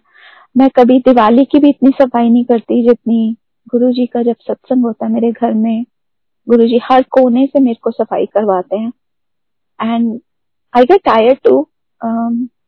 मैं 0.56 0.68
कभी 0.76 0.98
दिवाली 0.98 1.44
की 1.44 1.58
भी 1.58 1.68
इतनी 1.70 1.90
सफ़ाई 2.00 2.28
नहीं 2.28 2.44
करती 2.44 2.82
जितनी 2.82 3.36
गुरु 3.68 3.90
जी 3.92 4.06
का 4.06 4.22
जब 4.22 4.36
सत्संग 4.40 4.84
होता 4.84 5.06
है 5.06 5.12
मेरे 5.12 5.30
घर 5.32 5.52
में। 5.54 5.84
गुरु 6.46 6.66
जी 6.68 6.80
हर 6.84 7.02
कोने 7.10 7.46
से 7.46 7.60
मेरे 7.60 7.78
को 7.82 7.90
सफ़ाई 7.90 8.26
करवाते 8.26 8.76
हैं। 8.76 8.92
And 9.80 10.20
I 10.74 10.84
get 10.84 11.00
tired 11.04 11.38
to 11.44 11.66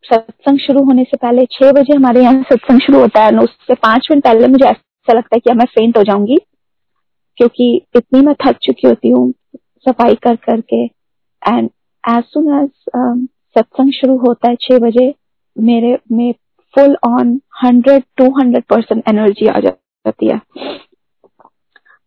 सत्संग 0.04 0.58
शुरू 0.58 0.84
होने 0.84 1.04
से 1.04 1.16
पहले 1.16 1.46
छह 1.52 1.72
बजे 1.72 1.96
हमारे 1.96 2.22
यहाँ 2.22 2.42
सत्संग 2.42 2.80
शुरू 2.80 3.00
होता 3.00 3.24
है। 3.24 3.38
उससे 3.38 3.74
पाँच 3.74 4.08
मिनट 4.10 4.24
पहले 4.24 4.46
मुझे 4.48 4.64
ऐसा 4.64 5.12
लगता 5.12 5.36
है 5.36 5.40
कि 5.40 5.52
मैं 5.52 5.66
फेंट 5.66 5.96
हो 5.98 6.02
जाऊँगी। 6.02 6.38
क्योंकि 7.38 7.74
इतनी 7.96 8.20
मैं 8.20 8.34
थक 8.44 8.56
चुकी 8.62 8.86
होती 8.88 9.10
हूँ 9.10 9.32
सफ़ाई 9.88 10.14
कर 10.22 10.36
करके। 10.36 10.84
एंड 10.84 11.70
एज 12.04 12.24
सुन 12.24 12.48
एज 12.54 12.70
सत्संग 13.56 13.92
शुरू 13.92 14.16
होता 14.18 14.50
है 14.50 14.56
छह 14.60 14.78
बजे, 14.78 15.14
मेरे, 15.56 15.98
में 16.12 16.32
full 16.74 16.96
on 17.06 17.40
hundred 17.62 18.02
two 18.16 18.24
hundred 18.38 18.64
percent 18.64 19.02
energy 19.08 19.46
आ 19.46 19.60
जाती 19.60 20.26
है। 20.26 20.38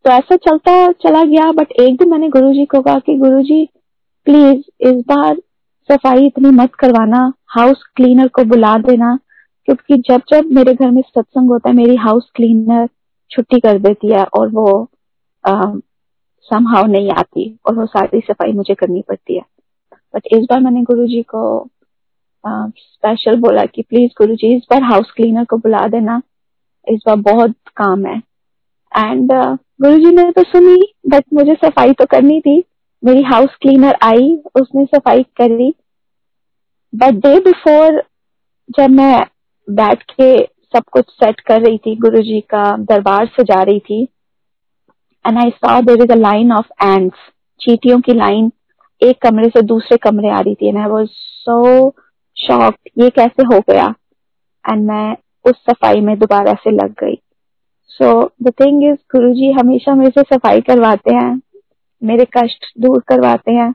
तो 0.06 0.12
ऐसा 0.12 0.36
चलता, 0.36 0.92
चला 0.94 1.24
गया 1.24 1.52
बट 1.52 1.72
एक 1.72 1.98
दिन 1.98 2.10
मैंने 2.12 2.30
गुरुजी 2.30 2.66
को 2.66 2.82
कहा 2.82 3.00
कि 3.00 3.16
गुरुजी 3.18 3.66
प्लीज़ 4.28 4.62
इस 4.88 5.04
बार 5.08 5.36
सफ़ाई 5.90 6.26
इतनी 6.26 6.50
मत 6.52 6.76
करवाना 6.76 7.32
हाउस 7.50 7.84
क्लीनर 7.96 8.28
को 8.28 8.44
बुला 8.46 8.78
देना, 8.80 9.18
क्योंकि 9.68 9.98
जब 10.10 10.22
जब 10.30 10.52
मेरे 10.52 10.74
घर 10.74 10.92
में 10.92 11.02
सत्संग 11.02 11.50
होता 11.50 11.70
है, 11.70 11.76
मेरी 11.76 11.96
हाउस 11.98 12.30
क्लीनर 12.36 12.88
छुट्टी 13.32 13.60
कर 13.60 13.80
देती 13.80 14.12
है 14.12 14.24
और 14.40 14.50
वो 14.50 14.91
समहाव 15.46 16.86
नहीं 16.86 17.10
आती 17.12 17.60
और 17.68 17.76
वो 17.76 17.86
सारी 17.86 18.20
सफ़ाई 18.20 18.52
मुझे 18.52 18.74
करनी 18.74 19.02
पड़ती 19.02 19.36
है। 19.36 19.44
बट 20.14 20.28
इस 20.32 20.46
बार 20.50 20.60
मैंने 20.60 20.82
गुरु 20.84 21.06
जी 21.08 21.22
को 21.36 21.70
स्पेशल 22.44 23.36
बोला 23.36 23.66
कि 23.66 23.82
प्लीज़ 23.82 24.12
गुरु 24.18 24.36
जी 24.36 24.56
इस 24.56 24.64
बार 24.72 24.84
हाउस 24.84 25.12
क्लीनर 25.12 25.46
को 25.46 25.58
बुला 25.58 25.88
देना। 25.88 26.22
इस 26.88 27.04
बार 27.08 27.16
बहुत 27.16 27.56
काम 27.78 28.06
है। 28.06 28.18
एंड 28.92 29.32
uh, 29.32 29.58
गुरु 29.82 29.98
जी 30.00 30.16
ने 30.16 30.32
तो 30.32 30.44
सुनी 30.44 30.82
बट 31.08 31.26
मुझे 31.34 31.54
सफ़ाई 31.56 31.94
तो 31.94 32.06
करनी 32.06 32.40
थी। 32.42 32.64
मेरी 33.04 33.22
हाउस 33.24 33.56
क्लीनर 33.62 33.98
आई 34.04 34.36
उसने 34.62 34.86
सफ़ाई 34.86 35.24
करी। 35.38 35.74
बट 36.94 37.22
डे 37.26 37.40
बिफोर 37.40 38.02
जब 38.70 38.90
मैं 38.90 39.26
बैठ 39.68 40.04
के 40.12 40.38
सब 40.44 40.84
कुछ 40.92 41.06
सेट 41.10 41.40
कर 41.40 41.62
रही 41.62 41.78
थी 41.78 41.96
गुरु 41.96 42.22
जी 42.22 42.40
का 42.42 42.66
दरबार 42.80 43.26
सजा 43.40 43.62
रही 43.64 43.80
थी 43.80 44.08
and 45.26 45.38
I 45.38 45.50
saw 45.58 45.80
there 45.82 46.04
is 46.04 46.12
a 46.12 46.16
line 46.16 46.52
of 46.52 46.68
ants 46.84 47.30
चीटियों 47.62 48.00
की 48.02 48.14
लाइन 48.14 48.52
एक 49.02 49.22
कमरे 49.22 49.50
से 49.50 49.62
दूसरे 49.66 49.98
कमरे 49.98 50.30
आ 50.30 50.40
रही 50.40 50.56
थी 50.56 50.68
and 50.68 50.78
I 50.78 50.88
was 50.90 51.08
so 51.10 51.90
shocked 52.38 52.90
ये 52.98 53.10
कैसे 53.10 53.44
हो 53.46 53.60
गया 53.70 53.94
एंड 54.66 54.88
मैं 54.88 55.16
उस 55.46 55.64
सफ़ाई 55.70 56.02
में 56.02 56.18
दोबारा 56.20 56.54
से 56.54 56.72
लग 56.72 56.94
गई 56.94 57.16
सो 57.92 58.12
द 58.44 58.52
थिंग 58.60 58.84
इज़ 58.84 58.98
गुरु 59.12 59.34
जी 59.34 59.52
हमेशा 59.52 59.96
मेरे 59.96 60.12
से 60.12 60.36
सफ़ाई 60.36 60.62
करवाते 60.62 61.14
हैं 61.14 61.42
मेरे 62.02 62.26
कष्ट 62.38 62.66
दूर 62.80 63.02
करवाते 63.08 63.52
हैं 63.52 63.70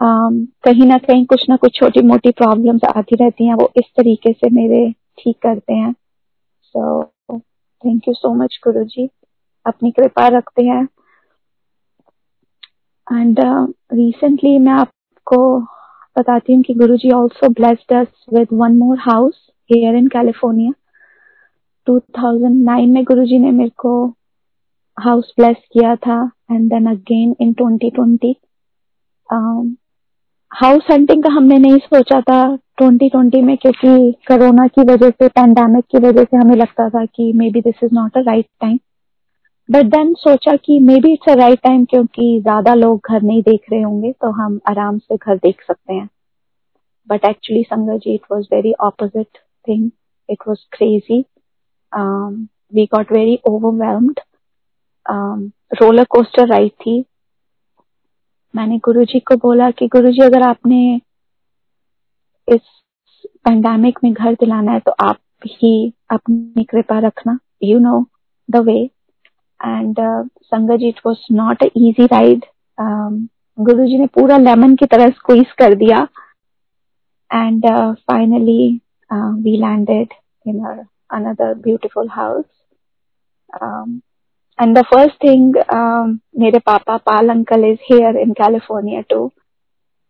um, 0.00 0.46
कहीं 0.64 0.86
ना 0.86 0.98
कहीं 0.98 1.24
कुछ 1.26 1.48
ना 1.48 1.56
कुछ 1.56 1.78
छोटी 1.78 2.02
मोटी 2.02 2.30
प्रॉब्लम्स 2.32 2.84
आती 2.86 3.16
रहती 3.16 3.46
हैं 3.46 3.54
वो 3.54 3.70
इस 3.76 3.90
तरीके 3.96 4.32
से 4.32 4.50
मेरे 4.50 4.90
ठीक 5.18 5.36
करते 5.42 5.74
हैं 5.74 5.92
so 6.74 7.02
thank 7.32 8.08
you 8.08 8.14
so 8.14 8.34
much 8.34 8.58
Guru 8.64 8.84
ji 8.84 9.08
अपनी 9.66 9.90
कृपा 9.90 10.28
रखते 10.28 10.64
हैं। 10.64 10.88
एंड 13.06 13.40
रिसेंटली 13.92 14.56
uh, 14.56 14.64
मैं 14.64 14.72
आपको 14.72 15.60
बताती 16.18 16.54
हूँ 16.54 16.62
कि 16.62 16.74
Guru 16.74 16.96
ji 16.96 17.10
also 17.10 17.48
blessed 17.48 17.92
us 17.92 18.06
with 18.34 18.48
one 18.52 18.78
more 18.78 18.98
house 18.98 19.50
here 19.70 19.94
in 19.94 20.08
California 20.08 20.72
2009 21.86 22.86
में 22.86 23.04
गुरु 23.04 23.24
जी 23.24 23.38
ने 23.38 23.50
मेरे 23.50 23.70
को 23.78 23.92
हाउस 24.98 25.32
ब्लेस 25.36 25.56
किया 25.72 25.96
था 25.96 26.30
and 26.50 26.70
then 26.70 26.86
again 26.86 27.36
in 27.40 27.52
2020 27.52 28.34
house 30.52 30.86
hunting 30.90 31.22
का 31.22 31.30
हमने 31.30 31.58
नहीं 31.58 31.78
सोचा 31.78 32.20
था 32.20 32.58
2020 32.82 33.42
में 33.42 33.56
क्योंकि 33.56 34.12
कोरोना 34.28 34.66
की 34.66 34.82
वजह 34.82 35.10
से 35.10 35.28
पैंडेमिक 35.28 35.84
की 35.84 35.98
वजह 35.98 36.24
से 36.24 36.36
हमें 36.36 36.56
लगता 36.56 36.88
था 36.88 37.04
कि 37.04 37.32
maybe 37.50 37.60
this 37.60 37.84
is 37.84 37.90
not 37.92 38.16
a 38.16 38.20
right 38.20 38.46
time 38.60 38.78
but 39.70 39.86
then 39.86 40.14
सोचा 40.14 40.56
कि 40.56 40.78
maybe 41.00 41.12
it's 41.12 41.32
a 41.32 41.34
right 41.34 41.60
time 41.60 41.84
क्योंकि 41.84 42.40
ज़्यादा 42.40 42.74
लोग 42.74 43.00
घर 43.10 43.22
नहीं 43.22 43.42
देख 43.42 43.60
रहे 43.72 43.82
होंगे 43.82 44.12
तो 44.12 44.30
हम 44.30 44.60
आराम 44.68 44.98
से 44.98 45.16
घर 45.16 45.36
देख 45.36 45.62
सकते 45.62 45.94
हैं 45.94 46.08
actually 47.10 47.66
Sangaji, 47.70 48.14
it 48.14 48.22
was 48.30 48.46
very 48.50 48.74
opposite 48.78 49.38
thing. 49.64 49.92
It 50.28 50.38
was 50.46 50.60
crazy. 50.70 51.26
Um, 51.92 52.48
we 52.72 52.86
got 52.86 53.08
very 53.08 53.40
overwhelmed. 53.48 54.20
Um, 55.06 55.50
roller 55.82 56.04
coaster 56.04 56.46
ride 56.46 56.70
थी 56.70 57.04
मैंने 58.54 58.78
गुरुजी 58.78 59.20
को 59.20 59.36
बोला 59.36 59.70
कि 59.70 59.86
गुरुजी 59.86 60.22
अगर 60.22 60.42
आपने 60.42 61.00
इस 62.48 62.60
पेंडेमिक 63.26 63.98
में 64.04 64.12
घर 64.12 64.34
दिलाना 64.34 64.72
है 64.72 64.80
तो 64.80 64.90
आप 65.00 65.18
ही 65.46 65.92
अपनी 66.10 66.64
कृपा 66.64 66.98
रखना 66.98 67.38
you 67.64 67.78
know 67.78 68.06
the 68.50 68.56
way 68.56 68.90
and 69.60 69.96
sangat 70.44 70.78
ji 70.80 70.88
it 70.88 71.00
was 71.06 71.26
not 71.32 71.62
easy 71.64 72.06
ride 72.06 72.44
Guru 73.58 73.86
ji 73.86 73.98
ने 73.98 74.06
पूरा 74.14 74.36
लेमन 74.38 74.74
की 74.76 74.86
तरह 74.86 75.10
स्क्वीज 75.10 75.52
कर 75.58 75.74
दिया 75.74 76.06
and 77.30 77.66
finally 78.10 78.68
we 79.10 79.56
landed 79.56 80.14
in 80.46 80.64
another 81.10 81.54
beautiful 81.54 82.08
house 82.08 82.44
and 84.58 84.76
the 84.78 84.82
first 84.84 85.22
thing 85.24 85.56
मेरे 86.40 86.58
पापा 86.58 86.96
Pal 86.96 87.28
uncle 87.28 87.64
is 87.64 87.78
here 87.92 88.16
in 88.16 88.32
California 88.32 89.00
to 89.10 89.30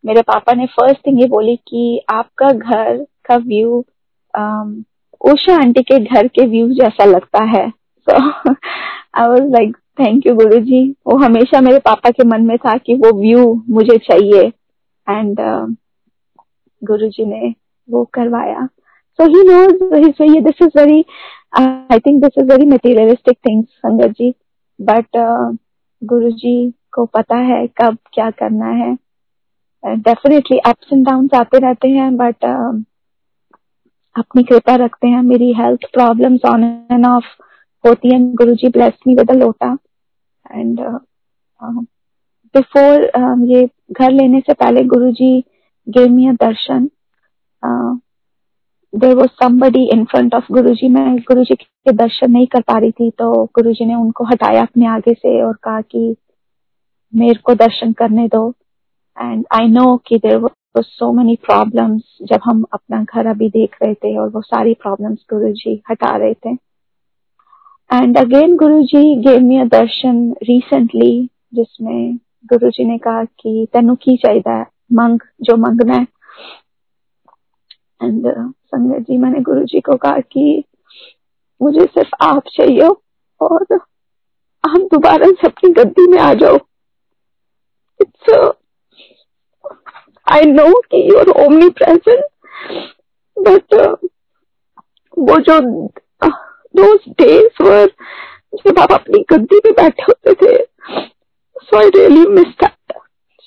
मेरे 0.05 0.23
पापा 0.23 0.53
ने 0.53 0.67
फ़र्स्ट 0.67 1.07
थिंग 1.07 1.21
ये 1.21 1.27
बोली 1.29 1.57
कि 1.69 2.01
आपका 2.11 2.53
घर 2.53 3.05
का 3.25 3.37
व्यू 3.37 3.79
उषा 5.25 5.55
आंटी 5.55 5.83
के 5.83 5.99
घर 5.99 6.29
के 6.29 6.47
व्यू 6.47 6.69
जैसा 6.75 7.05
लगता 7.05 7.43
है 7.45 7.71
so 8.11 8.55
I 9.15 9.29
was 9.29 9.51
like 9.53 9.77
thank 10.01 10.27
you 10.27 10.35
Guru 10.35 10.59
ji 10.61 10.83
वो 11.07 11.17
हमेशा 11.17 11.61
मेरे 11.61 11.79
पापा 11.79 12.11
के 12.11 12.25
मन 12.25 12.47
में 12.47 12.57
था 12.59 12.77
कि 12.77 12.95
वो 12.95 13.13
व्यू 13.21 13.63
मुझे 13.69 13.97
चाहिए। 13.99 14.43
एंड 15.07 15.41
uh, 15.41 15.75
गुरु 16.83 17.09
जी 17.09 17.25
ने 17.25 17.55
वो 17.89 18.05
करवाया। 18.05 18.69
So 19.19 19.25
he 19.25 19.43
knows 19.47 20.43
this 20.43 20.63
is 20.63 20.79
very 20.79 21.05
I 21.61 21.99
think 21.99 22.23
this 22.25 22.39
is 22.39 22.51
very 22.51 22.67
materialistic 22.67 23.39
things 23.49 23.69
sangat 23.69 24.15
ji. 24.19 24.35
But 24.81 25.07
गुरु 26.03 26.31
जी 26.31 26.55
को 26.93 27.05
पता 27.07 27.37
है 27.37 27.67
कब 27.67 27.99
क्या 28.13 28.31
करना 28.31 28.67
है। 28.67 28.95
डेफिनेटली 29.85 30.59
अप्स 30.59 30.93
एंड 30.93 31.07
डाउन 31.07 31.29
आते 31.35 31.59
रहते 31.59 31.89
हैं 31.89 32.17
बट 32.17 32.37
uh, 32.45 32.85
अपनी 34.17 34.43
कृपा 34.43 34.75
रखते 34.75 35.09
हैं। 35.09 35.23
मेरी 35.23 35.53
health 35.53 35.81
problems 35.93 36.45
on 36.45 36.65
and 36.93 37.07
off 37.07 37.25
होती 37.85 38.15
है 38.15 38.21
Guru 38.35 38.55
ji 38.55 38.69
bless 38.69 38.99
me 39.07 39.15
with 39.15 39.31
lotta 39.33 39.77
and 40.47 40.81
before 42.55 43.11
ये 43.51 43.69
घर 43.93 44.11
लेने 44.11 44.41
से 44.41 44.53
पहले 44.55 44.85
गुरु 44.85 45.11
जी 45.13 45.39
अ 45.87 46.33
दर्शन. 46.41 46.89
There 48.93 49.15
was 49.17 49.31
somebody 49.41 49.85
in 49.93 50.05
front 50.05 50.35
of 50.35 50.53
Guru 50.53 50.75
ji 50.75 50.89
मैं 50.89 51.17
गुरु 51.29 51.45
जी 51.45 51.55
के 51.55 51.93
दर्शन 51.93 52.31
नहीं 52.33 52.47
कर 52.47 52.61
पा 52.61 52.79
रही 52.79 52.91
थी 52.91 53.11
तो 53.19 53.33
गुरु 53.55 53.73
जी 53.73 53.85
ने 53.87 53.95
उनको 53.95 54.25
हटाया 54.25 54.63
अपने 54.63 54.87
आगे 54.87 55.15
से 55.15 55.43
और 55.43 55.57
कहा 55.63 55.81
कि 55.81 56.15
मेरे 57.13 57.41
को 57.45 57.55
दर्शन 57.55 57.93
करने 57.93 58.27
दो. 58.29 58.49
एंड 59.17 59.45
आई 59.53 59.69
नो 59.69 59.97
कि 60.07 60.19
देर 60.19 60.37
वो 60.39 60.51
सो 60.79 61.13
मेनी 61.13 61.37
प्रॉब्लम्स 61.47 62.19
जब 62.23 62.41
हम 62.45 62.65
अपना 62.73 63.03
घर 63.05 63.27
अभी 63.27 63.49
देख 63.51 63.77
रहे 63.83 63.95
थे 63.95 64.17
और 64.19 64.29
वो 64.31 64.41
सारी 64.43 64.75
प्रॉब्लम्स 64.75 65.25
गुरु 65.31 65.53
जी 65.53 65.83
हटा 65.91 66.17
रहे 66.17 66.35
थे. 66.35 66.55
And 67.93 68.19
again 68.19 68.57
Guru 68.57 68.83
ji 68.83 69.17
gave 69.17 69.41
me 69.41 69.61
a 69.61 69.65
Darshan 69.65 70.33
recently 70.33 71.31
जिसमें 71.55 72.17
गुरु 72.47 72.71
जी 72.71 72.85
ने 72.85 72.99
कहा 72.99 73.25
कि 73.25 73.67
तेन 73.73 73.95
की 73.95 74.17
चाहिए 74.17 74.65
मंग 74.93 75.19
जो 75.43 75.57
मंगना 75.57 75.95
है। 75.95 76.07
एंड 78.03 78.27
uh, 78.27 78.53
संगत 78.67 79.01
जी 79.01 79.17
मैंने 79.17 79.41
गुरु 79.41 79.65
जी 79.65 79.81
को 79.81 79.97
कहा 79.97 80.19
कि 80.19 80.65
मुझे 81.63 81.85
सिर्फ़ 81.85 82.11
आप 82.21 82.43
चाहिए 82.49 82.89
और 83.41 83.67
हम 84.67 84.85
दोबारा 84.85 85.31
से 85.31 85.47
अपनी 85.47 85.73
गद्दी 85.73 86.07
में 86.07 86.19
आ 86.19 86.35
जाओ। 86.35 86.57
इट्स 88.01 88.53
आई 90.33 90.45
नो 90.45 90.81
कि 90.81 91.09
you 91.11 91.19
are 91.19 91.47
omni 91.47 91.69
present 91.69 92.25
but 93.39 93.75
वो 95.19 95.39
जो 95.39 95.89
दोज 96.81 97.09
डेज़ 97.21 97.63
वर 97.63 97.87
जब 98.67 98.79
आप 98.79 98.93
अपनी 98.93 99.25
गद्दी 99.31 99.61
पे 99.61 99.71
बैठे 99.73 100.03
होते 100.03 100.35
थे। 100.43 100.57
So 101.65 101.77
I 101.79 101.91
really 101.97 102.27
miss 102.29 102.55
that 102.63 102.93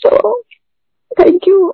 so 0.02 0.40
thank 1.20 1.48
you 1.48 1.74